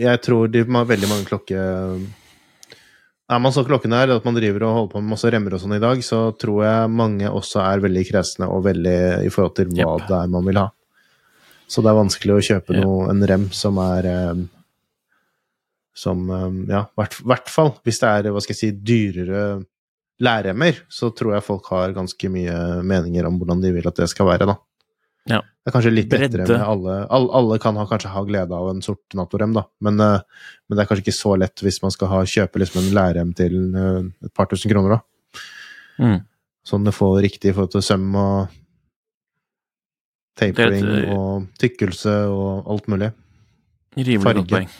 Jeg 0.00 0.20
tror 0.24 0.48
de 0.52 0.64
veldig 0.64 1.08
mange 1.12 1.28
klokke... 1.28 1.60
Er 3.26 3.40
man 3.42 3.50
så 3.50 3.64
klokken 3.66 3.90
klokkenær 3.90 4.12
at 4.20 4.26
man 4.26 4.36
driver 4.36 4.68
og 4.68 4.74
holder 4.76 4.90
på 4.92 5.00
med 5.02 5.12
masse 5.16 5.30
remmer 5.34 5.56
og 5.56 5.62
sånn 5.62 5.74
i 5.74 5.82
dag, 5.82 6.02
så 6.06 6.18
tror 6.38 6.60
jeg 6.62 6.90
mange 6.94 7.30
også 7.30 7.58
er 7.64 7.82
veldig 7.82 8.04
kresne 8.06 8.46
og 8.46 8.62
veldig 8.68 8.98
i 9.26 9.32
forhold 9.34 9.56
til 9.56 9.72
hva 9.72 9.96
yep. 9.96 10.04
det 10.06 10.18
er 10.20 10.30
man 10.30 10.46
vil 10.46 10.60
ha. 10.60 10.66
Så 11.66 11.82
det 11.82 11.90
er 11.90 11.98
vanskelig 11.98 12.36
å 12.36 12.44
kjøpe 12.50 12.76
yep. 12.76 12.84
noe, 12.84 13.08
en 13.10 13.24
rem 13.26 13.48
som 13.50 13.80
er 13.82 14.06
um, 14.30 14.44
som 15.96 16.22
um, 16.30 16.60
Ja, 16.70 16.84
i 16.86 17.00
hvert, 17.00 17.18
hvert 17.32 17.50
fall 17.50 17.72
hvis 17.82 17.98
det 18.04 18.12
er 18.12 18.30
hva 18.30 18.44
skal 18.44 18.54
jeg 18.54 18.60
si, 18.60 18.70
dyrere 18.92 19.42
lærremmer, 20.22 20.78
så 20.88 21.10
tror 21.10 21.34
jeg 21.34 21.44
folk 21.44 21.66
har 21.74 21.96
ganske 21.96 22.30
mye 22.32 22.56
meninger 22.86 23.26
om 23.26 23.40
hvordan 23.40 23.60
de 23.64 23.74
vil 23.74 23.90
at 23.90 23.98
det 23.98 24.06
skal 24.12 24.30
være, 24.30 24.46
da. 24.48 24.54
Det 25.66 25.72
er 25.72 25.74
kanskje 25.74 25.90
litt 25.90 26.12
lettere 26.14 26.44
med 26.46 26.62
alle 26.62 26.96
alle, 27.10 27.30
alle 27.34 27.56
kan 27.58 27.74
ha, 27.74 27.84
kanskje 27.90 28.12
ha 28.14 28.20
glede 28.22 28.54
av 28.54 28.68
en 28.70 28.82
sort 28.84 29.14
nattorem, 29.18 29.50
da. 29.56 29.64
Men, 29.82 29.98
eh, 29.98 30.44
men 30.68 30.78
det 30.78 30.84
er 30.84 30.86
kanskje 30.86 31.02
ikke 31.02 31.16
så 31.16 31.32
lett 31.42 31.62
hvis 31.66 31.80
man 31.82 31.90
skal 31.90 32.12
ha, 32.12 32.20
kjøpe 32.22 32.60
liksom 32.62 32.84
en 32.84 32.94
lærrem 32.94 33.32
til 33.34 33.56
eh, 33.74 34.04
et 34.28 34.32
par 34.36 34.46
tusen 34.46 34.70
kroner, 34.70 34.94
da. 34.94 35.40
Mm. 35.98 36.20
Sånn 36.70 36.86
det 36.86 36.94
får 36.94 37.18
riktig 37.24 37.50
i 37.50 37.56
forhold 37.56 37.72
til 37.74 37.82
søm 37.82 38.14
og 38.14 38.54
tapering 40.38 40.86
er 40.86 41.00
et, 41.00 41.08
eh, 41.08 41.16
og 41.16 41.48
tykkelse 41.64 42.14
og 42.30 42.70
alt 42.76 42.86
mulig. 42.94 43.10
Rimelig 43.98 44.36
godt 44.38 44.54
poeng. 44.54 44.70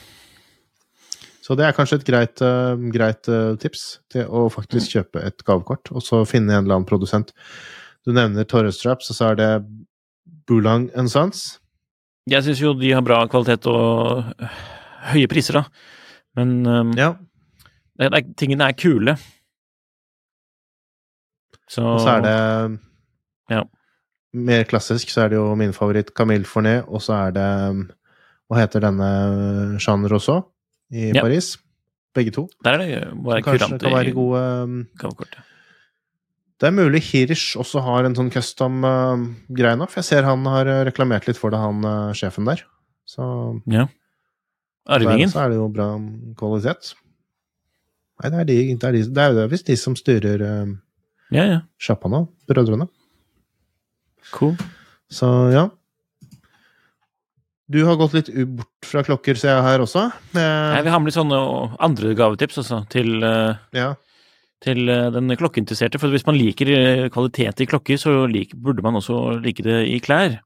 Så 1.43 1.59
det 1.59 1.67
er 1.67 1.75
kanskje 1.75 1.99
et 1.99 2.07
greit, 2.07 2.45
greit 2.95 3.27
tips 3.59 3.83
til 4.11 4.31
å 4.31 4.47
faktisk 4.51 4.95
kjøpe 4.95 5.27
et 5.27 5.43
gavekort, 5.47 5.91
og 5.91 6.03
så 6.03 6.23
finne 6.27 6.55
en 6.55 6.63
eller 6.63 6.79
annen 6.79 6.87
produsent. 6.87 7.35
Du 8.07 8.13
nevner 8.15 8.47
Torres 8.47 8.79
Straps, 8.79 9.11
og 9.11 9.19
så 9.19 9.29
er 9.33 9.39
det 9.39 9.51
Boulang 10.47 10.89
Sons. 11.11 11.59
Jeg 12.27 12.43
syns 12.43 12.59
jo 12.61 12.73
de 12.75 12.91
har 12.91 13.03
bra 13.05 13.21
kvalitet 13.31 13.67
og 13.71 14.23
høye 15.13 15.27
priser, 15.31 15.61
da. 15.61 15.63
Men 16.35 16.65
um, 16.67 16.91
Ja. 16.97 17.13
det, 17.99 18.11
det, 18.13 18.21
tingene 18.37 18.67
er 18.67 18.75
kule. 18.77 19.15
Så, 21.67 21.83
Og 21.83 21.99
så 22.03 22.17
er 22.17 22.21
det 22.21 22.79
Ja. 23.51 23.63
Mer 24.33 24.63
klassisk 24.67 25.09
så 25.09 25.21
er 25.25 25.29
det 25.29 25.37
jo 25.39 25.55
min 25.55 25.73
favoritt 25.73 26.13
Camille 26.15 26.45
Fournet, 26.45 26.83
og 26.87 27.01
så 27.01 27.13
er 27.27 27.31
det 27.31 27.47
Hva 28.47 28.59
heter 28.61 28.79
denne 28.83 29.07
Jean 29.79 30.05
Rousseau 30.07 30.43
i 30.91 31.11
Ja. 31.15 31.21
Paris? 31.21 31.57
Begge 32.15 32.31
to. 32.31 32.47
Der 32.63 32.71
er 32.71 32.77
det 32.77 33.15
må 33.15 33.31
være 33.31 33.43
kanskje 33.43 33.67
kurant 33.67 33.81
kan 33.81 33.91
være 33.93 34.07
i 34.07 34.11
gode 34.15 34.63
um, 34.63 34.87
gavekortet. 34.99 35.43
Det 36.57 36.67
er 36.71 36.73
mulig 36.73 37.03
Hirsch 37.11 37.51
også 37.61 37.81
har 37.85 38.07
en 38.07 38.15
sånn 38.17 38.31
custom-greie 38.33 39.77
nå, 39.77 39.85
for 39.91 39.99
jeg 40.01 40.07
ser 40.09 40.25
han 40.25 40.45
har 40.49 40.65
uh, 40.71 40.79
reklamert 40.87 41.27
litt 41.29 41.37
for 41.37 41.53
det, 41.53 41.59
han 41.61 41.83
uh, 41.85 42.13
sjefen 42.17 42.47
der. 42.49 42.63
Så 43.07 43.23
Ja. 43.69 43.85
der 44.87 44.95
Arvingen. 44.97 45.29
Så 45.29 45.43
er 45.43 45.49
det 45.53 45.59
jo 45.59 45.67
bra 45.69 45.91
kvalitet. 46.39 46.93
Nei, 48.23 48.31
det 48.33 48.39
er, 48.39 48.45
de, 48.49 48.57
det 48.73 48.87
er, 48.89 48.95
de, 48.97 49.03
det 49.13 49.23
er 49.23 49.35
jo 49.43 49.47
visst 49.51 49.67
de 49.69 49.75
som 49.77 49.95
styrer 49.99 50.41
uh, 50.41 50.71
Ja, 51.35 51.43
ja. 51.45 51.59
sjappa 51.77 52.09
nå, 52.09 52.23
brødrene. 52.49 52.87
Cool. 54.33 54.55
Så 55.13 55.27
ja. 55.53 55.67
Du 57.69 57.81
har 57.85 57.97
gått 57.99 58.13
litt 58.15 58.29
bort 58.55 58.87
fra 58.87 59.01
klokker, 59.03 59.35
ser 59.39 59.53
jeg 59.57 59.63
her 59.65 59.81
også. 59.83 60.05
Jeg 60.33 60.41
Eh, 60.79 60.81
vil 60.87 60.91
ha 60.93 60.99
med 60.99 61.09
litt 61.11 61.17
sånne 61.19 61.39
andre 61.83 62.13
gavetips 62.15 62.57
også, 62.63 62.81
til, 62.89 63.17
uh... 63.23 63.59
ja. 63.75 63.89
Til 64.63 64.89
øh, 64.89 65.13
den 65.13 65.35
klokkeinteresserte. 65.37 65.99
For 65.99 66.07
hvis 66.09 66.25
man 66.25 66.35
liker 66.35 66.67
øh, 66.73 67.09
kvalitet 67.13 67.59
i 67.59 67.65
klokker, 67.65 67.97
så 67.97 68.25
lik, 68.27 68.53
burde 68.63 68.81
man 68.81 68.95
også 68.95 69.39
like 69.43 69.63
det 69.63 69.85
i 69.87 69.97
klær. 69.99 70.39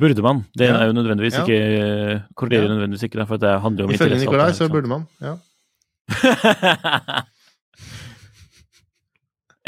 Burde 0.00 0.22
man. 0.22 0.44
Det 0.58 0.66
Ja. 0.68 0.74
er 0.76 0.86
jo 0.86 0.92
nødvendigvis 0.92 1.34
Ja. 1.38 1.44
ikke 1.44 2.22
korrelerer 2.36 2.62
Ja. 2.62 2.68
nødvendigvis 2.68 3.02
ikke, 3.02 3.26
for 3.26 3.36
det 3.36 3.60
handler 3.60 3.82
jo 3.84 3.88
om 3.88 3.94
Ifølge 3.94 4.18
Nikolai 4.18 4.46
alt 4.46 4.56
så 4.56 4.68
burde 4.68 4.88
man. 4.88 5.06
Ja. 5.20 5.34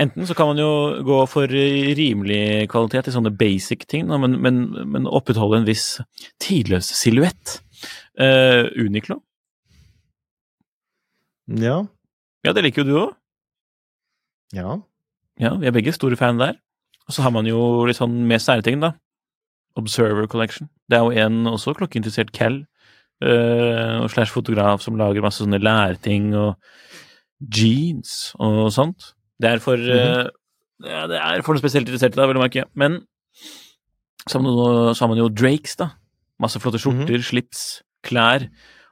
Enten 0.02 0.26
så 0.26 0.34
kan 0.34 0.46
man 0.48 0.58
jo 0.58 1.02
gå 1.04 1.16
for 1.28 1.46
rimelig 1.52 2.68
kvalitet 2.72 3.08
i 3.10 3.12
sånne 3.14 3.30
basic 3.38 3.84
ting, 3.90 4.08
men, 4.08 4.38
men, 4.42 4.62
men 4.88 5.06
opprettholde 5.06 5.58
en 5.60 5.66
viss 5.68 6.00
tidløs 6.40 6.88
silhuett. 6.96 7.58
Uh, 8.20 8.68
Uniqlo? 8.80 9.20
ja. 11.48 11.82
Ja, 12.43 12.53
det 12.53 12.64
liker 12.66 12.82
jo 12.82 12.88
du 12.88 12.97
òg. 12.99 13.14
Ja. 14.57 14.80
Ja, 15.40 15.55
vi 15.57 15.68
er 15.68 15.74
begge 15.74 15.95
store 15.95 16.18
fan 16.18 16.40
der. 16.40 16.59
Og 17.09 17.14
så 17.16 17.24
har 17.24 17.32
man 17.34 17.47
jo 17.49 17.84
litt 17.88 17.99
sånn 17.99 18.22
mer 18.28 18.43
sære 18.43 18.64
ting, 18.66 18.82
da. 18.82 18.95
Observer 19.78 20.28
Collection. 20.28 20.68
Det 20.90 20.99
er 20.99 21.07
jo 21.07 21.26
en 21.26 21.49
også 21.51 21.74
klokkeinteressert 21.78 22.34
cal 22.36 22.62
og 23.22 24.11
slash 24.11 24.34
fotograf 24.34 24.82
som 24.82 24.97
lager 24.99 25.22
masse 25.22 25.38
sånne 25.38 25.61
lærting 25.62 26.32
og 26.34 26.57
jeans 27.55 28.32
og 28.43 28.66
sånt. 28.74 29.12
Det 29.43 29.51
er 29.51 29.62
for 29.62 29.78
uh, 29.78 30.26
ja, 30.82 31.07
Det 31.11 31.18
er 31.18 31.43
for 31.43 31.55
noe 31.55 31.62
spesielt 31.62 31.86
interesserte, 31.86 32.18
da, 32.18 32.26
vil 32.26 32.38
jeg 32.38 32.45
merke. 32.45 32.66
Men 32.78 33.01
så 34.26 34.38
har, 34.38 34.45
man 34.45 34.95
så 34.95 35.05
har 35.05 35.12
man 35.12 35.20
jo 35.22 35.30
Drakes, 35.30 35.76
da. 35.78 35.93
Masse 36.43 36.59
flotte 36.62 36.80
skjorter, 36.82 37.22
slips, 37.22 37.82
klær. 38.07 38.49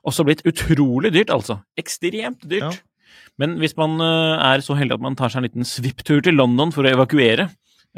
Også 0.07 0.25
blitt 0.27 0.45
utrolig 0.49 1.13
dyrt, 1.15 1.33
altså. 1.35 1.61
Ekstremt 1.79 2.47
dyrt. 2.47 2.71
Ja. 2.71 2.90
Men 3.39 3.57
hvis 3.59 3.77
man 3.77 3.99
eh, 4.01 4.55
er 4.55 4.61
så 4.65 4.77
heldig 4.77 4.95
at 4.99 5.01
man 5.01 5.17
tar 5.17 5.29
seg 5.33 5.41
en 5.43 5.49
liten 5.49 5.65
svipptur 5.69 6.23
til 6.23 6.35
London 6.37 6.73
for 6.73 6.85
å 6.85 6.93
evakuere 6.93 7.49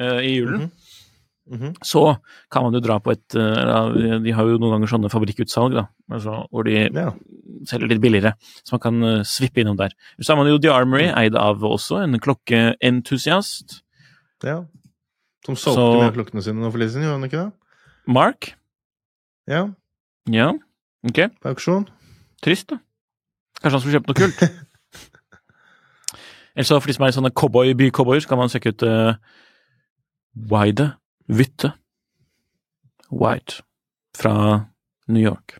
uh, 0.00 0.20
i 0.22 0.38
julen, 0.40 0.70
Mhm. 1.52 1.72
så 1.82 2.20
kan 2.54 2.62
man 2.62 2.72
jo 2.72 2.78
dra 2.80 3.00
på 3.02 3.10
et 3.10 3.34
uh, 3.34 3.90
De 4.22 4.30
har 4.30 4.46
jo 4.46 4.58
noen 4.62 4.76
ganger 4.76 4.86
sånne 4.92 5.10
fabrikkutsalg, 5.10 5.74
da, 5.74 5.88
altså, 6.08 6.46
hvor 6.52 6.62
de 6.64 6.86
Ja. 6.94 7.10
selger 7.66 7.88
litt 7.90 8.00
billigere, 8.00 8.34
så 8.62 8.76
man 8.76 8.80
kan 8.80 9.02
uh, 9.02 9.22
svippe 9.26 9.58
innom 9.60 9.76
der. 9.76 9.90
Så 10.22 10.30
har 10.32 10.36
man 10.38 10.46
jo 10.46 10.58
The 10.62 10.70
Armory, 10.70 11.08
eid 11.10 11.34
av 11.34 11.58
også 11.60 11.98
en 12.04 12.14
klokkeentusiast. 12.20 13.82
ja. 14.44 14.64
Som 15.44 15.56
solgte 15.56 15.74
Så- 15.74 16.00
med 16.00 16.14
klokkene 16.14 16.42
sine 16.42 16.60
nå 16.62 16.70
for 16.70 16.78
litt 16.78 16.90
siden, 16.92 17.02
gjorde 17.02 17.18
han 17.20 17.28
ikke 17.28 17.44
det? 17.44 17.52
Mark? 18.06 18.54
Ja, 19.48 19.66
Ja, 20.30 20.52
ok. 21.04 21.18
på 21.42 21.48
auksjon. 21.50 21.88
Trist, 22.40 22.68
da. 22.68 22.78
Kanskje 23.60 23.72
han 23.72 23.80
skulle 23.80 23.98
kjøpe 23.98 24.06
noe 24.06 24.14
kult? 24.14 24.38
Eller 26.54 26.68
så 26.68 26.78
for 26.80 26.90
de 26.90 26.96
som 26.96 27.06
er 27.06 27.14
sånne 27.16 27.32
cowboy, 27.34 27.72
by-cowboyer, 27.78 28.20
så 28.24 28.28
kan 28.32 28.40
man 28.42 28.50
sjekke 28.52 28.74
ut 28.74 28.84
uh, 28.84 29.14
Wide 30.52 30.90
Vytte 31.32 31.72
White 33.12 33.60
fra 34.16 34.34
New 35.12 35.22
York. 35.22 35.58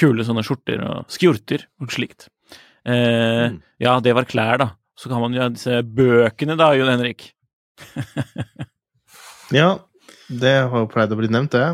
Kule 0.00 0.24
sånne 0.26 0.42
skjorter 0.44 0.80
og 0.84 1.12
skjorter 1.12 1.66
og 1.80 1.92
slikt. 1.94 2.28
Eh, 2.84 3.50
Mm. 3.54 3.60
Ja, 3.80 3.98
det 4.00 4.12
var 4.16 4.24
klær, 4.28 4.58
da. 4.60 4.66
Så 4.96 5.08
kan 5.08 5.20
man 5.20 5.32
jo 5.34 5.40
ha 5.40 5.48
disse 5.52 5.82
bøkene, 5.82 6.56
da, 6.60 6.72
Jon 6.76 6.90
Henrik. 6.92 7.30
Ja, 9.52 9.78
det 10.32 10.54
har 10.70 10.80
jo 10.80 10.88
pleid 10.90 11.12
å 11.12 11.18
bli 11.18 11.28
nevnt, 11.28 11.52
det. 11.52 11.66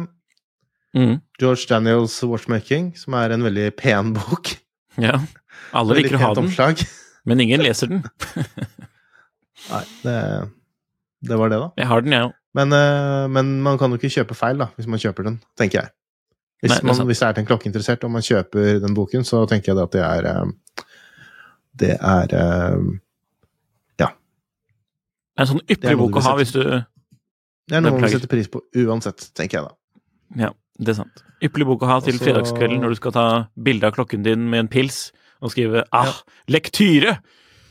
Mm. 0.99 1.21
George 1.41 1.69
Daniels 1.71 2.17
Watchmaking, 2.27 2.91
som 2.99 3.15
er 3.15 3.31
en 3.35 3.45
veldig 3.47 3.69
pen 3.79 4.11
bok. 4.17 4.51
Ja. 5.01 5.21
Alle 5.77 6.01
liker 6.01 6.19
å 6.19 6.23
ha 6.25 6.33
pent 6.35 6.59
den. 6.59 6.81
Men 7.29 7.41
ingen 7.41 7.63
leser 7.63 7.91
den. 7.91 8.05
Nei, 9.71 9.85
det, 10.05 10.17
det 11.29 11.39
var 11.39 11.53
det, 11.53 11.61
da. 11.61 11.71
Jeg 11.81 11.91
har 11.91 12.05
den, 12.05 12.15
jeg 12.17 12.29
òg. 12.29 12.37
Men, 12.59 12.73
eh, 12.75 13.27
men 13.31 13.51
man 13.63 13.79
kan 13.79 13.93
jo 13.93 14.01
ikke 14.01 14.11
kjøpe 14.11 14.35
feil, 14.35 14.59
da, 14.59 14.71
hvis 14.79 14.89
man 14.91 15.03
kjøper 15.03 15.29
den, 15.29 15.37
tenker 15.59 15.83
jeg. 15.83 15.93
Hvis, 16.61 16.73
Nei, 16.73 16.79
det 16.81 16.89
man, 16.89 17.07
hvis 17.09 17.21
det 17.23 17.29
er 17.29 17.37
til 17.37 17.45
en 17.45 17.49
klokkeinteressert 17.49 18.03
og 18.05 18.11
man 18.13 18.25
kjøper 18.25 18.81
den 18.83 18.97
boken, 18.97 19.25
så 19.25 19.45
tenker 19.49 19.73
jeg 19.73 19.81
at 19.81 19.95
det 19.95 20.03
er 20.05 20.27
eh, 20.29 20.89
Det 21.81 21.95
er 21.97 22.35
Ja. 24.03 24.11
Det 24.11 25.39
er 25.39 25.47
en 25.47 25.51
sånn 25.53 25.63
er 25.63 25.77
ypperlig 25.77 26.01
bok 26.03 26.19
å 26.21 26.25
ha 26.27 26.35
hvis 26.41 26.53
du 26.57 26.61
Det 26.61 27.79
er 27.79 27.85
noe 27.85 27.97
man 27.97 28.13
setter 28.13 28.29
pris 28.29 28.51
på 28.51 28.61
uansett, 28.83 29.31
tenker 29.39 29.61
jeg 29.61 29.71
da. 29.71 29.77
Ja, 30.49 30.51
det 30.77 30.93
er 30.93 31.01
sant. 31.01 31.25
Ypperlig 31.41 31.71
bok 31.71 31.87
å 31.87 31.93
ha 31.95 32.01
til 32.05 32.19
Også... 32.19 32.27
fredagskvelden 32.27 32.83
når 32.83 32.93
du 32.93 33.01
skal 33.01 33.17
ta 33.17 33.27
bilde 33.57 33.89
av 33.89 33.97
klokken 33.97 34.27
din 34.27 34.51
med 34.51 34.67
en 34.67 34.73
pils 34.73 35.07
og 35.41 35.51
skrive 35.53 35.85
'ah, 35.93 36.13
lektyre', 36.49 37.17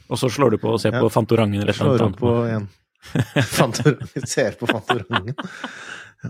og 0.09 0.17
så 0.17 0.29
slår 0.29 0.51
du 0.51 0.57
på 0.57 0.71
og 0.73 0.79
ser 0.81 0.91
Ja. 0.93 1.01
på 1.01 1.09
Fantorangen 1.11 1.61
eller 1.61 1.73
Slår 1.73 2.01
annet. 2.01 2.17
på 2.17 2.31
en 2.49 2.69
Fantorangen. 3.43 4.25
Ser 4.27 4.51
på 4.59 4.67
Fantorangen. 4.67 5.35
Ja. 6.23 6.29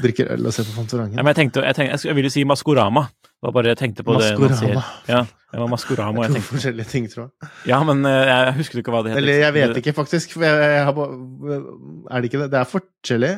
Drikker 0.00 0.30
øl 0.32 0.46
og 0.46 0.52
ser 0.54 0.64
på 0.64 0.70
Ja, 0.72 0.76
Fantorangen. 0.80 1.16
men 1.16 1.26
jeg 1.26 1.36
tenkte, 1.36 1.60
jeg, 1.66 1.74
tenkte, 1.76 2.06
jeg 2.08 2.16
ville 2.16 2.30
si 2.32 2.44
Maskorama. 2.44 3.02
Det 3.20 3.42
var 3.48 3.52
bare 3.52 3.68
jeg 3.74 3.76
tenkte 3.78 4.02
på 4.04 4.14
det 4.16 4.38
man 4.38 4.48
ser. 4.56 4.74
Maskorama. 4.74 4.84
Ja, 5.08 5.20
det 5.52 5.60
var 5.60 5.68
Maskorama, 5.68 6.22
jeg 6.22 6.30
To 6.30 6.34
tenkte. 6.38 6.48
forskjellige 6.54 6.88
ting, 6.88 7.08
tror 7.12 7.26
jeg. 7.28 7.50
Ja, 7.66 7.82
men 7.84 8.04
eh, 8.06 8.26
jeg 8.30 8.54
husker 8.56 8.78
ikke 8.80 8.90
hva 8.94 9.02
det 9.04 9.12
heter. 9.12 9.20
Eller 9.20 9.42
jeg 9.44 9.52
vet 9.58 9.76
ikke, 9.82 9.92
faktisk. 9.92 10.36
Jeg, 10.40 10.56
er 10.80 12.20
det 12.20 12.24
ikke 12.30 12.42
det? 12.44 12.50
Det 12.50 12.60
er 12.60 12.64
forskjellig. 12.72 13.34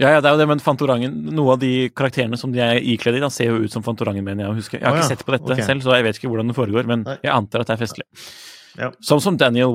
Ja, 0.00 0.14
ja, 0.14 0.20
det 0.24 0.30
er 0.30 0.36
jo 0.36 0.40
det, 0.40 0.46
men 0.48 0.62
Fantorangen 0.64 1.16
Noe 1.36 1.54
av 1.54 1.58
de 1.60 1.90
karakterene 1.92 2.38
som 2.40 2.54
de 2.54 2.62
er 2.64 2.78
ikledd 2.80 3.18
i, 3.18 3.20
da, 3.20 3.28
ser 3.32 3.50
jo 3.50 3.66
ut 3.66 3.74
som 3.74 3.84
Fantorangen, 3.84 4.24
mener 4.24 4.46
jeg 4.46 4.52
å 4.52 4.56
huske. 4.56 4.78
Jeg 4.78 4.86
har 4.86 4.94
oh, 4.94 5.00
ja. 5.00 5.04
ikke 5.04 5.16
sett 5.18 5.26
på 5.26 5.34
dette 5.34 5.52
okay. 5.52 5.66
selv, 5.66 5.84
så 5.84 5.98
jeg 5.98 6.06
vet 6.06 6.20
ikke 6.20 6.30
hvordan 6.32 6.52
det 6.52 6.56
foregår, 6.56 6.88
men 6.88 7.04
Nei. 7.04 7.18
jeg 7.26 7.34
antar 7.34 7.64
at 7.64 7.70
det 7.70 7.76
er 7.76 7.82
festlig. 7.82 8.06
Ja. 8.78 8.88
Sånn 9.04 9.20
som 9.20 9.36
Daniel, 9.36 9.74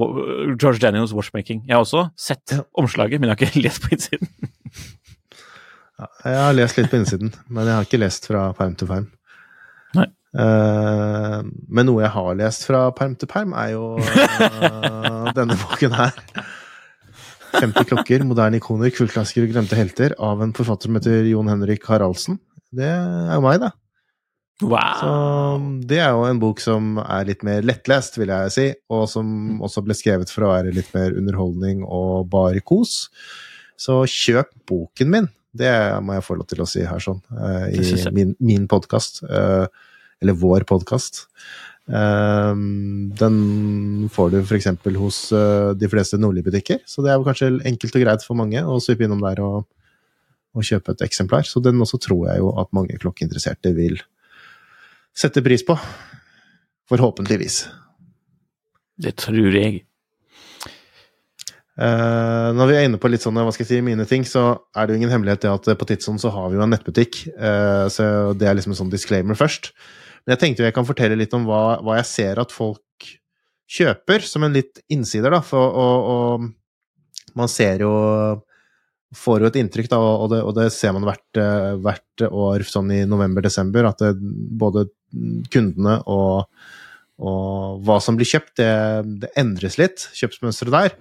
George 0.55 0.80
Daniels 0.82 1.13
Watchmaking. 1.13 1.61
Jeg 1.67 1.76
har 1.76 1.84
også 1.84 2.07
sett 2.17 2.55
omslaget, 2.73 3.21
men 3.21 3.30
jeg 3.30 3.36
har 3.36 3.45
ikke 3.45 3.63
lest 3.67 3.86
på 3.86 3.93
innsiden. 3.93 4.34
Jeg 6.26 6.39
har 6.41 6.55
lest 6.57 6.80
litt 6.80 6.91
på 6.91 6.99
innsiden, 6.99 7.32
men 7.47 7.69
jeg 7.69 7.78
har 7.78 7.88
ikke 7.88 8.01
lest 8.01 8.26
fra 8.28 8.47
perm 8.57 8.73
til 8.80 8.89
perm. 8.89 9.09
Nei. 9.95 10.09
Uh, 10.36 11.45
men 11.71 11.88
noe 11.88 12.01
jeg 12.03 12.11
har 12.11 12.34
lest 12.41 12.65
fra 12.67 12.88
perm 12.97 13.13
til 13.19 13.30
perm, 13.32 13.53
er 13.55 13.76
jo 13.76 13.93
uh, 14.01 15.30
denne 15.38 15.55
boken 15.61 15.95
her. 15.95 16.17
50 17.61 17.87
klokker, 17.89 18.25
moderne 18.27 18.59
ikoner, 18.59 18.91
kultklassikere 18.95 19.47
og 19.47 19.55
glemte 19.55 19.79
helter, 19.79 20.15
av 20.21 20.43
en 20.43 20.53
forfatter 20.55 20.89
som 20.89 20.99
heter 20.99 21.27
Jon 21.29 21.49
Henrik 21.51 21.87
Haraldsen. 21.89 22.39
Det 22.75 22.87
er 22.87 23.33
jo 23.33 23.43
meg, 23.45 23.61
da. 23.63 23.71
Wow! 24.63 24.99
Så 25.01 25.09
det 25.89 25.97
er 25.99 26.13
jo 26.15 26.23
en 26.29 26.39
bok 26.39 26.61
som 26.63 26.95
er 27.03 27.27
litt 27.27 27.41
mer 27.43 27.65
lettlest, 27.67 28.19
vil 28.19 28.31
jeg 28.31 28.53
si, 28.55 28.67
og 28.93 29.07
som 29.11 29.59
også 29.65 29.83
ble 29.83 29.97
skrevet 29.97 30.31
for 30.31 30.47
å 30.47 30.53
være 30.53 30.75
litt 30.75 30.93
mer 30.95 31.15
underholdning 31.17 31.83
og 31.83 32.29
bare 32.31 32.63
kos. 32.63 33.09
Så 33.75 34.03
kjøp 34.07 34.53
boken 34.69 35.11
min. 35.11 35.27
Det 35.55 35.71
må 36.03 36.15
jeg 36.15 36.25
få 36.27 36.37
lov 36.39 36.47
til 36.51 36.63
å 36.63 36.67
si 36.67 36.83
her, 36.83 37.03
sånn, 37.03 37.21
eh, 37.35 37.67
i 37.79 38.15
min, 38.15 38.33
min 38.43 38.67
podkast. 38.71 39.21
Eller 40.24 40.38
vår 40.39 40.66
podkast. 40.70 41.26
Den 41.86 44.09
får 44.09 44.32
du 44.34 44.39
f.eks. 44.41 44.72
hos 44.97 45.20
eh, 45.38 45.72
de 45.78 45.89
fleste 45.89 46.18
Nordli-butikker, 46.18 46.82
så 46.89 47.05
det 47.05 47.13
er 47.13 47.26
kanskje 47.26 47.51
enkelt 47.70 47.99
og 47.99 48.05
greit 48.05 48.26
for 48.26 48.39
mange 48.39 48.63
å 48.66 48.80
svippe 48.82 49.05
innom 49.05 49.22
der 49.22 49.41
og, 49.45 49.68
og 50.57 50.66
kjøpe 50.66 50.95
et 50.95 51.05
eksemplar. 51.05 51.45
Så 51.45 51.61
den 51.61 51.82
også 51.82 52.01
tror 52.01 52.32
jeg 52.32 52.41
jo 52.41 52.55
at 52.57 52.74
mange 52.74 52.97
klokkeinteresserte 52.97 53.76
vil 53.78 53.99
sette 55.16 55.45
pris 55.45 55.61
på. 55.66 55.78
Forhåpentligvis. 56.89 57.66
Det 59.01 59.13
tror 59.22 59.53
jeg. 59.53 59.84
Uh, 61.76 62.55
når 62.55 62.70
vi 62.70 62.76
er 62.78 62.86
inne 62.88 62.99
på 63.01 63.09
litt 63.11 63.26
sånn, 63.26 63.36
hva 63.36 63.51
skal 63.51 63.66
jeg 63.66 63.72
si, 63.74 63.80
mine 63.84 64.05
ting, 64.07 64.24
så 64.24 64.45
er 64.72 64.88
det 64.88 64.95
jo 64.95 65.01
ingen 65.01 65.11
hemmelighet 65.11 65.43
det 65.43 65.51
at 65.51 65.68
på 65.76 65.88
Tidsson 65.89 66.18
så 66.22 66.32
har 66.32 66.47
vi 66.49 66.57
jo 66.57 66.63
en 66.63 66.72
nettbutikk. 66.72 67.26
Uh, 67.36 67.91
så 67.91 68.07
det 68.38 68.47
er 68.47 68.57
liksom 68.57 68.74
en 68.74 68.86
sånn 68.86 68.93
disclaimer 68.93 69.38
først. 69.38 69.74
Men 70.26 70.36
jeg 70.36 70.41
tenkte 70.41 70.63
jo 70.63 70.67
jeg 70.69 70.76
kan 70.76 70.88
fortelle 70.88 71.17
litt 71.19 71.34
om 71.38 71.45
hva, 71.45 71.78
hva 71.86 71.99
jeg 71.99 72.09
ser 72.09 72.41
at 72.41 72.53
folk 72.55 72.82
kjøper, 73.69 74.26
som 74.26 74.45
en 74.45 74.53
litt 74.53 74.82
innsider, 74.93 75.34
da. 75.34 75.41
For, 75.45 75.61
og, 75.86 76.09
og 76.15 77.38
man 77.38 77.51
ser 77.51 77.86
jo 77.86 77.93
Får 79.15 79.45
jo 79.45 79.47
et 79.47 79.57
inntrykk, 79.61 79.88
da, 79.93 79.97
og 80.01 80.26
det, 80.34 80.41
og 80.43 80.55
det 80.57 80.65
ser 80.76 80.91
man 80.91 81.05
hvert, 81.07 81.38
eh, 81.39 81.76
hvert 81.80 82.23
år 82.26 82.65
sånn 82.67 82.89
i 82.91 82.97
november-desember, 83.07 83.86
at 83.88 84.01
det, 84.01 84.09
både 84.59 84.88
kundene 85.53 85.93
og, 86.11 86.49
og 87.23 87.78
hva 87.86 87.95
som 88.03 88.17
blir 88.17 88.28
kjøpt, 88.28 88.57
det, 88.59 88.73
det 89.21 89.30
endres 89.39 89.78
litt, 89.80 90.09
kjøpsmønsteret 90.19 90.76
der. 90.76 90.97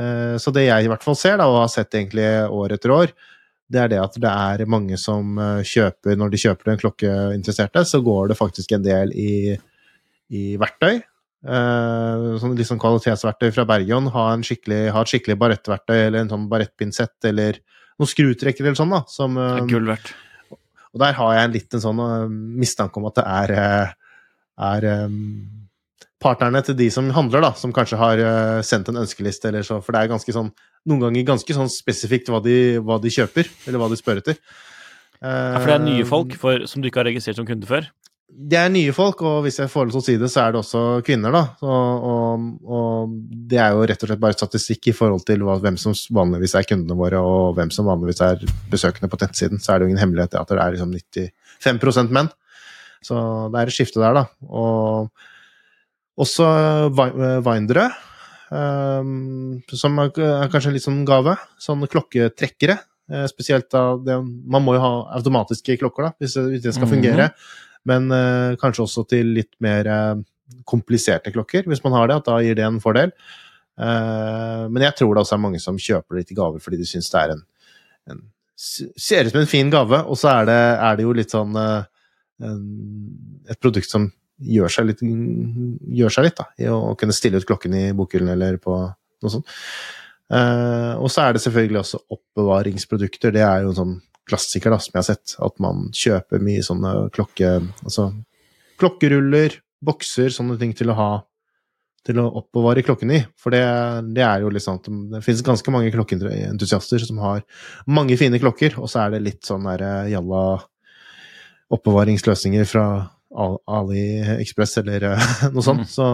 Eh, 0.00 0.38
Så 0.40 0.54
det 0.56 0.64
jeg 0.70 0.86
i 0.86 0.88
hvert 0.88 1.04
fall 1.04 1.18
ser, 1.20 1.36
da, 1.42 1.50
og 1.50 1.66
har 1.66 1.72
sett 1.74 1.98
egentlig 1.98 2.24
år 2.48 2.78
etter 2.78 2.94
år, 2.96 3.12
det 3.70 3.80
er 3.84 3.92
det 3.92 4.00
at 4.02 4.16
det 4.18 4.30
er 4.30 4.70
mange 4.70 4.98
som 4.98 5.38
eh, 5.38 5.60
kjøper 5.66 6.18
Når 6.18 6.32
de 6.32 6.40
kjøper 6.42 6.72
en 6.72 6.80
klokkeinteresserte, 6.80 7.84
så 7.86 8.00
går 8.02 8.32
det 8.32 8.38
faktisk 8.40 8.74
en 8.74 8.82
del 8.86 9.14
i, 9.14 9.54
i 10.34 10.44
verktøy. 10.60 10.98
Eh, 11.40 12.24
sånn 12.42 12.58
sånn 12.66 12.80
kvalitetsverktøy 12.82 13.52
fra 13.54 13.64
Bergion. 13.68 14.10
Ha, 14.12 14.26
en 14.34 14.42
skikkelig, 14.46 14.82
ha 14.94 15.04
et 15.04 15.12
skikkelig 15.12 15.38
barettverktøy 15.40 15.96
eller 16.00 16.24
en 16.24 16.32
sånn 16.34 16.48
barettpinsett 16.50 17.30
eller 17.30 17.62
noen 18.00 18.10
skrutrekker 18.10 18.66
eller 18.66 18.80
sånn, 18.80 18.92
da. 18.96 19.04
Som, 19.08 19.38
Det 19.38 19.46
eh, 19.46 19.62
er 19.62 19.70
gull 19.70 19.88
verdt. 19.92 20.12
og 20.50 21.00
der 21.04 21.16
har 21.20 21.34
jeg 21.36 21.48
en 21.48 21.56
liten 21.56 21.84
sånn 21.86 22.04
eh, 22.04 22.26
mistanke 22.64 23.00
om 23.00 23.08
at 23.08 23.20
det 23.20 23.26
er, 23.30 23.54
eh, 23.62 23.96
er 24.74 24.88
eh, 24.90 25.08
partnerne 26.20 26.62
til 26.64 26.76
de 26.78 26.88
som 26.92 27.08
handler, 27.16 27.44
da, 27.44 27.52
som 27.56 27.72
kanskje 27.74 27.98
har 28.00 28.20
eh, 28.22 28.58
sendt 28.66 28.90
en 28.92 29.00
ønskeliste, 29.02 29.50
eller 29.50 29.64
så, 29.66 29.80
for 29.84 29.96
det 29.96 30.02
er 30.02 30.12
ganske 30.12 30.34
sånn, 30.36 30.50
noen 30.88 31.06
ganger 31.06 31.30
ganske 31.34 31.56
sånn 31.56 31.70
spesifikt 31.72 32.28
hva 32.32 32.42
de, 32.44 32.56
hva 32.84 33.00
de 33.02 33.12
kjøper, 33.12 33.48
eller 33.66 33.82
hva 33.82 33.88
de 33.92 33.98
spør 34.00 34.20
etter. 34.22 34.40
Ja, 35.20 35.58
for 35.58 35.68
det 35.68 35.74
er 35.76 35.82
nye 35.84 36.04
Eh, 36.04 36.08
folk 36.08 36.36
for, 36.40 36.66
som 36.68 36.80
du 36.80 36.88
ikke 36.88 37.02
har 37.02 37.10
registrert 37.10 37.40
som 37.40 37.48
kunde 37.48 37.68
før. 37.68 37.88
Det 38.30 38.56
er 38.56 38.68
nye 38.70 38.92
folk, 38.94 39.24
og 39.26 39.40
hvis 39.42 39.58
jeg 39.58 39.70
får 39.72 39.88
lov 39.88 39.96
til 39.96 40.00
å 40.00 40.06
si 40.06 40.14
det, 40.20 40.28
så 40.30 40.44
er 40.44 40.52
det 40.54 40.60
også 40.60 40.82
kvinner, 41.04 41.34
da. 41.34 41.42
Og, 41.66 42.04
og, 42.10 42.44
og 42.62 43.16
det 43.50 43.58
er 43.58 43.74
jo 43.74 43.88
rett 43.90 44.04
og 44.04 44.12
slett 44.12 44.22
bare 44.22 44.38
statistikk 44.38 44.92
i 44.92 44.94
forhold 44.94 45.24
til 45.26 45.42
hvem 45.42 45.76
som 45.80 45.96
vanligvis 46.14 46.54
er 46.60 46.68
kundene 46.68 46.96
våre, 46.96 47.18
og 47.18 47.56
hvem 47.58 47.72
som 47.74 47.90
vanligvis 47.90 48.22
er 48.28 48.44
besøkende 48.70 49.10
på 49.10 49.18
nettsiden. 49.20 49.60
Så 49.60 49.74
er 49.74 49.80
det 49.80 49.88
jo 49.88 49.92
ingen 49.92 50.04
hemmelighet 50.04 50.38
at 50.38 50.52
det 50.52 50.62
er 50.62 50.76
liksom 50.76 50.94
95% 50.94 52.14
menn. 52.14 52.30
Så 53.04 53.18
det 53.50 53.60
er 53.60 53.72
et 53.72 53.74
skifte 53.74 54.00
der, 54.00 54.14
da. 54.20 54.24
Og 54.46 55.10
også 56.18 56.46
windere, 57.46 57.90
um, 58.50 59.60
som 59.72 59.98
er, 60.02 60.10
er 60.18 60.50
kanskje 60.52 60.70
en 60.72 60.76
litt 60.76 60.86
sånn 60.86 61.04
gave. 61.08 61.36
Sånn 61.62 61.86
klokketrekkere. 61.90 62.78
eh, 63.10 63.26
Spesielt 63.30 63.70
da 63.70 63.96
det, 63.96 64.16
Man 64.46 64.64
må 64.64 64.74
jo 64.74 64.80
ha 64.80 64.92
automatiske 65.18 65.78
klokker, 65.80 66.02
da, 66.08 66.12
hvis, 66.20 66.34
hvis 66.36 66.62
det 66.62 66.74
skal 66.74 66.86
Mhm. 66.88 66.94
fungere. 66.94 67.30
Men 67.86 68.10
eh, 68.12 68.56
kanskje 68.60 68.84
også 68.84 69.06
til 69.08 69.26
litt 69.34 69.54
mer 69.60 69.86
eh, 69.86 70.14
kompliserte 70.66 71.32
klokker, 71.32 71.64
hvis 71.66 71.82
man 71.84 71.92
har 71.92 72.08
det. 72.08 72.16
At 72.16 72.24
da 72.26 72.38
gir 72.42 72.54
det 72.54 72.64
en 72.66 72.80
fordel. 72.80 73.12
Eh, 73.78 74.68
men 74.68 74.82
jeg 74.82 74.96
tror 74.96 75.14
det 75.14 75.22
også 75.24 75.34
er 75.38 75.44
mange 75.46 75.60
som 75.60 75.76
kjøper 75.78 76.16
det 76.18 76.26
til 76.28 76.36
gaver 76.36 76.60
fordi 76.60 76.76
de 76.76 76.84
syns 76.84 77.08
det 77.10 77.20
er 77.22 77.30
en, 77.36 77.42
en 78.10 78.20
Ser 78.60 79.24
ut 79.24 79.30
som 79.32 79.40
en 79.40 79.46
fin 79.48 79.70
gave, 79.72 80.02
og 80.04 80.18
så 80.20 80.28
er 80.42 80.44
det, 80.44 80.58
er 80.84 80.96
det 80.98 81.04
jo 81.06 81.12
litt 81.16 81.30
sånn 81.32 81.54
eh, 81.56 81.84
en, 82.44 82.58
et 83.48 83.56
produkt 83.58 83.88
som 83.88 84.10
gjør 84.40 84.72
seg 84.72 84.88
litt, 84.88 85.02
gjør 86.00 86.14
seg 86.14 86.26
litt 86.26 86.38
da, 86.40 86.46
i 86.60 86.68
å 86.72 86.94
kunne 86.98 87.16
stille 87.16 87.40
ut 87.40 87.48
klokken 87.48 87.76
i 87.76 87.84
bokhyllen 87.96 88.32
eller 88.34 88.60
på 88.62 88.76
noe 88.80 89.32
sånt. 89.32 89.50
Eh, 90.30 90.92
og 90.96 91.10
så 91.10 91.26
er 91.26 91.34
det 91.34 91.42
selvfølgelig 91.44 91.80
også 91.82 92.02
oppbevaringsprodukter. 92.16 93.34
Det 93.34 93.44
er 93.44 93.64
jo 93.64 93.72
en 93.72 93.80
sånn 93.80 93.96
klassiker 94.30 94.72
da, 94.72 94.78
som 94.80 94.94
jeg 94.94 95.00
har 95.00 95.08
sett, 95.08 95.34
at 95.42 95.56
man 95.62 95.88
kjøper 95.96 96.44
mye 96.44 96.66
sånne 96.66 96.94
klokke... 97.14 97.58
Altså 97.84 98.12
klokkeruller, 98.80 99.58
bokser, 99.84 100.30
sånne 100.32 100.56
ting 100.60 100.70
til 100.76 100.88
å 100.92 100.96
ha 100.96 101.10
til 102.06 102.16
å 102.16 102.30
oppbevare 102.40 102.80
klokken 102.84 103.12
i. 103.12 103.18
For 103.36 103.52
det, 103.52 103.60
det 104.16 104.24
er 104.24 104.40
jo 104.40 104.52
litt 104.52 104.64
sånn 104.64 104.78
at 104.80 104.88
det 104.88 105.22
finnes 105.26 105.44
ganske 105.44 105.74
mange 105.74 105.92
klokkeentusiaster 105.92 107.02
som 107.04 107.20
har 107.20 107.42
mange 107.90 108.16
fine 108.20 108.40
klokker, 108.40 108.78
og 108.80 108.88
så 108.88 109.04
er 109.04 109.14
det 109.14 109.24
litt 109.26 109.44
sånn 109.44 109.68
derre 109.68 109.90
eh, 110.06 110.12
jalla 110.14 110.44
oppbevaringsløsninger 111.70 112.64
fra 112.66 112.84
Al- 113.30 113.60
AliExpress 113.66 114.78
eller 114.82 115.10
eh, 115.12 115.28
noe 115.54 115.62
sånt. 115.64 115.86
Mm. 115.86 115.92
Så, 115.92 116.06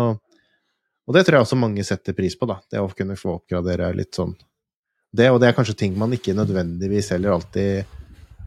og 1.06 1.16
det 1.16 1.24
tror 1.24 1.38
jeg 1.38 1.46
også 1.46 1.58
mange 1.60 1.84
setter 1.86 2.16
pris 2.16 2.36
på, 2.36 2.48
da. 2.50 2.58
Det 2.70 2.82
å 2.82 2.90
kunne 2.92 3.16
få 3.20 3.38
oppgradere 3.38 3.92
litt 3.96 4.14
sånn 4.18 4.34
det, 5.16 5.30
og 5.32 5.38
det 5.40 5.48
er 5.48 5.54
kanskje 5.56 5.76
ting 5.80 5.94
man 5.96 6.12
ikke 6.12 6.34
nødvendigvis 6.36 7.12
heller 7.14 7.36
alltid 7.36 7.94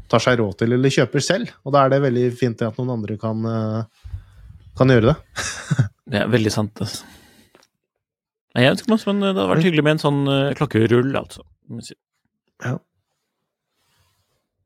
tar 0.10 0.22
seg 0.22 0.40
råd 0.42 0.58
til 0.60 0.76
eller 0.76 0.94
kjøper 0.94 1.24
selv. 1.24 1.54
Og 1.66 1.74
da 1.74 1.86
er 1.86 1.94
det 1.94 2.02
veldig 2.04 2.26
fint 2.38 2.62
at 2.66 2.78
noen 2.78 2.92
andre 2.98 3.16
kan, 3.22 3.42
eh, 3.50 4.12
kan 4.78 4.94
gjøre 4.94 5.14
det. 5.14 5.16
Det 6.10 6.18
er 6.18 6.30
veldig 6.34 6.50
sant. 6.50 6.80
Altså. 6.82 7.06
Jeg 8.58 8.72
ønsker 8.74 8.90
meg, 8.90 9.02
men 9.06 9.20
det 9.22 9.28
hadde 9.30 9.44
vært 9.52 9.66
hyggelig 9.68 9.84
med 9.86 9.94
en 9.94 10.00
sånn 10.02 10.22
eh, 10.34 10.54
klokkerull, 10.58 11.12
altså. 11.20 11.44
Ja. 12.66 12.72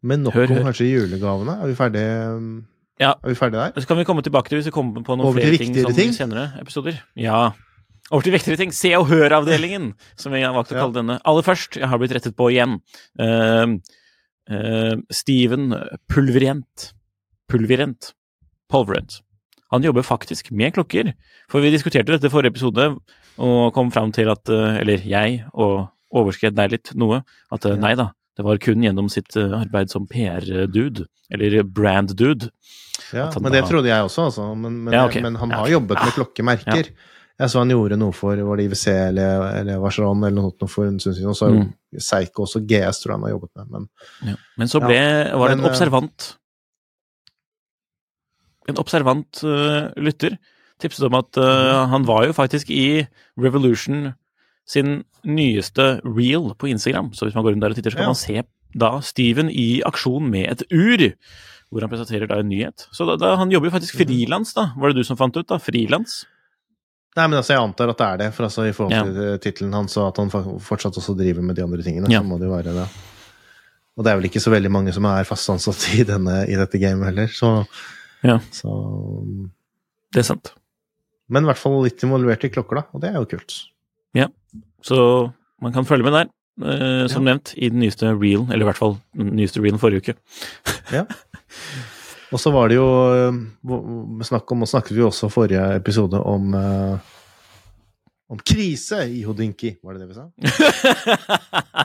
Men 0.07 0.23
nok 0.23 0.37
Hør, 0.37 0.53
om 0.55 0.69
kanskje 0.69 0.87
julegavene. 0.87 1.57
Er 1.59 1.67
vi 1.67 1.75
ferdige, 1.75 2.13
Ja. 3.01 3.15
er 3.23 3.29
vi 3.29 3.35
ferdige 3.35 3.59
der? 3.73 3.81
Så 3.81 3.87
kan 3.89 3.97
vi 3.97 4.03
komme 4.05 4.21
tilbake 4.21 4.49
til 4.49 4.59
hvis 4.59 4.67
vi 4.69 4.71
kommer 4.75 5.01
på 5.03 5.15
noen 5.17 5.27
Over 5.27 5.41
flere 5.41 5.57
ting 5.57 5.71
viktigere 5.73 5.89
sånn 5.91 5.95
ting? 5.97 6.11
senere 6.13 6.45
episoder. 6.61 6.99
Ja. 7.15 7.51
Over 8.11 8.21
til 8.27 8.33
viktigere 8.35 8.57
ting. 8.59 8.71
Se 8.75 8.91
og 8.97 9.07
hør-avdelingen, 9.09 9.93
som 10.19 10.33
jeg 10.33 10.43
har 10.45 10.53
valgt 10.53 10.71
å 10.71 10.75
Ja. 10.75 10.81
kalle 10.83 10.93
denne. 10.99 11.19
Aller 11.25 11.41
først, 11.41 11.79
jeg 11.79 11.87
har 11.89 11.97
blitt 11.97 12.11
rettet 12.13 12.35
på 12.35 12.51
igjen. 12.53 12.79
Uh, 13.19 14.99
Steven 15.11 15.73
Pulverient. 16.11 16.93
Pulverent. 17.49 18.13
Pulverent. 18.69 19.21
Han 19.71 19.81
jobber 19.83 20.03
faktisk 20.05 20.51
med 20.51 20.73
klokker. 20.75 21.13
For 21.49 21.61
vi 21.61 21.71
diskuterte 21.71 22.11
dette 22.13 22.27
i 22.29 22.33
forrige 22.33 22.51
episode, 22.53 22.89
og 23.39 23.73
kom 23.73 23.89
fram 23.91 24.11
til 24.13 24.29
at 24.29 24.47
eh, 24.49 24.81
Eller 24.83 25.01
jeg, 25.01 25.43
og 25.53 25.89
overskred 26.13 26.53
deg 26.53 26.71
litt 26.75 26.91
noe. 26.95 27.23
At 27.51 27.65
eh, 27.65 27.75
nei 27.81 27.95
da, 27.97 28.11
det 28.37 28.43
var 28.45 28.57
kun 28.57 28.81
gjennom 28.83 29.09
sitt 29.13 29.35
eh, 29.37 29.51
arbeid 29.59 29.89
som 29.93 30.07
PR-dude. 30.09 31.05
Eller 31.33 31.63
brand-dude. 31.63 32.49
Ja, 33.13 33.27
men 33.39 33.51
det 33.51 33.61
da- 33.63 33.67
trodde 33.69 33.89
jeg 33.89 34.05
også, 34.05 34.27
altså. 34.29 34.47
Men, 34.55 34.83
men, 34.85 34.93
Ja, 34.93 35.05
okay. 35.07 35.21
men 35.21 35.35
han 35.35 35.51
har 35.51 35.67
ja. 35.67 35.73
jobbet 35.79 35.97
med 35.97 36.07
Ja. 36.11 36.15
klokkemerker. 36.17 36.89
Jeg 37.39 37.49
så 37.49 37.59
han 37.63 37.69
gjorde 37.73 37.97
noe 37.97 38.13
for 38.13 38.37
var 38.45 38.57
det 38.57 38.65
IWC 38.67 38.87
eller, 39.09 39.45
eller 39.59 39.79
Vacheron 39.81 40.21
eller 40.23 40.37
noe 40.41 40.67
for 40.69 40.85
en 40.85 40.99
stund 41.01 41.15
siden. 41.17 41.29
Og 41.29 41.35
så 41.35 41.49
Mm. 41.49 41.73
Seigo 41.97 42.43
også 42.45 42.61
GS 42.65 43.01
tror 43.01 43.11
jeg 43.13 43.17
han 43.19 43.23
har 43.23 43.33
jobbet 43.33 43.49
med. 43.55 43.67
Men 43.71 43.89
Ja. 44.29 44.35
Men 44.57 44.67
så 44.67 44.79
ble, 44.79 44.99
var 45.33 45.47
det 45.49 45.57
en 45.57 45.65
eh, 45.65 45.69
observant 45.71 46.37
En 48.69 48.77
observant 48.79 49.41
uh, 49.43 49.91
lytter 49.99 50.37
tipset 50.79 51.03
om 51.09 51.15
at 51.19 51.35
uh, 51.37 51.85
han 51.91 52.05
var 52.07 52.25
jo 52.29 52.33
faktisk 52.35 52.69
i 52.71 53.05
Revolution 53.39 54.13
sin 54.65 55.03
nyeste 55.23 55.99
reel 56.03 56.53
på 56.55 56.69
Instagram. 56.71 57.11
Så 57.13 57.25
hvis 57.27 57.35
man 57.35 57.43
går 57.43 57.53
inn 57.53 57.59
der 57.63 57.69
og 57.73 57.75
titter, 57.75 57.91
så 57.91 57.97
kan 57.99 58.07
Ja. 58.09 58.13
man 58.13 58.15
se 58.15 58.43
da 58.75 58.99
Steven 59.01 59.49
i 59.49 59.81
aksjon 59.85 60.29
med 60.29 60.49
et 60.51 60.63
ur. 60.71 61.13
Hvor 61.71 61.81
han 61.81 61.89
presenterer 61.89 62.27
da 62.27 62.35
en 62.39 62.49
nyhet. 62.49 62.87
Så 62.93 63.05
da, 63.05 63.15
da, 63.17 63.35
han 63.35 63.49
jobber 63.49 63.69
jo 63.71 63.79
faktisk 63.79 63.95
Mhm. 63.99 64.05
frilans, 64.07 64.53
da. 64.53 64.73
Var 64.77 64.89
det 64.89 64.95
du 64.95 65.03
som 65.03 65.17
fant 65.17 65.35
ut, 65.35 65.47
da? 65.47 65.57
Frilans? 65.57 66.25
Nei, 67.15 67.27
men 67.27 67.37
altså, 67.39 67.53
jeg 67.53 67.61
antar 67.61 67.89
at 67.89 67.97
det 67.97 68.05
er 68.07 68.17
det, 68.17 68.33
for 68.33 68.43
altså, 68.45 68.67
i 68.67 68.71
forhold 68.73 68.91
til 69.05 69.23
ja. 69.23 69.37
tittelen 69.37 69.73
hans, 69.73 69.97
og 69.97 70.07
at 70.07 70.17
han 70.17 70.29
fortsatt 70.59 70.93
også 70.97 71.15
driver 71.17 71.41
med 71.43 71.55
de 71.55 71.63
andre 71.63 71.81
tingene, 71.83 72.09
Ja. 72.09 72.21
så 72.21 72.25
må 72.25 72.39
det 72.39 72.47
jo 72.47 72.55
være 72.55 72.73
det. 72.73 72.87
Og 73.97 74.03
det 74.03 74.11
er 74.11 74.15
vel 74.17 74.25
ikke 74.29 74.41
så 74.41 74.49
veldig 74.51 74.71
mange 74.71 74.91
som 74.93 75.05
er 75.05 75.23
fast 75.23 75.47
ansatt 75.49 75.93
i, 75.99 76.03
denne, 76.03 76.47
i 76.49 76.55
dette 76.55 76.79
gamet 76.81 77.05
heller, 77.05 77.27
så, 77.27 77.67
Ja. 78.23 78.37
så 78.51 79.49
Det 80.11 80.19
er 80.19 80.23
sant. 80.23 80.53
Men 81.29 81.43
i 81.43 81.47
hvert 81.47 81.57
fall 81.57 81.81
litt 81.83 82.01
involvert 82.01 82.43
i 82.43 82.49
klokker, 82.49 82.75
da, 82.75 82.83
og 82.93 83.01
det 83.01 83.09
er 83.09 83.19
jo 83.19 83.25
kult. 83.25 83.53
Så 84.83 84.97
man 85.63 85.73
kan 85.75 85.87
følge 85.87 86.03
med 86.03 86.13
der. 86.17 86.31
eh, 86.61 87.07
som 87.09 87.23
nevnt, 87.25 87.53
i 87.57 87.69
den 87.71 87.79
nyeste 87.81 88.11
reel, 88.13 88.43
eller 88.51 88.61
i 88.65 88.69
hvert 88.69 88.77
fall 88.77 88.97
den 89.17 89.31
nyeste 89.39 89.61
reelen 89.63 89.79
forrige 89.81 90.03
uke. 90.03 90.13
Ja. 90.93 91.05
Og 92.33 92.39
så 92.41 92.51
var 92.53 92.69
det 92.69 92.77
jo 92.77 92.85
eh, 93.13 93.39
snakk 94.27 94.51
om, 94.53 94.61
og 94.65 94.69
snakket 94.69 94.95
vi 94.97 95.05
også 95.05 95.29
forrige 95.33 95.63
episode 95.79 96.19
om 96.21 96.53
eh, 96.57 97.11
om 98.33 98.39
krise 98.39 99.03
i 99.13 99.21
Hodinki, 99.27 99.75
var 99.83 99.93
det 99.93 100.01
det 100.01 100.09
vi 100.09 100.15
sa? 100.17 100.25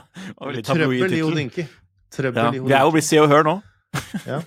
Det 0.49 0.63
Trøbbel 0.65 1.13
i. 1.13 1.21
Hodinki. 1.21 1.65
Trøbbel 2.13 2.39
Ja, 2.41 2.49
i 2.55 2.61
vi 2.63 2.73
er 2.73 2.85
jo 2.87 2.93
blitt 2.93 3.05
Se 3.05 3.19
og 3.21 3.29
Hør 3.29 3.43
nå. 3.45 3.53
Ja. 4.25 4.39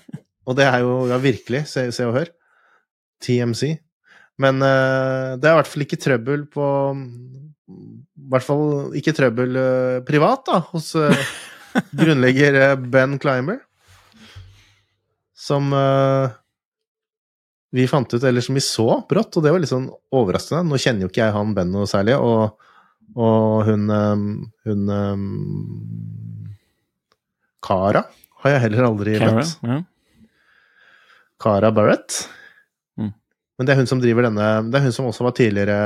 Og 0.46 0.56
det 0.58 0.66
er 0.66 0.80
jo 0.82 0.96
ja, 1.10 1.18
virkelig 1.22 1.60
Se, 1.70 1.84
se 1.94 2.06
og 2.08 2.16
Hør. 2.16 2.30
TMC. 3.22 3.76
Men 4.42 4.58
uh, 4.64 5.36
det 5.38 5.46
er 5.46 5.54
i 5.54 5.58
hvert 5.60 5.70
fall 5.70 5.84
ikke 5.84 6.00
trøbbel 6.02 6.46
på 6.50 6.66
I 8.22 8.30
hvert 8.30 8.46
fall 8.46 8.96
ikke 8.98 9.14
trøbbel 9.16 9.56
eh, 9.58 9.96
privat, 10.06 10.44
da, 10.46 10.60
hos 10.72 10.92
eh, 10.98 11.30
grunnlegger 12.00 12.58
eh, 12.60 12.74
Ben 12.94 13.18
Climber. 13.22 13.58
Som 15.42 15.72
vi 17.74 17.86
fant 17.90 18.12
ut, 18.14 18.22
eller 18.22 18.44
som 18.44 18.54
vi 18.54 18.62
så 18.62 19.00
brått, 19.10 19.34
og 19.34 19.42
det 19.42 19.50
var 19.50 19.58
litt 19.58 19.72
sånn 19.72 19.88
overraskende. 20.14 20.68
Nå 20.68 20.78
kjenner 20.78 21.02
jo 21.02 21.10
ikke 21.10 21.24
jeg 21.24 21.34
han 21.34 21.54
Ben 21.56 21.72
noe 21.74 21.88
særlig, 21.90 22.14
og, 22.14 22.54
og 23.18 23.64
hun 23.66 23.88
Hun 24.62 24.84
Cara 27.62 28.04
Kara 28.04 28.04
har 28.44 28.54
jeg 28.56 28.62
heller 28.68 28.86
aldri 28.86 29.16
Cara, 29.18 29.34
møtt. 29.38 29.52
ja. 29.66 29.80
Kara 31.42 31.72
Barrett. 31.74 32.20
Men 33.62 33.68
det 33.68 33.76
er 33.76 33.78
hun 33.78 33.86
som 33.86 34.00
driver 34.02 34.26
denne 34.26 34.46
Det 34.72 34.74
er 34.74 34.82
hun 34.88 34.94
som 34.96 35.06
også 35.06 35.22
var 35.22 35.34
tidligere, 35.38 35.76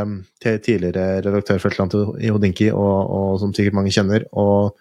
tidligere 0.41 1.19
redaktør 1.21 1.59
for 1.61 1.69
et 1.69 1.75
eller 1.77 1.85
annet 1.85 2.23
i 2.25 2.31
Hodinki, 2.33 2.69
og, 2.73 3.11
og 3.13 3.35
som 3.43 3.53
sikkert 3.53 3.77
mange 3.77 3.93
kjenner, 3.93 4.25
og 4.33 4.79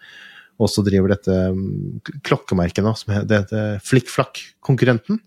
også 0.56 0.80
driver 0.86 1.12
dette 1.12 1.34
mm, 1.52 1.98
klokkemerket 2.24 2.80
nå, 2.86 2.94
som 2.96 3.12
heter, 3.12 3.26
det 3.28 3.40
heter 3.42 3.82
Flikkflakk-konkurrenten. 3.84 5.18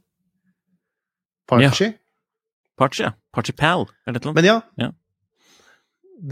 Parchi. 1.51 1.91
Parchi, 2.81 3.05
ja. 3.05 3.13
Parchi 3.37 3.53
Pal, 3.53 3.85
eller 4.09 4.25
noe. 4.25 4.33
Men 4.39 4.49
ja, 4.49 4.57
Ja. 4.81 4.89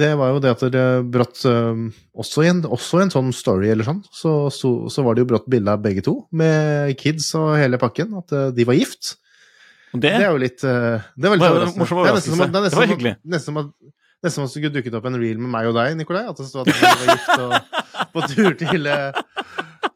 det 0.01 0.09
var 0.17 0.33
jo 0.33 0.41
det 0.41 0.55
at 0.55 0.65
det 0.73 0.87
brått 1.13 1.45
øh, 1.45 1.85
også, 2.17 2.47
i 2.47 2.49
en, 2.55 2.65
også 2.65 2.97
i 2.97 3.05
en 3.05 3.13
sånn 3.13 3.29
story 3.43 3.69
eller 3.75 3.85
sånn, 3.85 4.01
så, 4.09 4.33
så, 4.49 4.73
så 4.89 5.05
var 5.05 5.13
det 5.13 5.27
jo 5.27 5.29
brått 5.35 5.45
bilde 5.53 5.77
av 5.77 5.85
begge 5.85 6.01
to, 6.09 6.17
med 6.33 6.97
kids 6.97 7.29
og 7.37 7.53
hele 7.61 7.77
pakken, 7.77 8.17
at 8.23 8.33
øh, 8.33 8.49
de 8.57 8.65
var 8.65 8.81
gift. 8.81 9.19
Det, 9.93 10.01
Det 10.01 10.25
er 10.25 10.31
jo 10.33 10.37
litt 10.41 10.63
uh, 10.67 10.99
Det 11.15 11.29
var 11.31 11.37
litt 11.39 11.47
overraskende. 11.47 11.87
Det 11.87 12.09
er 12.11 12.15
nesten 12.17 12.35
som 12.35 12.51
det 12.51 12.63
Det 12.67 12.75
var 12.77 12.89
hyggelig. 12.91 13.13
Nesten 13.23 13.45
som 13.53 13.57
at 13.63 13.69
Nesten 14.25 14.33
som 14.33 14.43
at 14.43 14.49
det 14.49 14.53
skulle 14.57 14.73
dukket 14.73 14.95
opp 14.97 15.05
en 15.05 15.15
reel 15.21 15.37
med 15.39 15.51
meg 15.53 15.67
og 15.69 15.75
deg, 15.77 15.93
Nikolai. 15.99 16.23
At 16.27 16.39
det 16.41 16.47
stod 16.49 16.67
at 16.67 16.73
vi 16.73 16.81
var 16.81 17.11
gift 17.13 17.29
og 17.37 17.51
på 18.15 18.23
tur 18.33 18.55
til 18.57 18.87
uh, 18.89 19.19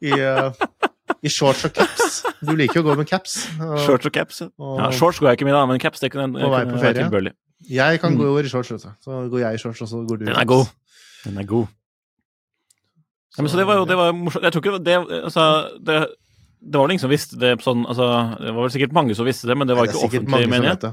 i, 0.00 0.12
uh, 0.14 0.86
i 1.26 1.28
shorts 1.32 1.64
og 1.66 1.72
caps. 1.74 2.20
Du 2.40 2.54
liker 2.56 2.78
jo 2.80 2.84
å 2.84 2.88
gå 2.92 2.94
med 3.02 3.10
caps. 3.10 3.34
og 3.60 3.80
shorts 3.82 4.06
og 4.06 4.14
caps. 4.14 4.40
ja. 4.44 4.48
og- 4.62 4.78
Ja, 4.80 4.90
shorts 4.94 5.18
går 5.18 5.32
jeg 5.32 5.40
ikke 5.40 5.48
med, 5.50 5.56
da, 5.58 5.64
men 5.66 5.82
caps 5.82 6.00
det 6.00 6.12
kunne, 6.14 6.30
På 6.38 6.50
vei 6.54 6.62
kunne 6.70 6.94
tilbørlig. 7.00 7.34
Jeg 7.68 8.00
kan 8.00 8.14
Mm. 8.14 8.18
gå 8.22 8.30
i 8.40 8.48
shorts, 8.48 8.70
vet 8.72 8.82
du. 8.86 8.94
Så 9.04 9.18
går 9.30 9.38
jeg 9.42 9.54
i 9.54 9.58
shorts, 9.58 9.82
og 9.82 9.88
så 9.90 10.00
går 10.06 10.18
du 10.18 10.24
i 10.24 10.26
caps. 10.26 10.38
Den 10.38 10.40
er 10.40 10.46
god. 10.54 10.66
Den 11.24 11.38
er 11.38 11.44
god. 11.50 11.66
Ja, 13.36 13.42
men 13.42 13.48
så 13.50 13.56
det 13.56 13.66
var 13.66 13.76
jo 13.80 13.84
det 13.88 13.96
var 13.96 14.12
morsomt. 14.12 14.44
Jeg 14.44 14.52
tror 14.52 14.62
ikke 14.62 14.84
det 14.84 14.96
Altså, 15.24 15.44
det, 15.86 16.06
det 16.62 16.78
var 16.78 16.86
vel 16.86 16.92
ingen 16.94 17.02
som 17.02 17.10
visste 17.10 17.38
det 17.38 17.56
sånn 17.64 17.86
Altså, 17.86 18.06
det 18.38 18.52
var 18.54 18.62
vel 18.62 18.70
sikkert 18.70 18.92
mange 18.94 19.14
som 19.18 19.26
visste 19.26 19.48
det, 19.50 19.56
men 19.58 19.66
det 19.66 19.74
var 19.76 19.86
Nei, 19.86 19.92
ikke 19.92 20.02
er 20.02 20.08
offentlig, 20.08 20.48
mener 20.48 20.68
jeg. 20.72 20.92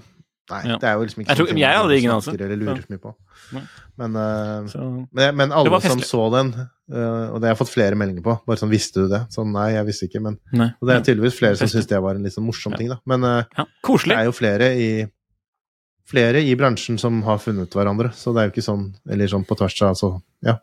Nei, 0.50 0.62
Ja. 0.66 0.78
det 0.82 0.88
er 0.90 0.94
jo 0.98 1.04
liksom 1.06 1.22
ikke 1.22 1.30
Jeg 1.30 1.38
tror- 1.38 1.58
jeg 1.60 1.78
hadde 1.78 1.98
ingen 2.00 2.12
anelse. 2.12 2.34
Eller 2.34 2.58
lurer 2.58 2.82
så 2.82 2.90
mye 2.90 3.02
på. 3.04 3.16
Men, 3.98 4.16
uh, 4.16 4.68
Så, 4.68 5.08
men, 5.14 5.36
men 5.36 5.52
alle 5.52 5.82
som 5.82 6.00
så 6.00 6.32
den, 6.34 6.54
uh, 6.92 7.34
og 7.34 7.42
det 7.42 7.50
har 7.50 7.56
jeg 7.56 7.60
fått 7.60 7.74
flere 7.76 7.96
meldinger 7.96 8.24
på, 8.24 8.40
bare 8.48 8.58
sånn 8.58 8.72
'visste 8.72 8.94
du 9.06 9.08
det?' 9.10 9.28
Sånn 9.30 9.52
nei, 9.52 9.74
jeg 9.74 9.86
visste 9.86 10.08
ikke, 10.10 10.22
men 10.22 10.40
nei. 10.52 10.72
Og 10.82 10.88
det 10.88 10.96
er 10.96 11.14
tydeligvis 11.14 11.38
flere 11.38 11.56
som 11.56 11.68
syns 11.68 11.86
det 11.88 12.02
var 12.02 12.16
en 12.16 12.24
litt 12.24 12.34
sånn 12.34 12.46
morsom 12.48 12.72
Ja. 12.72 12.78
ting, 12.78 12.90
da. 12.90 12.98
Men 13.06 13.24
uh, 13.24 13.44
Ja, 13.58 13.66
det 13.86 14.18
er 14.18 14.26
jo 14.26 14.32
flere 14.32 14.74
i 14.76 15.08
Flere 16.10 16.42
i 16.42 16.56
bransjen 16.56 16.98
som 16.98 17.22
har 17.22 17.38
funnet 17.38 17.70
hverandre, 17.70 18.10
så 18.18 18.34
det 18.34 18.42
er 18.42 18.50
jo 18.50 18.54
ikke 18.56 18.66
sånn 18.66 18.96
Eller 19.08 19.28
sånn 19.28 19.46
på 19.46 19.56
tvers 19.56 19.80
av, 19.84 19.90
altså. 19.90 20.22
Ja. 20.42 20.58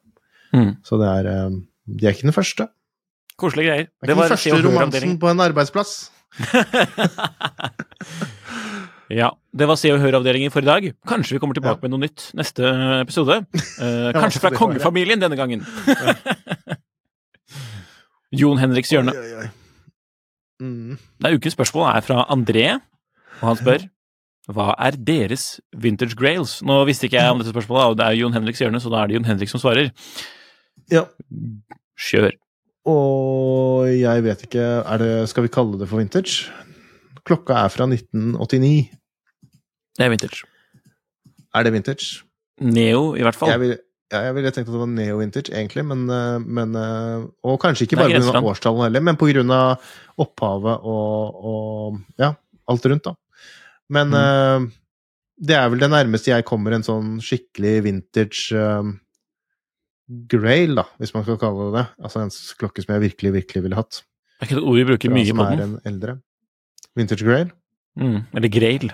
Mm. 0.52 0.78
Så 0.82 0.98
det 0.98 1.06
er 1.06 1.50
De 1.88 2.06
er 2.08 2.12
ikke 2.12 2.22
den 2.22 2.32
første. 2.32 2.68
Koselige 3.36 3.68
greier. 3.68 3.86
Det 4.00 4.08
er 4.08 4.14
ikke 4.14 4.22
den 4.22 4.32
første 4.32 4.60
romansen 4.64 5.18
på 5.20 5.28
en 5.32 5.40
arbeidsplass. 5.44 5.90
Ja, 9.06 9.28
det 9.54 9.68
var 9.70 9.76
Se 9.78 9.86
og 9.94 10.00
Hør-avdelingen 10.02 10.50
for 10.50 10.64
i 10.64 10.66
dag. 10.66 10.86
Kanskje 11.06 11.36
vi 11.36 11.38
kommer 11.38 11.54
tilbake 11.54 11.78
med 11.84 11.92
noe 11.92 12.02
nytt 12.02 12.24
neste 12.34 12.66
episode. 13.02 13.36
Eh, 13.76 14.08
kanskje 14.16 14.40
fra 14.40 14.50
det 14.50 14.58
kongefamilien 14.58 15.20
denne 15.20 15.36
gangen. 15.38 15.60
Jon 18.34 18.58
Henriks 18.58 18.90
hjørne. 18.90 19.12
Oi, 19.14 19.36
oi, 19.36 19.44
oi. 19.44 19.48
Mm. 20.64 20.96
Det 21.20 21.28
er 21.28 21.36
Ukens 21.36 21.54
spørsmål 21.54 21.90
er 21.92 22.04
fra 22.06 22.24
André, 22.32 22.64
og 23.42 23.50
han 23.50 23.60
spør 23.60 23.84
hva 24.56 24.68
er 24.78 24.94
deres 24.94 25.56
vintage 25.74 26.14
grails? 26.18 26.60
Nå 26.62 26.78
visste 26.86 27.08
ikke 27.08 27.18
jeg 27.18 27.34
om 27.34 27.40
dette 27.42 27.50
spørsmålet, 27.50 27.92
og 27.92 27.96
det 27.98 28.06
er 28.06 28.18
Jon 28.20 28.34
Henriks 28.36 28.62
hjørne, 28.62 28.78
så 28.82 28.92
da 28.92 29.02
er 29.02 29.10
det 29.10 29.16
Jon 29.18 29.26
Henrik 29.26 29.50
som 29.50 29.62
svarer. 29.62 29.90
Ja. 30.92 31.02
Kjør. 31.98 32.30
Og 32.86 33.88
jeg 33.90 34.22
vet 34.26 34.44
ikke 34.46 34.66
det, 35.02 35.28
Skal 35.30 35.42
vi 35.46 35.50
kalle 35.52 35.78
det 35.80 35.88
for 35.90 35.98
vintage? 35.98 36.50
Klokka 37.26 37.56
er 37.64 37.72
fra 37.74 37.86
1989. 37.90 38.90
Det 39.96 40.04
er 40.06 40.12
vintage. 40.12 40.44
Er 41.56 41.64
det 41.66 41.72
vintage? 41.74 42.22
Neo, 42.60 43.14
i 43.18 43.24
hvert 43.26 43.34
fall. 43.36 43.50
Jeg 43.50 43.60
ville 43.60 43.78
ja, 44.12 44.20
jeg 44.28 44.34
ville 44.36 44.50
tenkt 44.54 44.68
at 44.68 44.74
det 44.76 44.78
var 44.78 44.86
neo-vintage, 44.86 45.50
egentlig, 45.50 45.82
men, 45.82 46.04
eh, 46.14 46.36
men 46.38 46.76
eh, 46.78 47.24
Og 47.42 47.56
kanskje 47.58 47.88
ikke 47.88 47.96
bare 47.98 48.20
pga. 48.22 48.38
årstallene 48.52 48.84
heller, 48.86 49.02
men 49.02 49.16
pga. 49.18 49.78
opphavet 50.22 50.84
og, 50.86 51.40
og 51.42 51.98
Ja, 52.22 52.28
alt 52.70 52.86
rundt, 52.86 53.02
da. 53.02 53.14
Men 53.90 54.08
Mm. 54.10 54.14
eh, 54.14 54.70
det 55.42 55.56
er 55.56 55.68
vel 55.68 55.78
det 55.82 55.90
nærmeste 55.90 56.30
jeg 56.30 56.44
kommer 56.44 56.72
en 56.72 56.82
sånn 56.86 57.18
skikkelig 57.20 57.82
vintage 57.82 58.54
grail, 60.06 60.76
da, 60.78 60.84
hvis 61.00 61.12
man 61.14 61.24
skal 61.26 61.38
kalle 61.40 61.66
det 61.70 61.80
det. 61.80 61.86
Altså 62.06 62.22
en 62.22 62.30
klokke 62.60 62.84
som 62.84 62.94
jeg 62.94 63.04
virkelig, 63.08 63.32
virkelig 63.40 63.62
ville 63.64 63.78
hatt. 63.78 64.02
Det 64.36 64.44
er 64.44 64.50
ikke 64.50 64.58
et 64.60 64.68
ord 64.68 64.76
vi 64.78 64.84
bruker 64.90 65.12
mye 65.14 65.26
som 65.26 65.40
på 65.40 65.46
er 65.48 65.56
den. 65.62 65.74
en 65.74 65.90
eldre. 65.92 66.16
Vintage 66.96 67.24
grail? 67.26 67.50
Mm. 67.96 68.18
Eller 68.36 68.52
grail. 68.52 68.92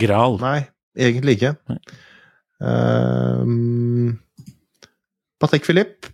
Gral. 0.00 0.38
Nei, 0.42 0.58
egentlig 0.96 1.36
ikke. 1.38 1.54
Nei. 1.70 1.78
Um, 2.56 4.18
Patek 5.40 5.66
Philippe 5.68 6.08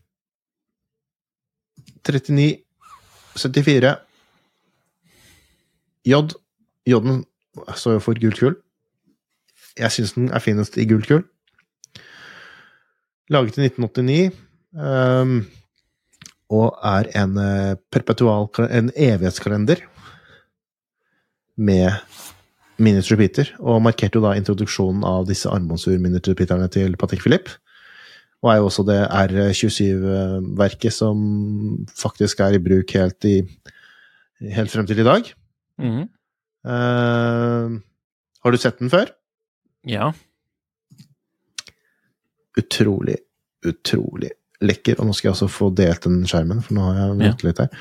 39 2.02 2.58
74 3.38 3.92
J. 6.04 6.18
J-en 6.90 7.22
står 7.78 7.94
jo 7.96 8.02
for 8.02 8.18
gult 8.18 8.40
kull. 8.42 8.56
Jeg 9.78 9.94
syns 9.94 10.16
den 10.16 10.32
er 10.34 10.42
finest 10.42 10.76
i 10.76 10.84
gult 10.90 11.06
kull. 11.08 11.22
Laget 13.32 13.56
i 13.58 13.66
1989. 13.66 14.30
um, 14.76 15.42
og 16.52 16.76
er 16.84 17.08
en 17.16 17.38
eh, 17.40 17.78
perpetual 17.92 18.48
en 18.66 18.90
evighetskalender 18.92 19.80
med 21.56 21.92
minute 22.82 23.12
repeater, 23.12 23.52
og 23.60 23.82
markerte 23.84 24.18
jo 24.18 24.24
da 24.24 24.34
introduksjonen 24.36 25.04
av 25.06 25.26
disse 25.28 25.48
armbåndsur 25.48 25.98
minute 26.02 26.32
repeaterne 26.32 26.68
til 26.72 26.96
Patek 27.00 27.22
Philippe. 27.24 27.56
Og 28.42 28.50
er 28.50 28.58
jo 28.58 28.66
også 28.66 28.82
det 28.88 28.98
R27-verket 29.06 30.92
som 30.92 31.20
faktisk 31.94 32.40
er 32.42 32.56
i 32.56 32.62
bruk 32.62 32.90
helt, 32.96 33.28
i, 33.28 33.38
helt 34.50 34.72
frem 34.72 34.88
til 34.88 34.98
i 34.98 35.06
dag. 35.06 35.30
Mm. 35.78 36.08
Uh, 36.66 37.78
har 38.42 38.50
du 38.50 38.58
sett 38.58 38.82
den 38.82 38.90
før? 38.90 39.14
Ja. 39.86 40.10
Utrolig, 42.58 43.16
utrolig 43.66 44.32
lekker. 44.62 44.98
Og 45.00 45.08
nå 45.08 45.14
skal 45.16 45.30
jeg 45.30 45.36
også 45.36 45.50
få 45.50 45.70
delt 45.76 46.04
den 46.08 46.22
skjermen, 46.28 46.60
for 46.64 46.76
nå 46.76 46.88
har 46.88 47.00
jeg 47.00 47.16
ventet 47.22 47.46
litt 47.46 47.62
her. 47.64 47.72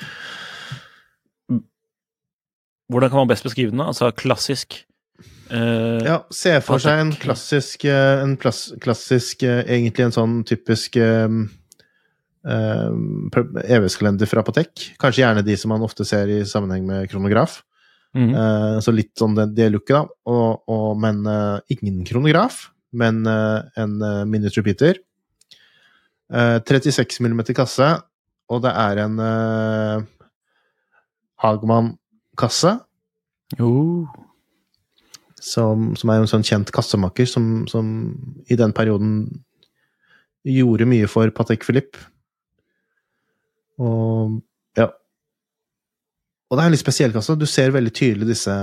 Hvordan 2.92 3.12
kan 3.12 3.22
man 3.22 3.32
best 3.32 3.46
beskrive 3.48 3.72
den? 3.72 3.80
da? 3.80 3.92
Altså 3.92 4.12
klassisk 4.16 4.82
Uh, 5.52 6.00
Ja, 6.06 6.22
se 6.32 6.54
for 6.64 6.80
seg 6.80 7.02
en 7.02 7.10
klassisk, 7.20 7.84
eh, 7.84 8.22
en 8.24 8.38
plass, 8.40 8.70
klassisk 8.82 9.44
eh, 9.44 9.66
Egentlig 9.66 10.06
en 10.06 10.16
sånn 10.16 10.38
typisk 10.48 10.96
um, 10.96 11.44
evighetskalender 12.48 14.30
fra 14.32 14.42
Apotek. 14.46 14.86
Kanskje 15.02 15.26
gjerne 15.26 15.44
de 15.46 15.58
som 15.60 15.74
man 15.74 15.84
ofte 15.86 16.08
ser 16.08 16.32
i 16.32 16.40
sammenheng 16.48 16.88
med 16.88 17.12
kronograf. 17.12 17.60
mhm. 18.16 18.32
uh, 18.32 18.80
så 18.84 18.96
litt 18.96 19.12
sånn 19.20 19.36
det, 19.36 19.50
det 19.56 19.70
looket, 19.76 19.94
da. 20.00 20.06
Og, 20.32 20.64
og, 20.72 20.88
men 21.04 21.22
uh, 21.28 21.60
ingen 21.72 22.02
kronograf, 22.08 22.71
men 22.92 23.26
eh, 23.28 23.82
en 23.82 23.98
minute 24.30 24.56
repeater. 24.60 25.00
Eh, 26.32 26.58
36 26.64 27.20
mm 27.20 27.44
kasse, 27.56 27.88
og 28.52 28.64
det 28.64 28.72
er 28.72 29.00
en 29.04 29.20
uh, 29.20 30.04
Hagman-kasse. 31.44 32.78
Jo. 33.60 34.08
som, 35.42 35.90
som 36.00 36.12
er 36.14 36.22
en 36.22 36.30
sånn 36.30 36.46
kjent 36.46 36.70
kassemaker 36.72 37.28
som, 37.28 37.66
som 37.68 37.88
i 38.48 38.56
den 38.56 38.72
perioden 38.78 39.26
gjorde 40.48 40.88
mye 40.88 41.10
for 41.12 41.34
Patek 41.36 41.66
Philippe. 41.68 42.00
Og 43.82 44.38
ja. 44.80 44.88
Og 46.48 46.56
det 46.56 46.64
er 46.64 46.70
en 46.70 46.76
litt 46.76 46.84
spesiell 46.84 47.16
kasse. 47.16 47.36
Du 47.36 47.48
ser 47.50 47.76
veldig 47.76 47.92
tydelig 47.92 48.32
disse 48.32 48.56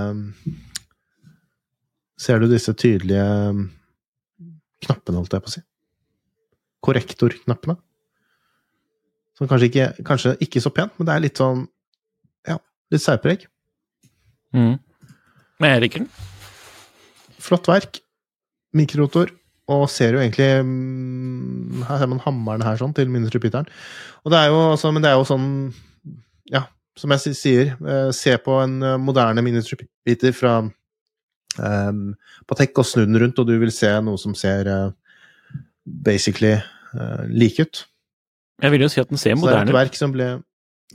Ser 2.19 2.41
du 2.41 2.49
disse 2.51 2.73
tydelige 2.75 3.23
knappene, 4.85 5.19
holdt 5.19 5.35
jeg 5.35 5.45
på 5.45 5.51
å 5.51 5.55
si. 5.57 5.63
korrektorknappene. 6.85 7.75
Som 9.39 9.47
kanskje 9.47 9.69
ikke, 9.69 9.87
kanskje 10.07 10.35
ikke 10.43 10.61
så 10.63 10.71
pent, 10.75 10.93
men 10.99 11.07
det 11.07 11.15
er 11.15 11.23
litt 11.23 11.39
sånn 11.39 11.65
Ja, 12.47 12.57
litt 12.91 13.03
særpreg. 13.03 13.45
Mm. 14.55 14.77
Men 15.59 15.73
jeg 15.73 15.83
liker 15.83 16.03
den. 16.03 16.09
Flott 17.39 17.67
verk. 17.71 18.01
Mikrorotor. 18.75 19.31
Og 19.69 19.85
ser 19.91 20.15
jo 20.15 20.21
egentlig 20.23 20.47
mm, 20.65 21.83
Her 21.85 21.99
ser 22.01 22.09
man 22.09 22.23
hammeren 22.23 22.65
her 22.65 22.79
sånn, 22.79 22.95
til 22.97 23.11
miniaturpytteren. 23.11 23.69
Og 24.25 24.33
det 24.33 24.39
er 24.41 24.49
jo 24.49 24.59
altså, 24.71 24.91
Men 24.95 25.05
det 25.05 25.11
er 25.11 25.19
jo 25.19 25.27
sånn 25.29 25.47
Ja, 26.49 26.65
som 26.97 27.13
jeg 27.13 27.35
sier, 27.37 27.75
eh, 27.77 28.09
se 28.15 28.33
på 28.43 28.57
en 28.63 28.79
moderne 28.81 29.43
moderne 29.45 29.69
Jupiter 29.69 30.33
fra 30.35 30.55
um, 31.57 32.03
Patek 32.49 32.77
og 32.81 32.87
snu 32.87 33.05
den 33.05 33.19
rundt, 33.21 33.39
og 33.39 33.47
du 33.49 33.55
vil 33.61 33.73
se 33.73 33.91
noe 34.05 34.19
som 34.21 34.35
ser 34.37 34.69
uh, 34.69 34.91
basically 35.85 36.55
uh, 36.93 37.25
like 37.29 37.63
ut. 37.63 37.83
Jeg 38.59 38.75
vil 38.75 38.83
jo 38.83 38.91
si 38.91 39.01
at 39.01 39.09
den 39.09 39.21
ser 39.21 39.37
moderne. 39.39 39.63
Så 39.63 39.65
det 39.65 39.73
er 39.73 39.73
et 39.73 39.79
verk 39.79 39.97
som 39.97 40.13
ble, 40.13 40.29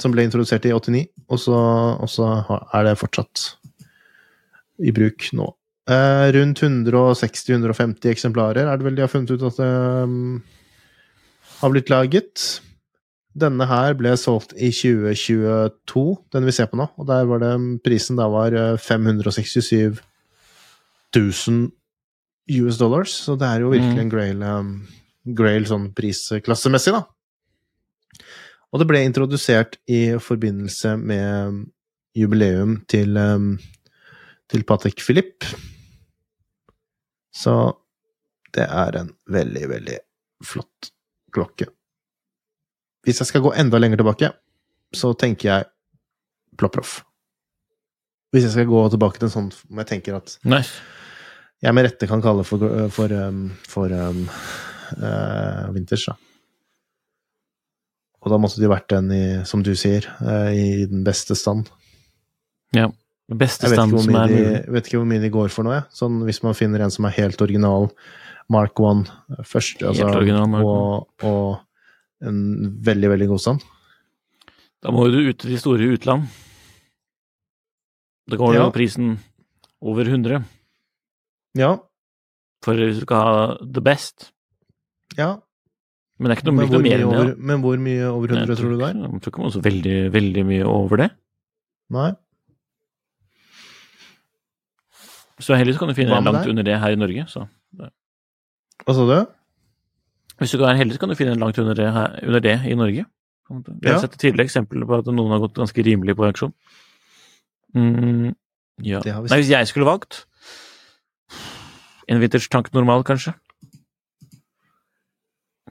som 0.00 0.14
ble 0.14 0.26
introdusert 0.26 0.66
i 0.68 0.74
89, 0.74 1.04
og 1.28 1.40
så, 1.40 1.60
og 1.96 2.10
så 2.12 2.30
er 2.74 2.88
det 2.88 2.98
fortsatt 3.00 3.46
i 4.84 4.92
bruk 4.94 5.30
nå. 5.36 5.48
Uh, 5.84 6.30
rundt 6.32 6.62
160-150 6.64 8.08
eksemplarer 8.08 8.64
er 8.64 8.78
det 8.80 8.86
vel 8.86 8.94
de 8.96 9.02
har 9.04 9.10
funnet 9.12 9.34
ut 9.34 9.42
at 9.44 9.58
det 9.60 9.72
um, 10.08 10.38
har 11.60 11.72
blitt 11.72 11.92
laget. 11.92 12.44
Denne 13.34 13.66
her 13.68 13.96
ble 13.98 14.14
solgt 14.20 14.54
i 14.54 14.70
2022, 14.72 16.04
den 16.32 16.46
vi 16.46 16.54
ser 16.54 16.70
på 16.70 16.78
nå, 16.78 16.86
og 16.96 17.08
der 17.08 17.26
var 17.28 17.42
det 17.42 17.52
prisen 17.84 18.20
da 18.20 18.28
var 18.30 18.54
eh, 18.54 18.76
567 18.78 19.98
000 21.14 21.70
US 22.60 22.76
dollars, 22.78 23.12
så 23.24 23.36
det 23.40 23.46
er 23.48 23.60
jo 23.64 23.70
virkelig 23.72 23.94
Mm. 23.94 24.00
en 24.04 24.10
grail, 24.12 24.42
um, 24.42 24.88
grail 25.34 25.64
sånn 25.66 25.86
prisklassemessig, 25.96 26.92
da. 26.92 27.04
Og 28.72 28.80
det 28.80 28.88
ble 28.90 29.04
introdusert 29.06 29.78
i 29.88 30.18
forbindelse 30.18 30.96
med 30.98 31.60
jubileum 32.14 32.84
til, 32.90 33.16
um, 33.16 33.58
til 34.50 34.64
Patek 34.64 35.00
Philippe. 35.00 35.46
Så 37.34 37.54
det 38.54 38.66
er 38.68 38.96
en 39.00 39.12
veldig, 39.30 39.68
veldig 39.68 39.98
flott 40.44 40.90
klokke. 41.34 41.66
Hvis 43.04 43.18
jeg 43.20 43.26
skal 43.26 43.42
gå 43.42 43.52
enda 43.58 43.78
lenger 43.78 43.96
tilbake, 44.00 44.32
så 44.94 45.14
tenker 45.18 45.48
jeg 45.48 45.64
Plopproff. 46.56 47.00
Hvis 48.32 48.44
jeg 48.46 48.52
skal 48.54 48.66
gå 48.70 48.84
tilbake 48.90 49.18
til 49.18 49.26
en 49.26 49.32
sånn 49.34 49.50
jeg 49.80 49.86
tenker 49.90 50.16
at 50.18 50.38
Nice. 50.44 50.70
Jeg 51.62 51.74
med 51.74 51.84
rette 51.86 52.06
kan 52.10 52.22
kalle 52.24 52.44
for, 52.44 52.58
for, 52.92 53.12
um, 53.12 53.50
for 53.68 53.92
um, 53.92 54.24
uh, 54.98 55.70
Winters, 55.74 56.06
da. 56.10 56.16
Og 58.24 58.32
da 58.32 58.38
måtte 58.40 58.60
de 58.62 58.68
vært 58.72 58.88
den 58.88 59.10
i, 59.12 59.22
som 59.44 59.62
du 59.64 59.74
sier, 59.76 60.06
uh, 60.24 60.48
i 60.52 60.84
den 60.88 61.04
beste 61.04 61.36
stand. 61.36 61.68
Ja. 62.74 62.88
Beste 63.32 63.68
Jeg 63.70 63.78
stand 63.78 63.94
som 63.96 64.16
er 64.20 64.28
mulig. 64.28 64.72
vet 64.74 64.88
ikke 64.88 64.98
hvor 65.00 65.08
mye 65.08 65.22
de 65.22 65.30
går 65.32 65.48
for 65.52 65.64
nå, 65.64 65.72
jeg. 65.78 65.84
Sånn 65.96 66.18
hvis 66.26 66.42
man 66.44 66.56
finner 66.56 66.82
en 66.84 66.92
som 66.92 67.06
er 67.08 67.14
helt 67.16 67.40
original 67.40 67.88
Mark 68.52 68.76
1 68.84 69.06
først, 69.48 69.80
altså, 69.88 70.10
original 70.18 70.50
Mark 70.52 70.66
og, 70.68 71.24
og 71.24 72.26
en 72.28 72.42
veldig, 72.84 73.08
veldig 73.14 73.28
god 73.30 73.40
stand. 73.40 73.64
Da 74.84 74.92
må 74.92 75.06
du 75.08 75.22
ut 75.30 75.38
til 75.40 75.54
de 75.54 75.60
store 75.60 75.88
utland. 75.96 76.28
Da 78.28 78.36
går 78.40 78.54
Ja. 78.58 78.66
jo 78.66 78.74
prisen 78.76 79.14
over 79.80 80.04
100. 80.04 80.44
Ja, 81.56 81.76
For 82.64 82.74
hvis 82.74 82.96
du 82.98 83.04
skal 83.04 83.16
ha 83.16 83.56
the 83.62 83.80
best. 83.84 84.30
ja. 85.18 85.36
Men 86.18 86.30
det 86.30 86.36
er 86.36 86.40
ikke 86.40 86.52
noe, 86.54 86.64
ikke 86.64 86.72
noe 86.78 86.82
mer 86.82 86.92
enn 86.94 87.10
det. 87.10 87.18
over, 87.18 87.30
men 87.50 87.60
hvor 87.60 87.76
mye 87.82 88.04
over 88.06 88.28
100 88.30 88.46
Jeg 88.48 88.56
tror 88.60 88.70
du 88.70 88.76
det 88.78 88.86
er? 88.86 88.98
Jeg 89.02 89.20
tror 89.22 89.30
ikke 89.32 89.42
man 89.42 89.50
så 89.50 89.60
veldig, 89.64 89.94
veldig 90.14 90.44
mye 90.46 90.64
over 90.70 90.96
det. 90.96 91.08
Nei? 91.90 92.12
Så 95.42 95.56
heller 95.58 95.74
så 95.74 95.78
kan 95.82 95.88
du 95.90 95.94
finne 95.98 96.14
en 96.16 96.24
langt 96.24 96.44
der? 96.44 96.50
under 96.50 96.62
det 96.62 96.76
her 96.80 96.94
i 96.94 96.98
Norge. 97.00 97.24
Så. 97.28 97.42
Hva 98.84 98.94
sa 98.94 99.06
du? 99.08 99.16
Hvis 100.38 100.54
du 100.54 100.62
er 100.64 100.78
heldig, 100.78 100.94
så 100.94 101.00
kan 101.02 101.08
du 101.10 101.14
finne 101.18 101.32
en 101.34 101.42
langt 101.42 101.58
under 101.58 101.74
det, 101.74 101.88
her, 101.92 102.14
under 102.26 102.40
det 102.40 102.54
i 102.70 102.74
Norge. 102.78 103.04
Vi 103.50 103.88
har 103.88 103.94
Ja. 103.94 104.00
sett 104.00 104.16
tidligere 104.18 104.46
eksempler 104.48 104.86
på 104.86 104.98
at 104.98 105.06
noen 105.06 105.30
har 105.34 105.38
gått 105.42 105.54
ganske 105.58 105.82
rimelig 105.84 106.16
på 106.16 106.24
auksjon. 106.26 106.52
Mm, 107.74 108.34
ja. 108.82 109.00
Nei, 109.04 109.38
hvis 109.42 109.50
jeg 109.50 109.66
skulle 109.68 109.86
valgt 109.86 110.24
En 112.08 112.20
tank 112.28 112.72
normal, 112.74 113.02
kanskje. 113.04 113.34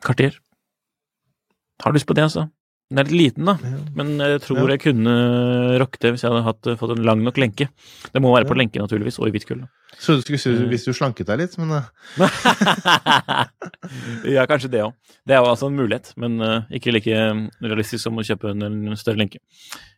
Kartier. 0.04 0.34
Har 1.84 1.94
lyst 1.94 2.08
på 2.08 2.14
det, 2.16 2.24
altså. 2.24 2.48
Den 2.94 3.00
er 3.02 3.08
litt 3.10 3.18
liten, 3.18 3.46
da. 3.48 3.54
Ja. 3.64 3.78
Men 3.98 4.18
jeg 4.20 4.42
tror 4.44 4.68
Ja. 4.70 4.76
jeg 4.76 4.80
kunne 4.82 5.80
rocket 5.80 6.00
det 6.02 6.12
hvis 6.14 6.22
jeg 6.24 6.32
hadde 6.32 6.44
hatt, 6.44 6.62
fått 6.78 6.92
en 6.98 7.04
lang 7.04 7.24
nok 7.24 7.36
lenke. 7.38 7.68
Det 8.14 8.22
må 8.22 8.30
være 8.36 8.46
på 8.46 8.54
Ja. 8.56 8.60
lenke, 8.62 8.80
naturligvis, 8.80 9.18
og 9.20 9.28
i 9.28 9.32
hvitt 9.32 9.48
kull. 9.48 9.64
Så 9.98 10.16
du 10.16 10.22
skulle 10.22 10.38
si 10.40 10.50
Eh. 10.52 10.68
hvis 10.70 10.86
du 10.86 10.94
slanket 10.94 11.26
deg 11.26 11.40
litt, 11.40 11.58
men 11.58 11.72
eh, 11.72 11.84
ja, 14.36 14.46
kanskje 14.46 14.70
det 14.70 14.82
òg. 14.84 14.94
Det 15.26 15.34
er 15.34 15.38
jo 15.42 15.50
altså 15.50 15.68
en 15.68 15.76
mulighet, 15.78 16.14
men 16.18 16.42
eh, 16.42 16.62
ikke 16.72 16.92
like 16.94 17.50
realistisk 17.62 18.04
som 18.04 18.16
å 18.18 18.24
kjøpe 18.26 18.50
en, 18.52 18.96
større 18.96 19.18
lenke. 19.18 19.38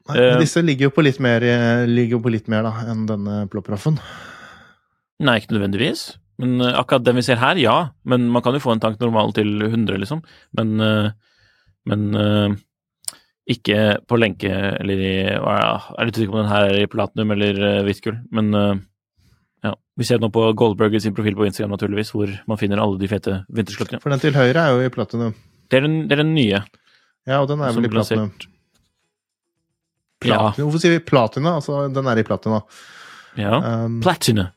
Nei, 0.08 0.20
men 0.20 0.40
disse 0.40 0.62
ligger 0.64 0.84
jo 0.90 0.92
på 0.92 1.04
litt 1.04 1.20
mer, 1.20 1.40
på 1.42 2.30
litt 2.32 2.48
mer 2.48 2.64
da, 2.64 2.72
enn 2.92 3.06
denne 3.08 3.48
plopproffen. 3.50 4.00
Nei, 5.20 5.40
ikke 5.40 5.56
nødvendigvis. 5.58 6.18
Men 6.42 6.62
eh, 6.62 6.76
akkurat 6.80 7.06
den 7.06 7.20
vi 7.20 7.26
ser 7.26 7.40
her, 7.42 7.60
ja. 7.60 7.76
Men 8.04 8.28
man 8.32 8.44
kan 8.44 8.56
jo 8.56 8.64
få 8.64 8.76
en 8.76 8.84
tank 8.84 9.00
normal 9.02 9.34
til 9.36 9.54
100, 9.68 10.00
liksom. 10.02 10.24
Men, 10.58 10.74
eh, 10.84 11.12
men 11.90 12.08
eh, 12.20 12.58
ikke 13.56 13.80
på 14.10 14.18
lenke 14.18 14.50
eller 14.50 15.02
i 15.06 15.16
Jeg 15.30 15.38
er 15.38 16.08
litt 16.08 16.18
usikker 16.18 16.34
på 16.34 16.40
om 16.40 16.44
den 16.44 16.52
her 16.52 16.68
er 16.72 16.80
i 16.82 16.90
platinum 16.90 17.34
eller 17.36 17.60
hvitt 17.86 18.02
gull. 18.02 18.18
Men 18.34 18.50
ja. 19.62 19.76
Vi 19.98 20.08
ser 20.08 20.18
nå 20.22 20.32
på 20.34 20.48
Goldberger 20.58 21.04
sin 21.04 21.14
profil 21.14 21.38
på 21.38 21.46
Instagram, 21.46 21.76
naturligvis, 21.76 22.10
hvor 22.16 22.34
man 22.50 22.58
finner 22.58 22.82
alle 22.82 22.98
de 22.98 23.10
fete 23.10 23.44
vintersklokkene. 23.54 24.02
For 24.02 24.14
den 24.14 24.24
til 24.24 24.34
høyre 24.34 24.64
er 24.66 24.74
jo 24.74 24.82
i 24.82 24.90
platinum. 24.94 25.38
Det 25.70 25.78
er 25.78 25.86
den, 25.86 25.96
det 26.10 26.18
er 26.18 26.24
den 26.24 26.34
nye. 26.34 26.64
Ja, 27.26 27.40
og 27.44 27.48
den 27.54 27.62
er 27.62 27.74
vel 27.78 27.86
i 27.86 27.94
platinum. 27.94 28.34
platinum. 28.34 28.52
Ja. 30.26 30.66
Hvorfor 30.66 30.82
sier 30.82 30.98
vi 30.98 31.06
platina? 31.06 31.56
Altså, 31.60 31.86
den 31.94 32.10
er 32.10 32.22
i 32.22 32.26
platina. 32.26 32.64
ja. 33.38 33.62
Um, 33.86 34.02
Platina. 34.02 34.50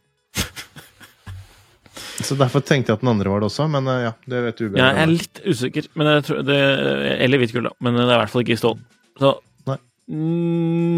Så 2.25 2.37
derfor 2.39 2.62
tenkte 2.66 2.91
jeg 2.91 2.99
at 2.99 3.03
den 3.05 3.11
andre 3.12 3.31
var 3.31 3.43
det 3.43 3.49
også, 3.51 3.69
men 3.71 3.89
eh, 3.91 4.05
ja, 4.09 4.12
det 4.31 4.41
vet 4.47 4.61
du 4.61 4.64
bedre. 4.66 4.81
Ja, 4.81 4.89
jeg 4.97 5.05
er 5.05 5.12
litt 5.12 5.43
usikker, 5.45 5.91
men 5.99 6.11
jeg 6.11 6.25
tror 6.27 6.41
det, 6.47 6.59
eller 7.27 7.43
hvitt 7.43 7.55
gull, 7.55 7.69
da. 7.69 7.75
Men 7.85 7.99
det 7.99 8.07
er 8.07 8.14
i 8.16 8.23
hvert 8.23 8.33
fall 8.33 8.45
ikke 8.45 8.57
i 8.57 8.61
stål. 8.62 8.79
Så 9.23 9.33
Nei. 9.71 9.79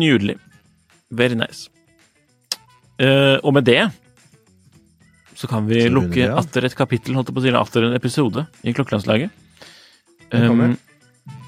nydelig. 0.01 0.39
Very 1.11 1.37
nice. 1.39 1.69
Uh, 3.01 3.41
og 3.41 3.55
med 3.57 3.65
det 3.65 3.83
så 5.41 5.49
kan 5.49 5.65
vi 5.65 5.87
Så 5.87 5.93
lukke 5.93 6.21
ja. 6.21 6.35
atter 6.37 6.67
et 6.69 6.77
kapittel, 6.77 7.17
holdt 7.17 7.31
jeg 7.31 7.37
på 7.37 7.41
å 7.41 7.45
si, 7.47 7.53
atter 7.57 7.87
en 7.87 7.97
episode 7.97 8.45
i 8.61 8.75
Klokkelandslaget. 8.77 9.33
Um, 10.37 10.77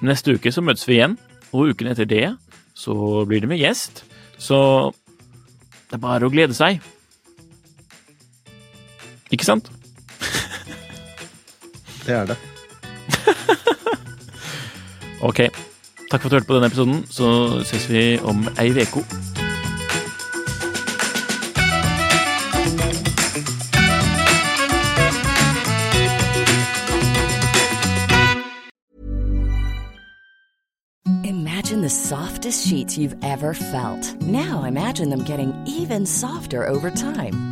neste 0.01 0.33
uke 0.33 0.53
så 0.55 0.64
møtes 0.64 0.89
vi 0.89 0.97
igjen, 0.97 1.18
og 1.53 1.75
uken 1.75 1.91
etter 1.93 2.09
det 2.09 2.25
så 2.73 2.95
blir 3.29 3.45
det 3.45 3.51
med 3.51 3.61
gjest. 3.61 4.01
Så 4.41 4.57
det 5.91 5.99
er 5.99 6.03
bare 6.03 6.25
å 6.25 6.33
glede 6.33 6.57
seg. 6.57 6.81
Ikke 9.33 9.45
sant? 9.45 9.70
Det 12.07 12.14
er 12.14 12.24
det. 12.26 12.37
Ok. 15.22 15.39
Takk 16.11 16.22
for 16.22 16.26
at 16.26 16.30
du 16.30 16.35
hørte 16.35 16.47
på 16.47 16.55
denne 16.55 16.66
episoden. 16.66 17.07
Så 17.11 17.62
ses 17.64 17.91
vi 17.91 18.18
om 18.18 18.49
ei 18.59 18.70
uke. 18.70 19.05
Imagine 31.24 31.83
the 31.83 31.89
softest 31.89 32.66
sheets 32.66 32.99
you've 32.99 33.14
ever 33.22 33.55
felt. 33.55 34.20
Now 34.22 34.64
imagine 34.64 35.09
them 35.11 35.22
getting 35.24 35.55
even 35.66 36.05
softer 36.05 36.66
over 36.66 36.91
time. 36.91 37.51